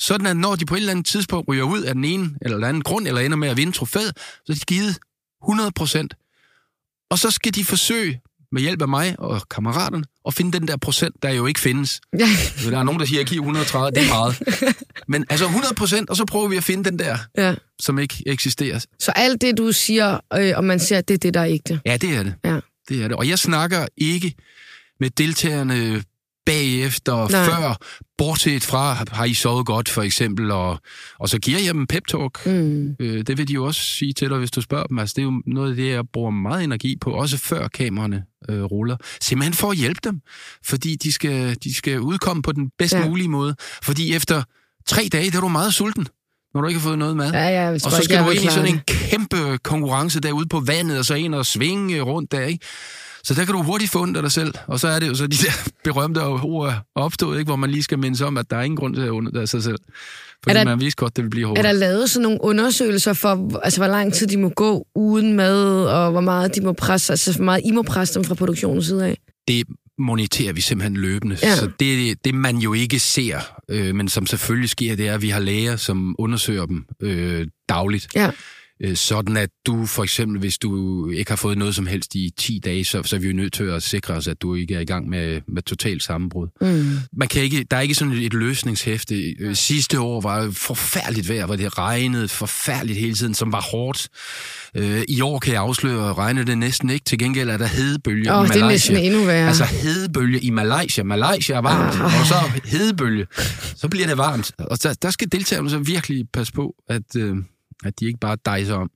Sådan 0.00 0.26
at 0.26 0.36
når 0.36 0.56
de 0.56 0.66
på 0.66 0.74
et 0.74 0.78
eller 0.78 0.90
andet 0.90 1.06
tidspunkt 1.06 1.48
ryger 1.48 1.64
ud 1.64 1.82
af 1.82 1.94
den 1.94 2.04
ene 2.04 2.30
eller 2.42 2.56
den 2.56 2.64
anden 2.64 2.82
grund, 2.82 3.06
eller 3.06 3.20
ender 3.20 3.36
med 3.36 3.48
at 3.48 3.56
vinde 3.56 3.72
trofæet, 3.72 4.12
så 4.16 4.52
er 4.52 4.54
de 4.54 4.60
givet 4.60 4.98
100 5.42 5.70
procent. 5.72 6.14
Og 7.10 7.18
så 7.18 7.30
skal 7.30 7.54
de 7.54 7.64
forsøge 7.64 8.20
med 8.52 8.62
hjælp 8.62 8.82
af 8.82 8.88
mig 8.88 9.14
og 9.18 9.48
kammeraterne 9.48 10.04
at 10.26 10.34
finde 10.34 10.58
den 10.58 10.68
der 10.68 10.76
procent, 10.76 11.22
der 11.22 11.30
jo 11.30 11.46
ikke 11.46 11.60
findes. 11.60 12.00
Ja. 12.18 12.28
Så 12.56 12.70
der 12.70 12.78
er 12.78 12.82
nogen, 12.82 13.00
der 13.00 13.06
siger, 13.06 13.18
at 13.18 13.24
jeg 13.24 13.28
giver 13.28 13.42
130, 13.42 13.90
det 13.90 14.02
er 14.02 14.08
meget. 14.08 14.42
Men 15.12 15.24
altså 15.30 15.44
100 15.44 15.74
procent, 15.74 16.10
og 16.10 16.16
så 16.16 16.24
prøver 16.24 16.48
vi 16.48 16.56
at 16.56 16.64
finde 16.64 16.90
den 16.90 16.98
der, 16.98 17.18
ja. 17.38 17.54
som 17.80 17.98
ikke 17.98 18.22
eksisterer. 18.26 18.84
Så 18.98 19.12
alt 19.16 19.40
det, 19.40 19.58
du 19.58 19.72
siger, 19.72 20.18
øh, 20.34 20.52
og 20.56 20.64
man 20.64 20.80
ser, 20.80 21.00
det 21.00 21.14
er 21.14 21.18
det, 21.18 21.34
der 21.34 21.40
er 21.40 21.48
ægte. 21.48 21.80
Ja, 21.86 21.96
det 21.96 22.16
er 22.16 22.22
det. 22.22 22.34
Ja. 22.44 22.60
Det 22.88 23.02
er 23.02 23.08
det. 23.08 23.16
Og 23.16 23.28
jeg 23.28 23.38
snakker 23.38 23.86
ikke 23.96 24.34
med 25.00 25.10
deltagerne 25.10 26.02
bagefter. 26.46 27.28
Nej. 27.28 27.44
før, 27.44 27.76
bortset 28.18 28.62
fra, 28.64 28.96
har 29.12 29.24
I 29.24 29.34
sovet 29.34 29.66
godt, 29.66 29.88
for 29.88 30.02
eksempel, 30.02 30.50
og, 30.50 30.78
og 31.18 31.28
så 31.28 31.38
giver 31.38 31.58
jeg 31.58 31.74
dem 31.74 31.86
pep-talk. 31.92 32.46
Mm. 32.46 32.96
Øh, 33.00 33.26
det 33.26 33.38
vil 33.38 33.48
de 33.48 33.52
jo 33.52 33.64
også 33.64 33.80
sige 33.80 34.12
til 34.12 34.30
dig, 34.30 34.38
hvis 34.38 34.50
du 34.50 34.60
spørger 34.60 34.84
dem. 34.84 34.98
Altså, 34.98 35.12
det 35.16 35.22
er 35.22 35.26
jo 35.26 35.42
noget 35.46 35.70
af 35.70 35.76
det, 35.76 35.90
jeg 35.90 36.04
bruger 36.12 36.30
meget 36.30 36.64
energi 36.64 36.96
på, 37.00 37.10
også 37.10 37.38
før 37.38 37.68
kameraerne 37.68 38.24
øh, 38.48 38.62
ruller. 38.62 38.96
Simpelthen 39.20 39.54
for 39.54 39.70
at 39.70 39.76
hjælpe 39.76 40.00
dem, 40.04 40.20
fordi 40.66 40.96
de 40.96 41.12
skal, 41.12 41.56
de 41.64 41.74
skal 41.74 42.00
udkomme 42.00 42.42
på 42.42 42.52
den 42.52 42.70
bedst 42.78 42.94
Ja. 42.94 43.08
mulige 43.08 43.28
måde. 43.28 43.54
Fordi 43.82 44.14
efter 44.14 44.42
tre 44.86 45.08
dage, 45.12 45.30
der 45.30 45.36
er 45.36 45.40
du 45.40 45.48
meget 45.48 45.74
sulten, 45.74 46.06
når 46.54 46.60
du 46.60 46.66
ikke 46.68 46.80
har 46.80 46.88
fået 46.88 46.98
noget 46.98 47.16
mad. 47.16 47.32
Ja, 47.32 47.48
ja, 47.48 47.72
Og 47.72 47.80
så 47.80 47.88
ikke, 47.96 48.04
skal 48.04 48.14
jeg 48.16 48.24
du 48.26 48.30
ind 48.30 48.44
i 48.44 48.46
sådan 48.50 48.74
en 48.74 48.80
kæmpe 48.86 49.58
konkurrence 49.58 50.20
derude 50.20 50.48
på 50.48 50.60
vandet, 50.60 50.98
og 50.98 51.04
så 51.04 51.14
ind 51.14 51.34
og 51.34 51.46
svinge 51.46 52.00
rundt 52.00 52.32
der, 52.32 52.40
ikke? 52.40 52.66
Så 53.24 53.34
der 53.34 53.44
kan 53.44 53.54
du 53.54 53.62
hurtigt 53.62 53.90
få 53.92 54.02
ondt 54.02 54.16
af 54.16 54.22
dig 54.22 54.32
selv. 54.32 54.54
Og 54.66 54.80
så 54.80 54.88
er 54.88 54.98
det 54.98 55.08
jo 55.08 55.14
så 55.14 55.26
de 55.26 55.36
der 55.36 55.70
berømte 55.84 56.24
ord 56.24 56.74
opstået, 56.94 57.38
ikke? 57.38 57.48
hvor 57.48 57.56
man 57.56 57.70
lige 57.70 57.82
skal 57.82 57.98
mindes 57.98 58.20
om, 58.20 58.36
at 58.36 58.50
der 58.50 58.56
er 58.56 58.62
ingen 58.62 58.76
grund 58.76 58.94
til 58.94 59.02
at 59.02 59.10
ondt 59.10 59.36
af 59.36 59.48
sig 59.48 59.62
selv. 59.62 59.78
Fordi 60.44 60.56
Er 60.56 60.64
der- 60.64 60.70
man 60.70 60.80
vidste 60.80 60.96
godt, 60.96 61.16
det 61.16 61.24
vil 61.24 61.30
blive 61.30 61.46
hårdt. 61.46 61.58
Er 61.58 61.62
der 61.62 61.72
lavet 61.72 62.10
sådan 62.10 62.22
nogle 62.22 62.38
undersøgelser 62.42 63.12
for, 63.12 63.60
altså, 63.64 63.80
hvor 63.80 63.86
lang 63.88 64.12
tid 64.14 64.26
de 64.26 64.36
må 64.36 64.48
gå 64.48 64.86
uden 64.94 65.32
mad, 65.32 65.84
og 65.84 66.10
hvor 66.10 66.20
meget 66.20 66.54
de 66.54 66.60
må 66.60 66.72
presse, 66.72 67.12
altså 67.12 67.34
hvor 67.36 67.44
meget 67.44 67.62
I 67.64 67.70
må 67.70 67.82
presse 67.82 68.14
dem 68.14 68.24
fra 68.24 68.34
produktionens 68.34 68.86
side 68.86 69.06
af? 69.06 69.18
det 69.48 69.64
moniterer 69.98 70.52
vi 70.52 70.60
simpelthen 70.60 70.96
løbende. 70.96 71.36
Ja. 71.42 71.56
Så 71.56 71.70
det, 71.80 72.24
det, 72.24 72.34
man 72.34 72.56
jo 72.56 72.72
ikke 72.72 72.98
ser, 73.00 73.38
øh, 73.70 73.94
men 73.94 74.08
som 74.08 74.26
selvfølgelig 74.26 74.70
sker, 74.70 74.96
det 74.96 75.08
er, 75.08 75.14
at 75.14 75.22
vi 75.22 75.28
har 75.28 75.40
læger, 75.40 75.76
som 75.76 76.14
undersøger 76.18 76.66
dem 76.66 76.84
øh, 77.02 77.46
dagligt. 77.68 78.08
Ja. 78.14 78.30
Øh, 78.84 78.96
sådan 78.96 79.36
at 79.36 79.50
du 79.66 79.86
for 79.86 80.02
eksempel, 80.02 80.38
hvis 80.40 80.58
du 80.58 81.08
ikke 81.10 81.30
har 81.30 81.36
fået 81.36 81.58
noget 81.58 81.74
som 81.74 81.86
helst 81.86 82.14
i 82.14 82.30
10 82.38 82.60
dage, 82.64 82.84
så, 82.84 83.02
så 83.02 83.16
er 83.16 83.20
vi 83.20 83.26
jo 83.26 83.32
nødt 83.32 83.52
til 83.52 83.64
at 83.64 83.82
sikre 83.82 84.14
os, 84.14 84.28
at 84.28 84.42
du 84.42 84.54
ikke 84.54 84.74
er 84.74 84.80
i 84.80 84.84
gang 84.84 85.08
med, 85.08 85.40
med 85.48 85.62
totalt 85.62 86.02
sammenbrud. 86.02 86.48
Mm. 86.60 86.98
Man 87.12 87.28
kan 87.28 87.42
ikke, 87.42 87.64
der 87.70 87.76
er 87.76 87.80
ikke 87.80 87.94
sådan 87.94 88.12
et 88.14 88.34
løsningshæfte. 88.34 89.34
Øh, 89.40 89.56
Sidste 89.56 90.00
år 90.00 90.20
var 90.20 90.44
jo 90.44 90.50
forfærdeligt 90.50 91.28
vejr, 91.28 91.46
hvor 91.46 91.56
det 91.56 91.78
regnede 91.78 92.28
forfærdeligt 92.28 92.98
hele 92.98 93.14
tiden, 93.14 93.34
som 93.34 93.52
var 93.52 93.60
hårdt. 93.60 94.08
Øh, 94.76 95.02
I 95.08 95.20
år 95.20 95.38
kan 95.38 95.52
jeg 95.52 95.60
afsløre, 95.62 96.12
regner 96.14 96.44
det 96.44 96.58
næsten 96.58 96.90
ikke. 96.90 97.04
Til 97.04 97.18
gengæld 97.18 97.50
er 97.50 97.56
der 97.56 97.66
hedebølge 97.66 98.34
Åh, 98.34 98.44
i 98.44 98.48
det 98.48 98.56
er 98.56 98.64
Malaysia. 98.64 98.94
næsten 98.94 98.96
endnu 99.12 99.24
værre. 99.26 99.48
Altså 99.48 99.64
hedebølge 99.64 100.40
i 100.40 100.50
Malaysia. 100.50 101.04
Malaysia 101.04 101.56
er 101.56 101.60
varmt, 101.60 101.94
Ah. 102.00 102.20
og 102.20 102.26
så 102.26 102.34
hedebølge. 102.64 103.26
Så 103.76 103.88
bliver 103.88 104.06
det 104.06 104.18
varmt. 104.18 104.52
Og 104.58 104.82
der, 104.82 104.94
der 104.94 105.10
skal 105.10 105.28
deltagerne 105.32 105.70
så 105.70 105.78
virkelig 105.78 106.24
passe 106.32 106.52
på, 106.52 106.74
at, 106.88 107.16
øh, 107.16 107.36
at 107.84 108.00
de 108.00 108.06
ikke 108.06 108.18
bare 108.20 108.36
dejser 108.46 108.74
om. 108.74 108.90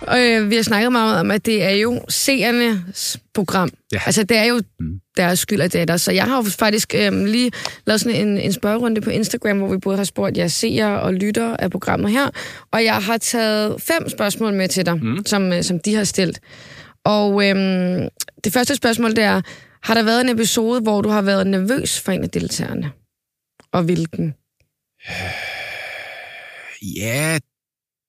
Og 0.00 0.20
øh, 0.20 0.50
vi 0.50 0.56
har 0.56 0.62
snakket 0.62 0.92
meget 0.92 1.20
om, 1.20 1.30
at 1.30 1.46
det 1.46 1.62
er 1.64 1.70
jo 1.70 2.00
seernes 2.08 3.18
program. 3.34 3.70
Ja. 3.92 4.00
Altså, 4.06 4.22
det 4.22 4.36
er 4.36 4.44
jo 4.44 4.60
Mm. 4.80 5.00
deres 5.16 5.38
skyld, 5.38 5.60
at 5.60 5.72
det 5.72 5.80
er 5.80 5.84
der. 5.84 5.96
Så 5.96 6.12
jeg 6.12 6.24
har 6.24 6.36
jo 6.36 6.42
faktisk 6.42 6.94
øh, 6.94 7.12
lige 7.24 7.50
lavet 7.86 8.00
sådan 8.00 8.28
en, 8.28 8.38
en 8.38 8.52
spørgerunde 8.52 9.00
på 9.00 9.10
Instagram, 9.10 9.58
hvor 9.58 9.68
vi 9.68 9.78
både 9.78 9.96
har 9.96 10.04
spurgt 10.04 10.36
jer 10.36 10.48
seere 10.48 11.00
og 11.00 11.14
lytter 11.14 11.56
af 11.56 11.70
programmet 11.70 12.10
her. 12.10 12.30
Og 12.72 12.84
jeg 12.84 12.94
har 12.94 13.18
taget 13.18 13.82
fem 13.82 14.08
spørgsmål 14.08 14.54
med 14.54 14.68
til 14.68 14.86
dig, 14.86 14.96
mm. 15.04 15.26
som, 15.26 15.52
øh, 15.52 15.62
som 15.62 15.78
de 15.80 15.94
har 15.94 16.04
stillet. 16.04 16.38
Og 17.06 17.44
øh, 17.44 17.56
det 18.44 18.52
første 18.52 18.76
spørgsmål, 18.76 19.10
det 19.10 19.24
er, 19.24 19.42
har 19.82 19.94
der 19.94 20.02
været 20.02 20.20
en 20.20 20.28
episode, 20.28 20.80
hvor 20.80 21.02
du 21.02 21.08
har 21.08 21.22
været 21.22 21.46
nervøs 21.46 22.00
for 22.00 22.12
en 22.12 22.22
af 22.22 22.30
deltagerne? 22.30 22.92
Og 23.72 23.82
hvilken? 23.82 24.34
Ja, 26.96 27.38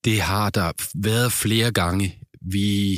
det 0.06 0.22
har 0.22 0.50
der 0.50 0.72
været 0.96 1.32
flere 1.32 1.72
gange. 1.72 2.20
Vi... 2.42 2.98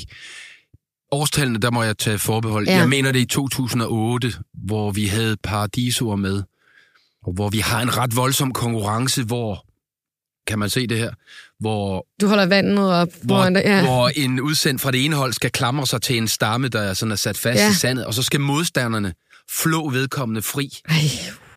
Årstallene, 1.11 1.59
der 1.59 1.71
må 1.71 1.83
jeg 1.83 1.97
tage 1.97 2.17
forbehold. 2.17 2.67
Ja. 2.67 2.75
Jeg 2.77 2.89
mener 2.89 3.11
det 3.11 3.19
i 3.19 3.25
2008, 3.25 4.33
hvor 4.53 4.91
vi 4.91 5.05
havde 5.05 5.37
Paradisoer 5.37 6.15
med, 6.15 6.43
og 7.23 7.33
hvor 7.33 7.49
vi 7.49 7.59
har 7.59 7.81
en 7.81 7.97
ret 7.97 8.15
voldsom 8.15 8.53
konkurrence, 8.53 9.23
hvor, 9.23 9.65
kan 10.47 10.59
man 10.59 10.69
se 10.69 10.87
det 10.87 10.97
her, 10.97 11.13
hvor 11.59 12.05
Du 12.21 12.27
holder 12.27 12.45
vandet 12.45 12.91
op. 12.93 13.07
hvor, 13.23 13.49
dig, 13.49 13.61
ja. 13.65 13.81
hvor 13.83 14.09
en 14.15 14.41
udsendt 14.41 14.81
fra 14.81 14.91
det 14.91 15.05
ene 15.05 15.15
hold 15.15 15.33
skal 15.33 15.51
klamre 15.51 15.87
sig 15.87 16.01
til 16.01 16.17
en 16.17 16.27
stamme, 16.27 16.67
der 16.67 16.81
er 16.81 16.93
sådan 16.93 17.11
er 17.11 17.15
sat 17.15 17.37
fast 17.37 17.59
Ja. 17.59 17.71
i 17.71 17.73
sandet, 17.73 18.05
og 18.05 18.13
så 18.13 18.23
skal 18.23 18.39
modstanderne 18.39 19.13
flå 19.51 19.89
vedkommende 19.89 20.41
fri. 20.41 20.69
Ej, 20.89 20.95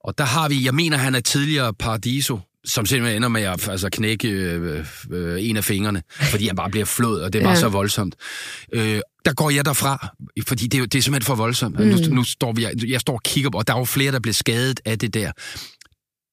Og 0.04 0.18
der 0.18 0.24
har 0.24 0.48
vi, 0.48 0.64
jeg 0.64 0.74
mener, 0.74 0.96
han 0.96 1.14
er 1.14 1.20
tidligere 1.20 1.74
Paradiso, 1.74 2.38
som 2.64 2.86
simpelthen 2.86 3.16
ender 3.16 3.28
med 3.28 3.42
at 3.42 3.68
altså, 3.68 3.88
knække 3.92 4.28
øh, 4.28 4.86
øh, 5.10 5.44
en 5.48 5.56
af 5.56 5.64
fingrene, 5.64 6.02
fordi 6.20 6.46
han 6.46 6.56
bare 6.56 6.70
bliver 6.70 6.84
flået, 6.86 7.22
og 7.22 7.32
det 7.32 7.40
var 7.42 7.48
Ja. 7.48 7.54
ja. 7.54 7.60
så 7.60 7.68
voldsomt. 7.68 8.14
Øh, 8.72 9.00
der 9.24 9.32
går 9.32 9.50
jeg 9.50 9.64
derfra, 9.64 10.08
fordi 10.48 10.66
det, 10.66 10.80
er 10.80 10.86
det 10.86 10.98
er 10.98 11.02
simpelthen 11.02 11.26
for 11.26 11.34
voldsomt. 11.34 11.78
Mm. 11.78 11.86
Nu, 11.86 11.96
nu 12.14 12.24
står 12.24 12.52
vi, 12.52 12.66
jeg 12.88 13.00
står 13.00 13.12
og 13.14 13.22
kigger 13.22 13.50
på, 13.50 13.58
og 13.58 13.66
der 13.66 13.74
er 13.74 13.78
jo 13.78 13.84
flere, 13.84 14.12
der 14.12 14.20
blev 14.20 14.34
skadet 14.34 14.80
af 14.84 14.98
det 14.98 15.14
der. 15.14 15.32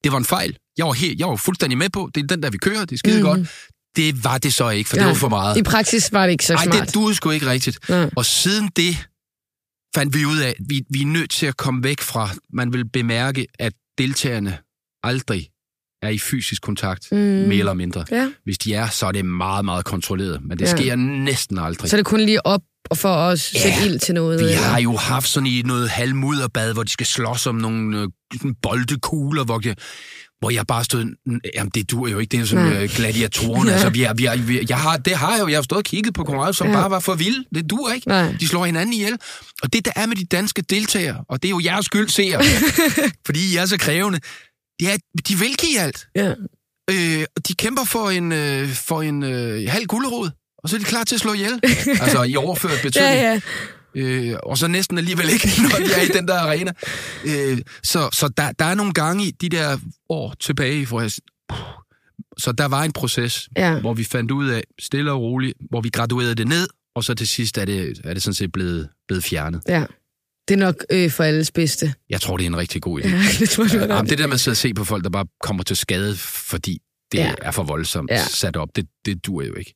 Det 0.03 0.11
var 0.11 0.17
en 0.17 0.25
fejl. 0.25 0.57
Jeg 0.77 0.85
var, 0.85 0.93
helt, 0.93 1.19
jeg 1.19 1.27
var 1.27 1.35
fuldstændig 1.35 1.77
med 1.77 1.89
på, 1.89 2.09
det 2.15 2.23
er 2.23 2.27
den 2.27 2.43
der, 2.43 2.49
vi 2.49 2.57
kører, 2.57 2.79
det 2.85 2.91
er 2.91 2.97
skide 2.97 3.17
mm. 3.17 3.23
godt. 3.23 3.49
Det 3.95 4.23
var 4.23 4.37
det 4.37 4.53
så 4.53 4.69
ikke, 4.69 4.89
for 4.89 4.95
ja. 4.97 5.01
det 5.01 5.07
var 5.09 5.15
for 5.15 5.29
meget. 5.29 5.57
I 5.57 5.63
praksis 5.63 6.13
var 6.13 6.25
det 6.25 6.31
ikke 6.31 6.45
så 6.45 6.53
Nej, 6.53 6.63
smart. 6.63 6.85
det 6.87 6.93
duede 6.95 7.15
sgu 7.15 7.29
ikke 7.29 7.45
rigtigt. 7.45 7.89
Nej. 7.89 8.09
Og 8.15 8.25
siden 8.25 8.69
det 8.75 9.07
fandt 9.95 10.17
vi 10.17 10.25
ud 10.25 10.37
af, 10.39 10.49
at 10.49 10.55
vi, 10.69 10.81
vi 10.89 11.01
er 11.01 11.05
nødt 11.05 11.29
til 11.31 11.45
at 11.45 11.57
komme 11.57 11.83
væk 11.83 12.01
fra, 12.01 12.29
man 12.53 12.73
vil 12.73 12.89
bemærke, 12.89 13.47
at 13.59 13.73
deltagerne 13.97 14.57
aldrig 15.03 15.49
er 16.01 16.09
i 16.09 16.17
fysisk 16.19 16.61
kontakt, 16.61 17.07
Mm. 17.11 17.17
mere 17.17 17.57
eller 17.59 17.73
mindre. 17.73 18.05
Ja. 18.11 18.31
Hvis 18.43 18.57
de 18.57 18.73
er, 18.73 18.89
så 18.89 19.05
er 19.05 19.11
det 19.11 19.25
meget, 19.25 19.65
meget 19.65 19.85
kontrolleret, 19.85 20.41
men 20.41 20.59
det 20.59 20.65
Ja. 20.65 20.69
ja. 20.71 20.77
sker 20.77 20.95
næsten 20.95 21.57
aldrig. 21.57 21.89
Så 21.89 21.95
er 21.95 21.97
det 21.97 22.05
kun 22.05 22.19
lige 22.21 22.45
op 22.45 22.61
og 22.89 22.97
for 22.97 23.15
at 23.15 23.39
sætte 23.39 23.67
Ja, 23.67 23.85
ild 23.85 23.99
til 23.99 24.13
noget? 24.15 24.39
Vi 24.39 24.45
eller? 24.45 24.57
har 24.61 24.79
jo 24.79 24.95
haft 24.97 25.27
sådan 25.29 25.47
i 25.47 25.61
noget 25.61 25.89
halvmudderbad, 25.89 26.73
hvor 26.73 26.83
de 26.83 26.89
skal 26.91 27.05
slås 27.05 27.47
om 27.47 27.55
nogle 27.55 27.99
øh, 28.01 28.07
sådan 28.33 28.55
boldekugler, 28.61 29.43
hvor 29.43 29.57
de, 29.57 29.75
hvor 30.39 30.49
jeg 30.49 30.67
bare 30.67 30.83
stod, 30.83 31.03
"Mm, 31.25 31.39
jamen 31.55 31.71
det 31.75 31.91
duer 31.91 32.09
jo 32.09 32.19
ikke, 32.19 32.37
det 32.37 32.51
er 32.51 32.55
Nej. 32.55 32.83
øh, 32.83 32.89
gladiatorerne. 32.89 33.69
Ja. 33.69 33.73
altså, 33.73 33.89
vi 33.89 34.03
er, 34.03 34.13
vi 34.13 34.25
er, 34.25 34.35
vi 34.37 34.57
er, 34.59 34.63
jeg 34.69 34.77
har, 34.77 34.97
det 34.97 35.15
har 35.15 35.31
jeg 35.31 35.39
jo, 35.41 35.47
jeg 35.47 35.57
har 35.57 35.61
stået 35.63 35.77
og 35.77 35.83
kigget 35.83 36.13
på 36.13 36.23
konkurrencer, 36.23 36.57
som 36.57 36.67
Ja. 36.67 36.73
bare 36.73 36.91
var 36.91 36.99
for 36.99 37.13
vilde. 37.15 37.45
Det 37.55 37.69
duer 37.69 37.93
ikke. 37.93 38.07
Nej. 38.07 38.35
De 38.39 38.47
slår 38.47 38.65
hinanden 38.65 38.93
ihjel. 38.93 39.17
Og 39.63 39.73
det, 39.73 39.85
der 39.85 39.91
er 39.95 40.05
med 40.05 40.15
de 40.15 40.25
danske 40.25 40.61
deltagere, 40.61 41.23
og 41.29 41.41
det 41.41 41.47
er 41.47 41.49
jo 41.49 41.61
jeres 41.63 41.85
skyld, 41.85 42.09
ser, 42.09 42.39
fordi 43.25 43.53
I 43.53 43.55
er 43.55 43.65
så 43.65 43.77
krævende, 43.77 44.19
det 44.79 44.91
er, 44.93 44.97
de 45.27 45.35
vil 45.39 45.55
give 45.57 45.79
alt. 45.79 46.07
Ja. 46.15 46.33
Øh, 46.91 47.25
de 47.47 47.53
kæmper 47.57 47.83
for 47.85 48.09
en, 48.09 48.31
øh, 48.31 48.69
for 48.73 49.01
en 49.01 49.23
øh, 49.23 49.69
halv 49.69 49.85
gulderod, 49.85 50.29
og 50.63 50.69
så 50.69 50.75
er 50.75 50.79
de 50.79 50.85
klar 50.85 51.03
til 51.03 51.15
at 51.15 51.21
slå 51.21 51.33
ihjel. 51.33 51.59
altså 52.03 52.23
i 52.23 52.35
overført 52.35 52.79
betydning. 52.83 53.13
Ja, 53.13 53.31
ja. 53.33 53.39
Øh, 53.95 54.35
og 54.43 54.57
så 54.57 54.67
næsten 54.67 54.97
alligevel 54.97 55.29
ikke, 55.29 55.47
når 55.61 55.85
de 55.85 55.93
er 55.93 56.01
i 56.01 56.07
den 56.17 56.27
der 56.27 56.39
arena. 56.39 56.71
Øh, 57.25 57.57
så 57.83 58.09
så 58.13 58.27
der, 58.37 58.51
der 58.51 58.65
er 58.65 58.75
nogle 58.75 58.93
gange 58.93 59.25
i 59.25 59.31
de 59.31 59.49
der 59.49 59.77
år 60.09 60.33
tilbage, 60.39 60.85
hvor 60.87 61.01
jeg... 61.01 61.11
Så 62.37 62.51
der 62.51 62.65
var 62.65 62.83
en 62.83 62.91
proces, 62.91 63.49
Ja. 63.57 63.79
hvor 63.79 63.93
vi 63.93 64.03
fandt 64.03 64.31
ud 64.31 64.49
af, 64.49 64.63
stille 64.79 65.11
og 65.11 65.21
roligt, 65.21 65.53
hvor 65.69 65.81
vi 65.81 65.89
graduerede 65.89 66.35
det 66.35 66.47
ned, 66.47 66.67
og 66.95 67.03
så 67.03 67.13
til 67.13 67.27
sidst 67.27 67.57
er 67.57 67.65
det, 67.65 68.01
er 68.03 68.13
det 68.13 68.23
sådan 68.23 68.33
set 68.33 68.51
blevet, 68.51 68.89
blevet 69.07 69.23
fjernet. 69.23 69.61
ja. 69.67 69.85
Det 70.47 70.55
er 70.55 70.59
nok 70.59 70.75
øh, 70.91 71.11
for 71.11 71.23
alles 71.23 71.51
bedste. 71.51 71.93
Jeg 72.09 72.21
tror, 72.21 72.37
det 72.37 72.43
er 72.43 72.47
en 72.47 72.57
rigtig 72.57 72.81
god 72.81 73.01
idé. 73.01 73.07
Ja, 73.07 73.23
det 73.39 73.49
tror 73.49 73.63
jeg, 73.63 73.81
ret 73.81 73.87
Jamen, 73.95 74.09
det 74.09 74.17
der 74.17 74.27
med 74.27 74.33
at 74.33 74.39
sidde 74.39 74.53
og 74.53 74.57
se 74.57 74.73
på 74.73 74.83
folk, 74.83 75.03
der 75.03 75.09
bare 75.09 75.25
kommer 75.43 75.63
til 75.63 75.75
skade, 75.77 76.15
fordi 76.17 76.77
det 77.11 77.17
Ja. 77.17 77.25
ja. 77.27 77.33
er 77.41 77.51
for 77.51 77.63
voldsomt 77.63 78.09
Ja. 78.11 78.15
ja. 78.15 78.23
sat 78.25 78.57
op, 78.57 78.69
det, 78.75 78.85
det 79.05 79.25
dur 79.25 79.43
jo 79.43 79.53
ikke. 79.53 79.73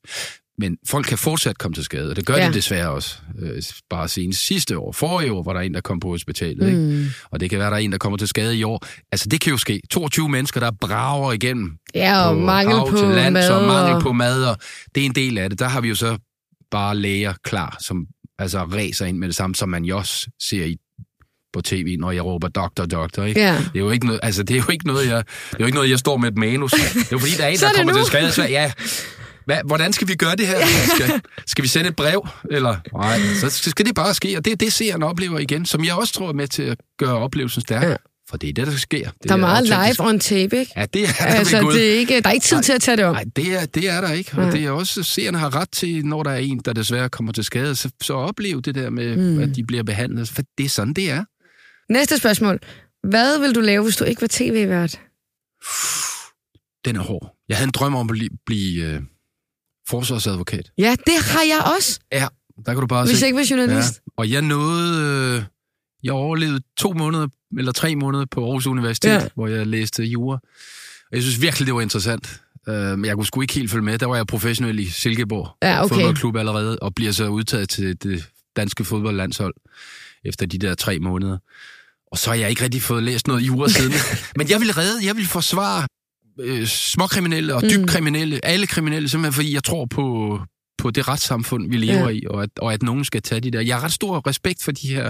Men 0.57 0.77
folk 0.87 1.05
kan 1.05 1.17
fortsat 1.17 1.57
komme 1.57 1.75
til 1.75 1.83
skade, 1.83 2.09
og 2.09 2.15
det 2.15 2.25
gør 2.25 2.35
Ja. 2.35 2.47
de 2.47 2.53
desværre 2.53 2.89
også. 2.89 3.17
Øh, 3.39 3.63
bare 3.89 4.07
siden 4.07 4.33
sidste 4.33 4.77
år, 4.77 4.91
forrige 4.91 5.31
år, 5.33 5.43
var 5.43 5.53
der 5.53 5.59
en, 5.59 5.73
der 5.73 5.81
kom 5.81 5.99
på 5.99 6.07
hospitalet. 6.07 6.67
Ikke? 6.67 6.79
Mm. 6.79 7.05
Og 7.31 7.39
det 7.39 7.49
kan 7.49 7.59
være, 7.59 7.69
der 7.69 7.75
er 7.75 7.79
en, 7.79 7.91
der 7.91 7.97
kommer 7.97 8.17
til 8.17 8.27
skade 8.27 8.57
i 8.57 8.63
år. 8.63 8.85
Altså, 9.11 9.29
det 9.29 9.41
kan 9.41 9.51
jo 9.51 9.57
ske. 9.57 9.81
22 9.89 10.29
mennesker, 10.29 10.59
der 10.59 10.71
brager 10.81 11.31
igennem 11.31 11.71
Ja, 11.95 12.25
og 12.27 12.33
på 12.35 12.39
mangel 12.39 12.75
på 12.89 12.97
til 12.97 13.07
land, 13.07 13.33
mad. 13.33 13.47
så 13.47 13.53
og- 13.53 13.67
mangel 13.67 14.01
på 14.01 14.11
mad, 14.13 14.43
og 14.45 14.57
det 14.95 15.01
er 15.01 15.05
en 15.05 15.15
del 15.15 15.37
af 15.37 15.49
det. 15.49 15.59
Der 15.59 15.67
har 15.67 15.81
vi 15.81 15.87
jo 15.89 15.95
så 15.95 16.17
bare 16.71 16.97
læger 16.97 17.33
klar, 17.43 17.77
som 17.81 18.05
altså 18.39 18.63
ræser 18.63 19.05
ind 19.05 19.17
med 19.17 19.27
det 19.27 19.35
samme, 19.35 19.55
som 19.55 19.69
man 19.69 19.83
jo 19.85 19.97
også 19.97 20.27
ser 20.41 20.65
i, 20.65 20.77
på 21.53 21.61
tv, 21.61 21.95
når 21.99 22.11
jeg 22.11 22.25
råber 22.25 22.47
doktor, 22.47 22.85
doktor, 22.85 23.23
ikke? 23.23 23.39
Ja. 23.41 23.57
Det 23.57 23.75
er 23.75 23.79
jo 23.79 23.89
ikke 23.91 24.05
noget, 24.05 24.19
altså, 24.23 24.43
det 24.43 24.53
er 24.57 24.57
jo 24.67 24.71
ikke 24.71 24.87
noget, 24.87 25.07
jeg, 25.09 25.17
det 25.25 25.53
er 25.53 25.57
jo 25.59 25.65
ikke 25.65 25.75
noget, 25.75 25.89
jeg 25.89 25.99
står 25.99 26.17
med 26.17 26.31
et 26.31 26.37
manus. 26.37 26.71
Det 26.71 26.79
er 27.01 27.07
jo 27.11 27.19
fordi, 27.19 27.31
der 27.37 27.43
er 27.43 27.47
en, 27.47 27.55
er 27.63 27.67
der 27.67 27.73
kommer 27.75 27.93
nu. 27.93 27.99
til 27.99 28.05
skade. 28.07 28.31
Så, 28.31 28.43
ja, 28.47 28.71
hvad, 29.45 29.57
hvordan 29.65 29.93
skal 29.93 30.07
vi 30.07 30.15
gøre 30.15 30.35
det 30.35 30.47
her? 30.47 30.57
Skal, 30.95 31.21
skal 31.47 31.63
vi 31.63 31.67
sende 31.67 31.89
et 31.89 31.95
brev? 31.95 32.27
Eller, 32.51 32.75
nej, 32.97 33.19
så 33.49 33.69
skal 33.69 33.85
det 33.85 33.95
bare 33.95 34.13
ske. 34.13 34.37
Og 34.37 34.45
det 34.45 34.53
er 34.53 34.57
det, 34.57 34.73
seeren 34.73 35.03
oplever 35.03 35.39
igen, 35.39 35.65
som 35.65 35.85
jeg 35.85 35.93
også 35.93 36.13
tror 36.13 36.29
er 36.29 36.33
med 36.33 36.47
til 36.47 36.63
at 36.63 36.77
gøre 36.97 37.17
oplevelsen 37.17 37.61
stærk. 37.61 37.83
Ja. 37.83 37.89
Ja. 37.89 37.95
For 38.29 38.37
det 38.37 38.49
er 38.49 38.53
det, 38.53 38.67
der 38.67 38.73
sker. 38.77 39.09
Det 39.09 39.23
Der 39.29 39.33
er 39.33 39.37
meget 39.37 39.63
live 39.63 40.07
on 40.07 40.19
tape, 40.19 40.59
ikke? 40.59 40.71
Ja, 40.77 40.85
det 40.93 41.03
er 41.03 41.07
der 41.07 41.25
Altså, 41.25 41.71
det 41.73 41.93
er 41.93 41.97
ikke, 41.99 42.21
der 42.21 42.29
er 42.29 42.33
ikke 42.33 42.43
tid 42.43 42.55
Nej. 42.57 42.63
til 42.63 42.73
at 42.73 42.81
tage 42.81 42.97
det 42.97 43.05
om. 43.05 43.15
Nej, 43.15 43.23
det 43.35 43.47
er, 43.61 43.65
det 43.65 43.89
er 43.89 44.01
der 44.01 44.11
ikke. 44.11 44.31
Og 44.37 44.51
det 44.51 44.65
er 44.65 44.71
også, 44.71 45.03
seerne 45.03 45.37
har 45.37 45.55
ret 45.55 45.71
til, 45.71 46.05
når 46.05 46.23
der 46.23 46.31
er 46.31 46.37
en, 46.37 46.59
der 46.65 46.73
desværre 46.73 47.09
kommer 47.09 47.31
til 47.33 47.43
skade, 47.43 47.75
så, 47.75 47.89
så 48.03 48.13
opleve 48.13 48.61
det 48.61 48.75
der 48.75 48.89
med, 48.89 49.15
Mm. 49.17 49.23
mm. 49.23 49.39
at 49.39 49.55
de 49.55 49.63
bliver 49.65 49.83
behandlet. 49.83 50.29
For 50.29 50.41
det 50.57 50.65
er 50.65 50.69
sådan, 50.69 50.93
det 50.93 51.11
er. 51.11 51.23
Næste 51.93 52.17
spørgsmål. 52.17 52.59
Hvad 53.09 53.39
vil 53.39 53.55
du 53.55 53.59
lave, 53.61 53.83
hvis 53.83 53.95
du 53.95 54.03
ikke 54.03 54.21
var 54.21 54.27
tv-vært? 54.31 54.99
Den 56.85 56.95
er 56.95 56.99
hård. 57.01 57.35
Jeg 57.49 57.57
havde 57.57 57.67
en 57.67 57.71
drøm 57.71 57.95
om 57.95 58.09
at 58.09 58.13
blive, 58.13 58.29
blive 58.45 58.83
øh, 58.85 59.01
forsvarsadvokat. 59.89 60.71
Ja, 60.77 60.95
det 61.05 61.13
har 61.25 61.41
jeg 61.41 61.73
også, 61.77 61.99
Ja, 62.11 62.27
der 62.65 62.73
kan 62.73 62.81
du 62.81 62.87
bare 62.87 63.05
hvis 63.05 63.17
se. 63.17 63.21
jeg 63.23 63.27
ikke 63.27 63.37
var 63.37 63.57
journalist. 63.57 63.93
Ja. 63.93 63.99
Og 64.17 64.31
jeg 64.31 64.41
nåede... 64.41 65.35
Øh, 65.37 65.43
jeg 66.03 66.13
overlevede 66.13 66.61
to 66.77 66.93
måneder, 66.93 67.27
eller 67.57 67.71
tre 67.71 67.95
måneder 67.95 68.25
på 68.31 68.45
Aarhus 68.45 68.67
Universitet, 68.67 69.09
Ja. 69.09 69.27
hvor 69.35 69.47
jeg 69.47 69.67
læste 69.67 70.03
jura. 70.03 70.35
Og 71.11 71.13
jeg 71.15 71.21
synes 71.21 71.41
virkelig, 71.41 71.65
det 71.67 71.75
var 71.75 71.81
interessant. 71.81 72.41
Øh, 72.69 72.75
men 72.75 73.05
jeg 73.05 73.15
kunne 73.15 73.25
sgu 73.25 73.41
ikke 73.41 73.53
helt 73.53 73.71
følge 73.71 73.83
med. 73.85 73.99
Der 73.99 74.05
var 74.05 74.15
jeg 74.15 74.27
professionel 74.27 74.79
i 74.79 74.89
Silkeborg 74.89 75.49
Ja, 75.63 75.83
okay. 75.83 75.95
fodboldklub 75.95 76.35
allerede, 76.35 76.79
og 76.79 76.95
bliver 76.95 77.11
så 77.11 77.27
udtaget 77.27 77.69
til 77.69 78.03
det 78.03 78.25
danske 78.55 78.85
fodboldlandshold 78.85 79.53
efter 80.25 80.45
de 80.45 80.57
der 80.57 80.75
tre 80.75 80.99
måneder. 80.99 81.37
Og 82.11 82.17
så 82.17 82.29
har 82.29 82.35
jeg 82.37 82.49
ikke 82.49 82.63
rigtig 82.63 82.81
fået 82.81 83.03
læst 83.03 83.27
noget 83.27 83.41
jura 83.41 83.69
siden. 83.69 83.93
Men 84.37 84.49
jeg 84.49 84.59
vil 84.59 84.73
redde, 84.73 85.05
jeg 85.05 85.15
vil 85.15 85.27
forsvare 85.27 85.87
øh, 86.39 86.65
småkriminelle 86.67 87.55
og 87.55 87.61
dybt 87.61 87.79
Mm. 87.81 87.87
kriminelle, 87.87 88.45
alle 88.45 88.67
kriminelle, 88.67 89.09
simpelthen 89.09 89.33
fordi 89.33 89.53
jeg 89.53 89.63
tror 89.63 89.85
på, 89.85 90.39
på 90.77 90.91
det 90.91 91.07
retssamfund, 91.07 91.69
vi 91.69 91.77
lever 91.77 91.99
Ja. 92.09 92.15
i, 92.15 92.23
og 92.29 92.43
at, 92.43 92.49
og 92.59 92.73
at 92.73 92.83
nogen 92.83 93.05
skal 93.05 93.21
tage 93.21 93.41
de 93.41 93.51
der. 93.51 93.61
Jeg 93.61 93.75
har 93.75 93.83
ret 93.83 93.91
stor 93.91 94.27
respekt 94.27 94.63
for 94.63 94.71
de 94.71 94.87
her 94.87 95.09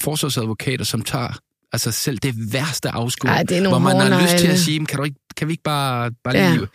forsvarsadvokater, 0.00 0.84
som 0.84 1.02
tager 1.02 1.38
altså 1.72 1.90
selv 1.92 2.18
det 2.18 2.52
værste 2.52 2.88
afskud, 2.88 3.30
Ej, 3.30 3.42
det 3.42 3.68
hvor 3.68 3.78
man 3.78 3.96
har 4.12 4.22
lyst 4.22 4.36
til 4.38 4.46
at 4.48 4.58
sige, 4.58 4.80
"Men 4.80 4.86
kan, 4.86 4.96
du 4.98 5.04
ikke, 5.04 5.16
kan 5.36 5.48
vi 5.48 5.52
ikke 5.52 5.62
bare, 5.62 6.10
bare 6.24 6.36
Ja. 6.36 6.54
lige 6.54 6.66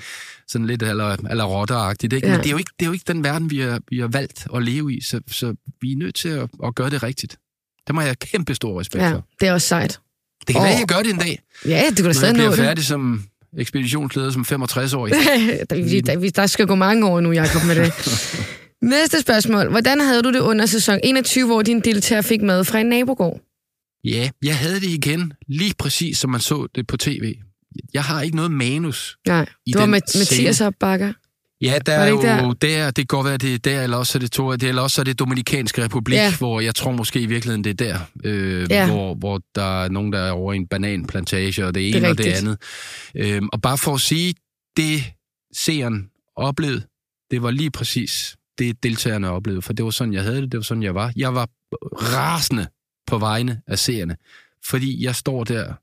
sådan 0.48 0.68
lidt 0.68 0.84
eller, 0.84 1.18
eller 1.30 1.44
rotteragtigt, 1.44 2.14
ikke? 2.14 2.28
Ja. 2.28 2.34
Men 2.34 2.40
det 2.44 2.48
er, 2.48 2.52
jo 2.52 2.58
ikke, 2.58 2.72
det 2.80 2.86
er 2.86 2.88
jo 2.88 2.94
ikke 2.94 3.06
den 3.08 3.24
verden, 3.24 3.50
vi 3.52 3.60
har, 3.60 3.80
vi 3.90 4.00
har 4.00 4.08
valgt 4.08 4.48
at 4.56 4.64
leve 4.64 4.94
i, 4.94 5.02
så, 5.02 5.22
så 5.32 5.56
vi 5.82 5.92
er 5.92 5.98
nødt 5.98 6.16
til 6.16 6.30
at, 6.30 6.50
at 6.66 6.76
gøre 6.76 6.90
det 6.90 7.04
rigtigt. 7.04 7.38
Det 7.88 7.96
må 7.96 8.02
jeg 8.02 8.08
have 8.08 8.16
kæmpe 8.16 8.56
stor 8.56 8.80
respekt 8.80 9.04
Ja, 9.04 9.12
for. 9.14 9.26
det 9.42 9.48
er 9.48 9.54
også 9.54 9.68
sejt. 9.68 10.00
Det 10.48 10.56
kan 10.56 10.64
være, 10.64 10.72
jeg 10.80 10.88
gør 10.88 10.98
det 10.98 11.10
en 11.10 11.18
dag, 11.20 11.40
Ja, 11.66 11.84
du 11.90 11.96
kan 11.96 12.04
da 12.04 12.04
når 12.04 12.14
stadig 12.14 12.26
jeg 12.28 12.32
nå 12.34 12.38
bliver 12.38 12.50
det. 12.50 12.58
færdig 12.58 12.86
som 12.86 13.24
ekspeditionsleder 13.58 14.32
som 14.32 14.42
65-årig. 14.42 15.14
der, 15.70 16.02
der, 16.02 16.32
der 16.36 16.48
skal 16.48 16.68
gå 16.68 16.76
mange 16.76 17.08
år 17.08 17.20
nu, 17.20 17.32
Jacob, 17.32 17.62
med 17.68 17.76
det. 17.76 17.94
Næste 18.82 19.22
spørgsmål. 19.22 19.70
Hvordan 19.70 20.00
havde 20.00 20.22
du 20.24 20.32
det 20.32 20.40
under 20.40 20.66
sæson 20.66 21.00
21, 21.04 21.46
hvor 21.46 21.62
din 21.62 21.80
deltager 21.80 22.22
fik 22.22 22.42
mad 22.42 22.64
fra 22.66 22.80
en 22.80 22.86
nabogård? 22.86 23.42
Ja, 24.04 24.30
jeg 24.44 24.58
havde 24.58 24.76
det 24.76 24.90
igen, 24.90 25.34
lige 25.48 25.74
præcis 25.80 26.18
som 26.18 26.30
man 26.30 26.42
så 26.42 26.68
det 26.76 26.88
på 26.88 26.98
tv. 26.98 27.34
Jeg 27.94 28.04
har 28.04 28.22
ikke 28.22 28.36
noget 28.36 28.52
manus. 28.52 29.18
Nej, 29.28 29.46
I 29.66 29.72
det 29.72 29.80
var 29.80 29.86
med. 29.86 30.02
Mathias 30.20 30.62
Opbakker. 30.62 31.14
Ja, 31.62 31.80
der 31.86 31.94
er 31.94 32.06
det 32.06 32.12
jo 32.12 32.22
der? 32.22 32.54
der, 32.54 32.86
det 32.86 32.96
kan 32.96 33.06
godt 33.18 33.26
være, 33.26 33.38
det 33.38 33.54
er 33.54 33.58
der, 33.58 33.84
eller 33.84 33.98
også 33.98 34.18
er 34.18 34.20
det 34.20 34.32
to, 34.32 34.52
det, 34.52 34.64
eller 34.64 34.82
også 34.82 35.02
er 35.02 35.04
det 35.04 35.20
Dominikanske 35.20 35.84
Republik, 35.84 36.16
Ja. 36.16 36.34
hvor 36.38 36.62
jeg 36.62 36.76
tror 36.76 36.92
måske 36.92 37.22
i 37.22 37.26
virkeligheden, 37.26 37.64
det 37.64 37.82
er 37.82 37.86
der, 37.86 38.00
øh, 38.24 38.68
Ja. 38.72 38.86
hvor, 38.92 39.16
hvor 39.16 39.42
der 39.56 39.84
er 39.84 39.90
nogen, 39.90 40.14
der 40.14 40.20
er 40.20 40.32
over 40.32 40.54
en 40.54 40.68
bananplantage, 40.68 41.66
og 41.66 41.76
det 41.76 41.90
ene 41.96 42.10
og 42.10 42.18
det 42.18 42.26
andet. 42.28 42.58
Øhm, 43.16 43.50
og 43.54 43.62
bare 43.62 43.78
for 43.78 43.94
at 43.94 44.02
sige, 44.02 44.34
det 44.78 45.04
seeren 45.54 46.10
oplevede, 46.36 46.84
det 47.32 47.44
var 47.44 47.52
lige 47.52 47.72
præcis 47.72 48.36
det, 48.58 48.84
deltagerne 48.84 49.30
oplevede, 49.30 49.62
for 49.62 49.74
det 49.74 49.86
var 49.86 49.92
sådan, 49.92 50.14
jeg 50.14 50.24
havde 50.24 50.42
det, 50.42 50.52
det 50.52 50.58
var 50.58 50.64
sådan, 50.64 50.84
jeg 50.84 50.96
var. 50.96 51.14
Jeg 51.16 51.36
var 51.36 51.50
rasende 51.96 52.68
på 53.08 53.18
vegne 53.18 53.62
af 53.68 53.80
seerne, 53.80 54.16
fordi 54.66 55.04
jeg 55.04 55.16
står 55.16 55.44
der 55.44 55.74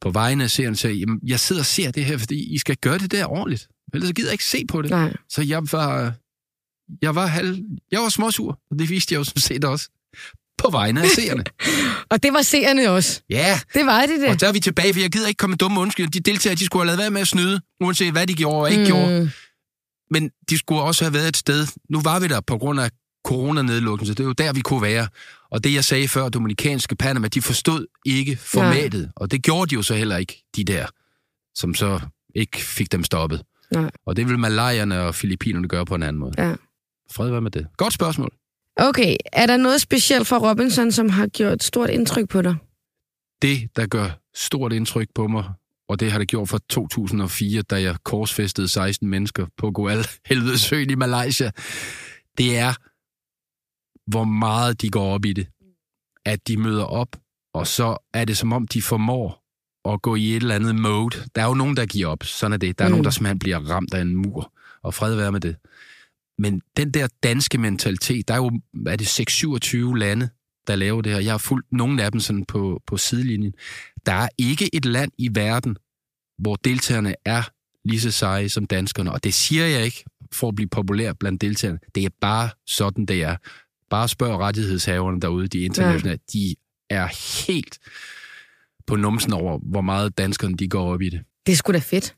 på 0.00 0.10
vegne 0.10 0.44
af 0.44 0.50
seerne 0.50 0.72
og 0.74 0.76
siger, 0.78 0.92
jamen, 0.94 1.20
jeg 1.26 1.40
sidder 1.40 1.62
og 1.62 1.66
ser 1.66 1.90
det 1.90 2.04
her, 2.04 2.18
fordi 2.18 2.54
I 2.54 2.58
skal 2.58 2.76
gøre 2.76 2.98
det 2.98 3.12
der 3.12 3.26
ordentligt. 3.26 3.68
Ellers 3.94 4.12
gider 4.12 4.28
jeg 4.28 4.34
ikke 4.34 4.44
se 4.44 4.64
på 4.68 4.82
det. 4.82 4.90
Nej. 4.90 5.12
Så 5.28 5.42
jeg 5.42 5.72
var, 5.72 6.12
jeg 7.02 7.14
var 7.14 7.26
halv, 7.26 7.58
jeg 7.90 8.00
var 8.00 8.08
småsur, 8.08 8.58
og 8.70 8.78
det 8.78 8.90
viste 8.90 9.12
jeg 9.12 9.18
jo 9.18 9.24
som 9.24 9.36
set 9.36 9.64
også. 9.64 9.88
På 10.58 10.70
vegne 10.70 11.02
af 11.02 11.08
seerne. 11.08 11.44
Og 12.10 12.22
det 12.22 12.32
var 12.32 12.42
seerne 12.42 12.90
også. 12.90 13.20
Ja, 13.30 13.60
Det 13.74 13.86
var 13.86 14.06
det, 14.06 14.20
det. 14.20 14.28
og 14.28 14.40
der 14.40 14.48
er 14.48 14.52
vi 14.52 14.60
tilbage, 14.60 14.92
for 14.94 15.00
jeg 15.00 15.10
gider 15.10 15.28
ikke 15.28 15.38
komme 15.38 15.52
med 15.52 15.58
dumme 15.58 15.80
undskyld. 15.80 16.08
De 16.08 16.20
deltagere, 16.20 16.56
de 16.56 16.64
skulle 16.64 16.80
have 16.82 16.86
lavet 16.86 16.98
være 16.98 17.10
med 17.10 17.20
at 17.20 17.28
snyde, 17.28 17.60
uanset 17.80 18.12
hvad 18.12 18.26
de 18.26 18.34
gjorde 18.34 18.56
og 18.60 18.70
ikke 18.70 18.82
mm. 18.82 18.86
gjorde. 18.86 19.30
Men 20.10 20.30
de 20.50 20.58
skulle 20.58 20.82
også 20.82 21.04
have 21.04 21.14
været 21.14 21.28
et 21.28 21.36
sted. 21.36 21.66
Nu 21.90 22.00
var 22.00 22.20
vi 22.20 22.28
der 22.28 22.40
på 22.40 22.58
grund 22.58 22.80
af 22.80 22.90
coronanedlukkelsen, 23.26 24.12
så 24.12 24.14
det 24.14 24.20
er 24.20 24.26
jo 24.26 24.32
der, 24.32 24.52
vi 24.52 24.60
kunne 24.60 24.82
være. 24.82 25.08
Og 25.50 25.64
det, 25.64 25.74
jeg 25.74 25.84
sagde 25.84 26.08
før, 26.08 26.28
dominikanske 26.28 26.96
Panama, 26.96 27.28
de 27.28 27.42
forstod 27.42 27.86
ikke 28.06 28.36
formatet. 28.36 29.00
Nej. 29.00 29.12
Og 29.16 29.30
det 29.30 29.42
gjorde 29.42 29.70
de 29.70 29.74
jo 29.74 29.82
så 29.82 29.94
heller 29.94 30.16
ikke, 30.16 30.44
de 30.56 30.64
der, 30.64 30.86
som 31.54 31.74
så 31.74 32.00
ikke 32.34 32.58
fik 32.58 32.92
dem 32.92 33.04
stoppet. 33.04 33.42
Nej. 33.74 33.90
Og 34.06 34.16
det 34.16 34.28
vil 34.28 34.38
malayerne 34.38 35.00
og 35.00 35.14
filippinerne 35.14 35.68
gøre 35.68 35.86
på 35.86 35.94
en 35.94 36.02
anden 36.02 36.20
måde. 36.20 36.32
Ja. 36.38 36.54
Fred 37.12 37.30
være 37.30 37.40
med 37.40 37.50
det. 37.50 37.66
Godt 37.76 37.92
spørgsmål. 37.92 38.32
Okay, 38.76 39.16
er 39.32 39.46
der 39.46 39.56
noget 39.56 39.80
specielt 39.80 40.26
fra 40.26 40.50
Robinson, 40.50 40.92
som 40.92 41.08
har 41.08 41.26
gjort 41.26 41.62
stort 41.62 41.90
indtryk 41.90 42.28
på 42.28 42.42
dig? 42.42 42.56
Det, 43.42 43.76
der 43.76 43.86
gør 43.86 44.20
stort 44.34 44.72
indtryk 44.72 45.08
på 45.14 45.26
mig, 45.26 45.44
og 45.88 46.00
det 46.00 46.12
har 46.12 46.18
det 46.18 46.28
gjort 46.28 46.48
fra 46.48 46.58
2004, 46.68 47.62
da 47.62 47.82
jeg 47.82 47.96
korsfæstede 48.04 48.68
16 48.68 49.08
mennesker 49.08 49.46
på 49.56 49.70
Goal 49.70 50.06
Helvedesøen 50.26 50.90
i 50.90 50.94
Malaysia, 50.94 51.50
det 52.38 52.58
er, 52.58 52.74
hvor 54.10 54.24
meget 54.24 54.82
de 54.82 54.90
går 54.90 55.14
op 55.14 55.24
i 55.24 55.32
det. 55.32 55.46
At 56.26 56.48
de 56.48 56.56
møder 56.56 56.84
op, 56.84 57.16
og 57.54 57.66
så 57.66 57.96
er 58.14 58.24
det 58.24 58.36
som 58.36 58.52
om, 58.52 58.66
de 58.66 58.82
formår 58.82 59.43
at 59.88 60.02
gå 60.02 60.14
i 60.16 60.30
et 60.30 60.36
eller 60.36 60.54
andet 60.54 60.74
mode. 60.74 61.16
Der 61.34 61.42
er 61.42 61.46
jo 61.46 61.54
nogen, 61.54 61.76
der 61.76 61.86
giver 61.86 62.06
op. 62.08 62.22
Sådan 62.24 62.52
er 62.52 62.56
det. 62.56 62.78
Der 62.78 62.84
er 62.84 62.88
Mm. 62.88 62.92
nogen, 62.92 63.04
der 63.04 63.10
simpelthen 63.10 63.38
bliver 63.38 63.58
ramt 63.70 63.94
af 63.94 64.00
en 64.00 64.16
mur. 64.16 64.52
Og 64.82 64.94
fred 64.94 65.14
være 65.14 65.32
med 65.32 65.40
det. 65.40 65.56
Men 66.38 66.62
den 66.76 66.90
der 66.90 67.08
danske 67.22 67.58
mentalitet, 67.58 68.28
der 68.28 68.34
er 68.34 68.38
jo, 68.38 68.50
er 68.86 68.96
det 68.96 69.06
6-27 69.20 69.94
lande, 69.98 70.28
der 70.66 70.76
laver 70.76 71.02
det 71.02 71.12
her. 71.12 71.20
Jeg 71.20 71.32
har 71.32 71.38
fulgt 71.38 71.72
nogle 71.72 72.02
af 72.02 72.10
dem 72.12 72.20
sådan 72.20 72.44
på, 72.44 72.82
på 72.86 72.96
sidelinjen. 72.96 73.52
Der 74.06 74.12
er 74.12 74.28
ikke 74.38 74.74
et 74.74 74.84
land 74.84 75.12
i 75.18 75.28
verden, 75.34 75.76
hvor 76.38 76.56
deltagerne 76.56 77.14
er 77.24 77.42
lige 77.84 78.00
så 78.00 78.10
seje 78.10 78.48
som 78.48 78.66
danskerne. 78.66 79.12
Og 79.12 79.24
det 79.24 79.34
siger 79.34 79.66
jeg 79.66 79.84
ikke 79.84 80.04
for 80.32 80.48
at 80.48 80.54
blive 80.54 80.68
populær 80.68 81.12
blandt 81.12 81.40
deltagerne. 81.40 81.78
Det 81.94 82.04
er 82.04 82.10
bare 82.20 82.48
sådan, 82.66 83.06
det 83.06 83.22
er. 83.22 83.36
Bare 83.90 84.08
spørg 84.08 84.38
rettighedshaverne 84.38 85.20
derude, 85.20 85.48
de 85.48 85.58
internationale. 85.60 86.18
Ja. 86.34 86.38
De 86.38 86.54
er 86.90 87.06
helt 87.46 87.78
på 88.86 88.96
numsen 88.96 89.32
over, 89.32 89.58
hvor 89.70 89.80
meget 89.80 90.18
danskerne 90.18 90.56
de 90.56 90.68
går 90.68 90.92
op 90.92 91.02
i 91.02 91.08
det. 91.08 91.20
Det 91.46 91.52
er 91.52 91.56
sgu 91.56 91.72
da 91.72 91.78
fedt. 91.78 92.14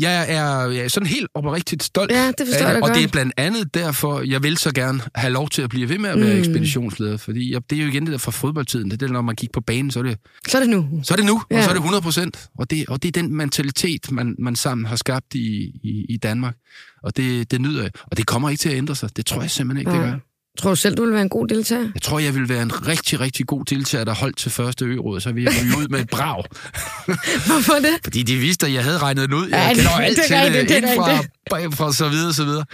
Jeg 0.00 0.26
er, 0.28 0.66
jeg 0.70 0.84
er 0.84 0.88
sådan 0.88 1.06
helt 1.06 1.26
oprigtigt 1.34 1.82
stolt 1.82 2.10
Ja, 2.12 2.26
det 2.38 2.46
forstår 2.46 2.66
af 2.66 2.72
jeg 2.72 2.82
da 2.82 2.88
Og 2.88 2.94
det 2.94 3.04
er 3.04 3.08
blandt 3.08 3.32
andet 3.36 3.74
derfor, 3.74 4.20
jeg 4.20 4.42
vil 4.42 4.56
så 4.56 4.74
gerne 4.74 5.00
have 5.14 5.32
lov 5.32 5.48
til 5.48 5.62
at 5.62 5.70
blive 5.70 5.88
ved 5.88 5.98
med 5.98 6.10
at 6.10 6.20
være 6.20 6.32
Mm. 6.34 6.38
ekspeditionsleder. 6.38 7.16
Fordi 7.16 7.52
jeg, 7.52 7.70
det 7.70 7.78
er 7.78 7.82
jo 7.82 7.88
igen 7.88 8.04
det 8.04 8.12
der 8.12 8.18
fra 8.18 8.30
fodboldtiden. 8.30 8.84
Det 8.90 8.92
er 8.92 9.06
det, 9.06 9.10
når 9.10 9.22
man 9.22 9.34
gik 9.34 9.52
på 9.52 9.60
banen, 9.60 9.90
så 9.90 9.98
er 9.98 10.02
det, 10.02 10.18
Så 10.48 10.58
er 10.58 10.62
det 10.62 10.70
nu. 10.70 11.00
så 11.02 11.14
er 11.14 11.16
det 11.16 11.26
nu, 11.26 11.42
ja. 11.50 11.54
Ja. 11.56 11.58
og 11.60 11.64
så 11.64 11.70
er 11.70 11.74
det 11.74 11.80
100 11.80 12.02
procent. 12.02 12.48
Og 12.58 12.70
det, 12.70 12.88
og 12.88 13.02
det 13.02 13.16
er 13.16 13.22
den 13.22 13.34
mentalitet, 13.36 14.12
man, 14.12 14.36
man 14.38 14.56
sammen 14.56 14.86
har 14.86 14.96
skabt 14.96 15.34
i, 15.34 15.64
i, 15.82 16.06
i 16.08 16.16
Danmark. 16.16 16.56
Og 17.02 17.16
det, 17.16 17.50
det 17.50 17.60
nyder 17.60 17.82
jeg. 17.82 17.90
Og 18.04 18.16
det 18.16 18.26
kommer 18.26 18.50
ikke 18.50 18.60
til 18.60 18.68
at 18.68 18.76
ændre 18.76 18.94
sig. 18.96 19.16
Det 19.16 19.26
tror 19.26 19.40
jeg 19.40 19.50
simpelthen 19.50 19.80
ikke, 19.80 19.90
det 19.90 20.00
Nej. 20.00 20.10
gør. 20.10 20.18
Tror 20.58 20.70
du 20.70 20.76
selv, 20.76 20.96
du 20.96 21.04
vil 21.04 21.12
være 21.12 21.22
en 21.22 21.28
god 21.28 21.48
deltager? 21.48 21.88
Jeg 21.94 22.02
tror, 22.02 22.18
jeg 22.18 22.34
vil 22.34 22.48
være 22.48 22.62
en 22.62 22.86
rigtig, 22.88 23.20
rigtig 23.20 23.46
god 23.46 23.64
deltager, 23.64 24.04
der 24.04 24.14
holdt 24.14 24.36
til 24.38 24.50
første 24.50 24.84
øråd, 24.84 25.20
så 25.20 25.32
vil 25.32 25.42
jeg 25.42 25.52
ryge 25.62 25.78
ud 25.78 25.88
med 25.88 26.00
et 26.00 26.10
brag. 26.10 26.44
Hvorfor 27.48 27.72
det? 27.74 27.98
Fordi 28.04 28.22
de 28.22 28.36
vidste, 28.36 28.66
at 28.66 28.72
jeg 28.72 28.84
havde 28.84 28.98
regnet 28.98 29.28
den 29.28 29.34
ud. 29.38 29.48
Jeg 29.48 29.58
Ja, 29.68 29.74
kender 29.74 29.96
det- 29.96 30.04
alt 30.04 30.16
det 30.16 30.24
til 30.26 30.36
det 30.76 30.84
er 30.84 30.90
indfra, 30.90 31.12
rigtigt. 31.12 31.32
bagfra, 31.50 31.92
så 31.92 32.08
videre, 32.08 32.34
så 32.34 32.44
videre. 32.44 32.64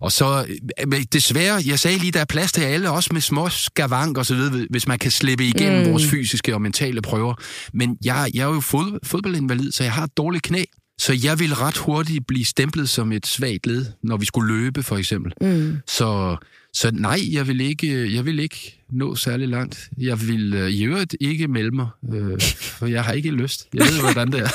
Og 0.00 0.12
så, 0.12 0.44
øh, 0.48 0.88
men 0.88 1.02
desværre, 1.12 1.62
jeg 1.66 1.78
sagde 1.78 1.98
lige, 1.98 2.12
der 2.12 2.20
er 2.20 2.24
plads 2.24 2.52
til 2.52 2.62
alle, 2.62 2.90
også 2.90 3.10
med 3.12 3.20
små 3.20 3.48
skavank 3.48 4.18
og 4.18 4.26
så 4.26 4.34
videre, 4.34 4.66
hvis 4.70 4.88
man 4.88 4.98
kan 4.98 5.10
slippe 5.10 5.44
igennem 5.44 5.84
mm. 5.84 5.90
vores 5.90 6.06
fysiske 6.10 6.54
og 6.54 6.62
mentale 6.62 7.02
prøver. 7.02 7.34
Men 7.74 7.96
jeg, 8.04 8.30
jeg 8.34 8.42
er 8.42 8.54
jo 8.54 8.60
fod, 8.60 8.98
fodboldinvalid, 9.06 9.72
så 9.72 9.82
jeg 9.82 9.92
har 9.92 10.04
et 10.04 10.16
dårligt 10.16 10.42
knæ. 10.44 10.64
Så 10.98 11.20
jeg 11.24 11.38
ville 11.38 11.54
ret 11.54 11.76
hurtigt 11.76 12.26
blive 12.26 12.44
stemplet 12.44 12.88
som 12.88 13.12
et 13.12 13.26
svagt 13.26 13.66
led, 13.66 13.86
når 14.02 14.16
vi 14.16 14.26
skulle 14.26 14.54
løbe, 14.54 14.82
for 14.82 14.96
eksempel. 14.96 15.32
Mm. 15.40 15.76
Så, 15.86 16.36
så 16.72 16.90
nej, 16.90 17.18
jeg 17.32 17.48
vil, 17.48 17.60
ikke, 17.60 18.14
jeg 18.14 18.26
vil 18.26 18.38
ikke 18.38 18.82
nå 18.92 19.14
særlig 19.14 19.48
langt. 19.48 19.90
Jeg 19.98 20.20
vil 20.28 20.54
øh, 20.54 20.70
i 20.70 20.84
øvrigt 20.84 21.16
ikke 21.20 21.48
melde 21.48 21.70
mig, 21.70 21.88
øh, 22.14 22.40
for 22.78 22.86
jeg 22.86 23.04
har 23.04 23.12
ikke 23.12 23.30
lyst. 23.30 23.68
Jeg 23.74 23.86
ved, 23.86 24.00
hvordan 24.00 24.32
det 24.32 24.40
er. 24.40 24.48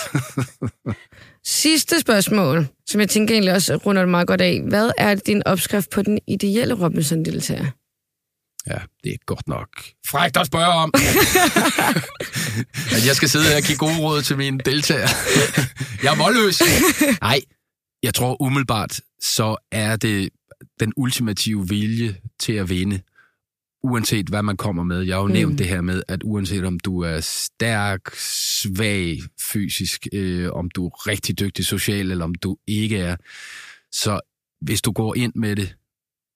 Sidste 1.45 1.99
spørgsmål, 1.99 2.67
som 2.87 3.01
jeg 3.01 3.09
tænker 3.09 3.33
egentlig 3.33 3.53
også 3.53 3.75
runder 3.75 4.01
det 4.01 4.09
meget 4.09 4.27
godt 4.27 4.41
af. 4.41 4.61
Hvad 4.67 4.91
er 4.97 5.15
din 5.15 5.43
opskrift 5.45 5.89
på 5.89 6.01
den 6.01 6.19
ideelle 6.27 6.73
Robinson-deltager? 6.73 7.65
Ja, 8.69 8.77
det 9.03 9.11
er 9.13 9.17
godt 9.25 9.47
nok 9.47 9.69
frækt 10.07 10.37
at 10.37 10.47
spørge 10.47 10.67
om. 10.73 10.91
at 12.95 13.05
jeg 13.07 13.15
skal 13.15 13.29
sidde 13.29 13.45
her 13.45 13.55
og 13.57 13.63
give 13.63 13.77
gode 13.77 13.99
råd 13.99 14.21
til 14.21 14.37
mine 14.37 14.59
deltagere. 14.65 15.09
jeg 16.03 16.13
er 16.13 16.17
målløs. 16.17 16.61
Nej, 17.21 17.41
jeg 18.03 18.13
tror 18.13 18.41
umiddelbart, 18.41 19.01
så 19.21 19.55
er 19.71 19.95
det 19.95 20.29
den 20.79 20.93
ultimative 20.97 21.69
vilje 21.69 22.15
til 22.39 22.53
at 22.53 22.69
vinde. 22.69 22.99
Uanset 23.83 24.27
hvad 24.29 24.43
man 24.43 24.57
kommer 24.57 24.83
med. 24.83 25.01
Jeg 25.01 25.15
har 25.15 25.21
jo 25.21 25.27
Mm. 25.27 25.33
nævnt 25.33 25.59
det 25.59 25.67
her 25.67 25.81
med, 25.81 26.03
at 26.07 26.21
uanset 26.23 26.65
om 26.65 26.79
du 26.79 27.01
er 27.01 27.19
stærk, 27.19 28.01
svag 28.61 29.19
fysisk, 29.41 30.07
øh, 30.13 30.51
om 30.51 30.69
du 30.71 30.85
er 30.87 31.07
rigtig 31.07 31.39
dygtig 31.39 31.65
social, 31.65 32.11
eller 32.11 32.25
om 32.25 32.35
du 32.35 32.57
ikke 32.67 32.97
er, 32.97 33.15
så 33.91 34.19
hvis 34.61 34.81
du 34.81 34.91
går 34.91 35.15
ind 35.15 35.33
med 35.35 35.55
det 35.55 35.75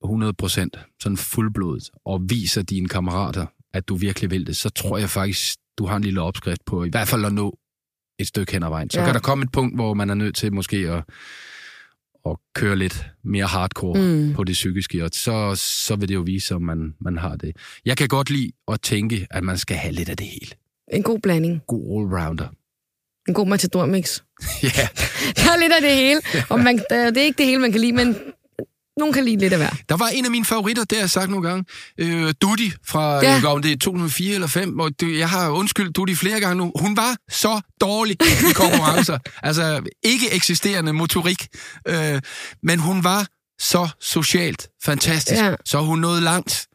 100% 0.06 0.96
sådan 1.02 1.18
fuldblodet, 1.18 1.90
og 2.06 2.22
viser 2.30 2.62
dine 2.62 2.88
kammerater, 2.90 3.46
at 3.74 3.88
du 3.90 3.96
virkelig 3.96 4.32
vil 4.32 4.48
det, 4.48 4.58
så 4.58 4.70
tror 4.70 4.98
jeg 4.98 5.10
faktisk, 5.10 5.58
du 5.78 5.86
har 5.86 5.96
en 5.96 6.04
lille 6.04 6.22
opskrift 6.22 6.66
på 6.66 6.84
i 6.84 6.90
hvert 6.90 7.08
fald 7.08 7.26
at 7.26 7.34
nå 7.34 7.58
et 8.20 8.28
stykke 8.28 8.52
hen 8.52 8.64
ad 8.64 8.70
vejen. 8.70 8.90
Så 8.90 9.00
Ja. 9.00 9.06
kan 9.06 9.14
der 9.14 9.20
komme 9.20 9.44
et 9.44 9.52
punkt, 9.52 9.76
hvor 9.76 9.94
man 9.94 10.10
er 10.10 10.14
nødt 10.14 10.36
til 10.36 10.54
måske 10.54 10.78
at, 10.78 11.04
at 12.26 12.38
køre 12.56 12.76
lidt 12.76 13.06
mere 13.24 13.46
hardcore 13.46 14.00
Mm. 14.02 14.34
på 14.34 14.44
det 14.44 14.54
psykiske, 14.54 15.04
og 15.04 15.10
så, 15.14 15.56
så 15.56 15.96
vil 15.96 16.10
det 16.10 16.16
jo 16.16 16.22
vise, 16.22 16.56
om 16.56 16.62
man, 16.62 16.94
man 17.02 17.18
har 17.18 17.36
det. 17.36 17.56
Jeg 17.86 17.98
kan 17.98 18.08
godt 18.08 18.30
lide 18.30 18.52
at 18.72 18.82
tænke, 18.82 19.28
at 19.32 19.44
man 19.44 19.58
skal 19.58 19.78
have 19.78 19.94
lidt 19.94 20.10
af 20.10 20.18
det 20.18 20.28
hele. 20.28 20.52
En 20.94 21.04
god 21.04 21.20
blanding. 21.20 21.62
God 21.68 22.02
allrounder. 22.12 22.48
En 23.28 23.34
god 23.34 23.48
matador-mix. 23.48 24.20
Ja, 24.64 24.88
Der 25.38 25.52
er 25.52 25.60
lidt 25.60 25.74
af 25.74 25.82
det 25.82 25.96
hele. 25.96 26.22
Og 26.50 26.60
man, 26.60 26.80
der, 26.90 27.06
det 27.12 27.18
er 27.18 27.26
ikke 27.26 27.38
det 27.38 27.46
hele, 27.46 27.62
man 27.62 27.72
kan 27.72 27.82
lide, 27.82 27.94
men 27.94 28.16
nogen 29.02 29.14
kan 29.14 29.26
lide 29.26 29.38
lidt 29.38 29.54
af 29.54 29.60
hver. 29.60 29.70
Der 29.90 29.98
var 29.98 30.08
en 30.08 30.26
af 30.26 30.32
mine 30.32 30.46
favoritter, 30.46 30.84
det 30.84 30.98
har 30.98 31.04
jeg 31.04 31.10
sagt 31.10 31.30
nogle 31.30 31.48
gange. 31.50 31.66
Øh, 31.98 32.34
Dudi 32.42 32.72
fra, 32.88 33.16
Ja. 33.26 33.42
om 33.48 33.62
det 33.62 33.72
er 33.72 33.78
2004 33.78 34.34
eller 34.36 34.48
5, 34.48 34.80
og 34.80 34.92
det, 35.00 35.18
jeg 35.20 35.30
har 35.30 35.50
undskyldt 35.50 35.96
Dudi 35.96 36.16
flere 36.16 36.40
gange 36.40 36.56
nu. 36.56 36.72
Hun 36.80 36.98
var 36.98 37.16
så 37.32 37.62
dårlig 37.82 38.18
i 38.50 38.54
konkurrencer. 38.54 39.18
altså, 39.48 39.82
ikke 40.04 40.32
eksisterende 40.34 40.94
motorik. 40.94 41.48
Øh, 41.88 42.22
men 42.64 42.80
hun 42.80 43.04
var 43.04 43.28
så 43.60 43.90
socialt 44.02 44.68
fantastisk. 44.84 45.42
Ja. 45.42 45.56
Så 45.66 45.80
hun 45.80 46.00
nåede 46.00 46.22
langt. 46.22 46.68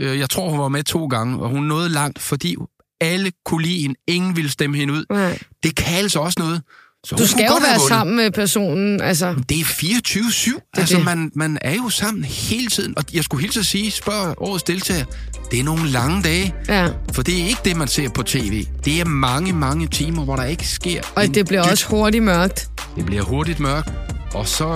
Øh, 0.00 0.18
jeg 0.18 0.30
tror, 0.30 0.50
hun 0.50 0.58
var 0.58 0.68
med 0.68 0.82
to 0.84 1.06
gange, 1.06 1.38
og 1.38 1.48
hun 1.48 1.62
nåede 1.64 1.88
langt, 1.88 2.18
fordi 2.18 2.56
alle 3.00 3.32
kunne 3.44 3.62
lide 3.62 3.82
hende. 3.82 3.94
Ingen 4.08 4.36
ville 4.36 4.50
stemme 4.50 4.76
hende 4.76 4.94
ud. 4.94 5.04
Nej. 5.10 5.38
Det 5.62 5.76
kan 5.76 5.98
altså 5.98 6.20
også 6.20 6.40
noget. 6.40 6.62
Så 7.06 7.16
Du 7.16 7.26
skal 7.26 7.44
jo 7.48 7.54
være 7.68 7.80
sammen 7.88 8.16
med 8.16 8.30
personen. 8.30 9.00
Altså, 9.00 9.34
Det 9.48 9.60
er 9.60 9.64
24-7. 9.64 10.56
er 10.74 10.80
Altså, 10.80 10.96
det. 10.96 11.04
man, 11.04 11.30
man 11.34 11.58
er 11.60 11.74
jo 11.74 11.88
sammen 11.88 12.24
hele 12.24 12.66
tiden. 12.68 12.94
Og 12.98 13.04
jeg 13.14 13.24
skulle 13.24 13.42
hilse 13.42 13.60
at 13.60 13.66
sige, 13.66 13.90
spørg 13.90 14.34
årets 14.38 14.62
deltager, 14.62 15.04
det 15.50 15.60
er 15.60 15.64
nogle 15.64 15.88
lange 15.88 16.22
dage. 16.22 16.54
ja. 16.68 16.88
For 17.12 17.22
det 17.22 17.40
er 17.42 17.44
ikke 17.46 17.60
det, 17.64 17.76
man 17.76 17.88
ser 17.88 18.08
på 18.08 18.22
tv. 18.22 18.66
Det 18.84 19.00
er 19.00 19.04
mange, 19.04 19.52
mange 19.52 19.86
timer, 19.86 20.24
hvor 20.24 20.36
der 20.36 20.44
ikke 20.44 20.68
sker 20.68 21.00
Og 21.14 21.22
det 21.34 21.46
bliver 21.46 21.64
dyt. 21.64 21.70
også 21.72 21.86
hurtigt 21.86 22.24
mørkt. 22.24 22.68
Det 22.96 23.06
bliver 23.06 23.22
hurtigt 23.22 23.60
mørkt. 23.60 23.92
Og 24.34 24.48
så... 24.48 24.66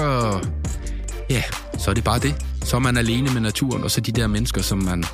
Ja, 1.30 1.42
så 1.78 1.90
er 1.90 1.94
det 1.94 2.04
bare 2.04 2.18
det. 2.18 2.34
Så 2.64 2.76
er 2.76 2.80
man 2.80 2.96
alene 2.96 3.30
med 3.30 3.40
naturen, 3.40 3.84
og 3.84 3.90
så 3.90 4.00
de 4.00 4.12
der 4.12 4.26
mennesker, 4.26 4.62
som 4.62 4.78
man 4.78 5.04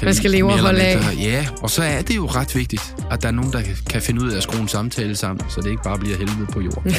kan 0.00 0.06
Man 0.06 0.14
skal 0.14 0.30
lide 0.30 0.42
leve 0.42 0.52
og 0.52 0.58
holde 0.58 0.80
af. 0.80 1.16
Ja, 1.18 1.46
og 1.62 1.70
så 1.70 1.82
er 1.82 2.02
det 2.02 2.16
jo 2.16 2.26
ret 2.26 2.56
vigtigt, 2.56 2.94
at 3.10 3.22
der 3.22 3.28
er 3.28 3.32
nogen, 3.32 3.52
der 3.52 3.60
kan 3.90 4.02
finde 4.02 4.22
ud 4.22 4.30
af 4.30 4.36
at 4.36 4.42
skrue 4.42 4.60
en 4.60 4.68
samtale 4.68 5.16
sammen, 5.16 5.44
så 5.48 5.60
det 5.60 5.70
ikke 5.70 5.82
bare 5.82 5.98
bliver 5.98 6.16
helvede 6.16 6.46
på 6.52 6.60
jorden. 6.60 6.94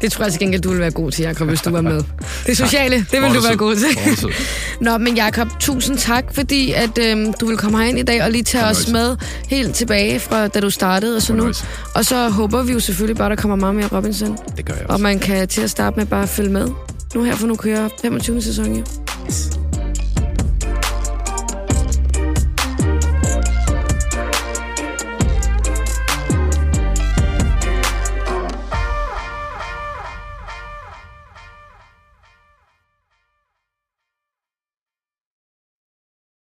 Det 0.00 0.12
tror 0.12 0.24
jeg 0.24 0.32
til 0.32 0.40
gengæld, 0.40 0.62
du 0.62 0.70
vil 0.70 0.80
være 0.80 0.90
god 0.90 1.10
til, 1.10 1.22
Jacob, 1.22 1.48
hvis 1.48 1.60
du 1.60 1.70
var 1.70 1.80
med. 1.80 2.02
Det 2.46 2.56
sociale, 2.56 2.96
det 3.12 3.22
vil 3.22 3.34
du 3.34 3.40
være 3.40 3.56
god 3.56 3.76
til. 3.76 4.28
Nå, 4.86 4.98
men 4.98 5.16
Jacob, 5.16 5.48
tusind 5.60 5.98
tak, 5.98 6.24
fordi 6.34 6.72
at, 6.72 6.98
øhm, 6.98 7.32
du 7.40 7.46
vil 7.46 7.56
komme 7.56 7.78
herind 7.78 7.98
i 7.98 8.02
dag 8.02 8.22
og 8.24 8.30
lige 8.30 8.42
tage 8.44 8.64
os 8.64 8.88
med 8.88 9.16
helt 9.48 9.74
tilbage 9.74 10.20
fra 10.20 10.48
da 10.48 10.60
du 10.60 10.70
startede 10.70 11.16
og 11.16 11.22
så 11.22 11.32
nu. 11.34 11.52
Og 11.94 12.04
så 12.04 12.28
håber 12.28 12.62
vi 12.62 12.72
jo 12.72 12.80
selvfølgelig 12.80 13.16
bare, 13.16 13.30
der 13.30 13.36
kommer 13.36 13.56
meget 13.56 13.74
mere 13.74 13.86
Robinson. 13.86 14.38
Det 14.56 14.64
gør 14.64 14.74
jeg 14.74 14.84
Og 14.84 14.90
også. 14.90 15.02
man 15.02 15.18
kan 15.18 15.48
til 15.48 15.60
at 15.60 15.70
starte 15.70 15.96
med 15.96 16.06
bare 16.06 16.26
følge 16.26 16.50
med. 16.50 16.68
Nu 17.14 17.22
her, 17.22 17.36
for 17.36 17.46
nu 17.46 17.56
kører 17.56 17.88
25. 18.02 18.42
sæson 18.42 18.74
jo. 18.76 18.84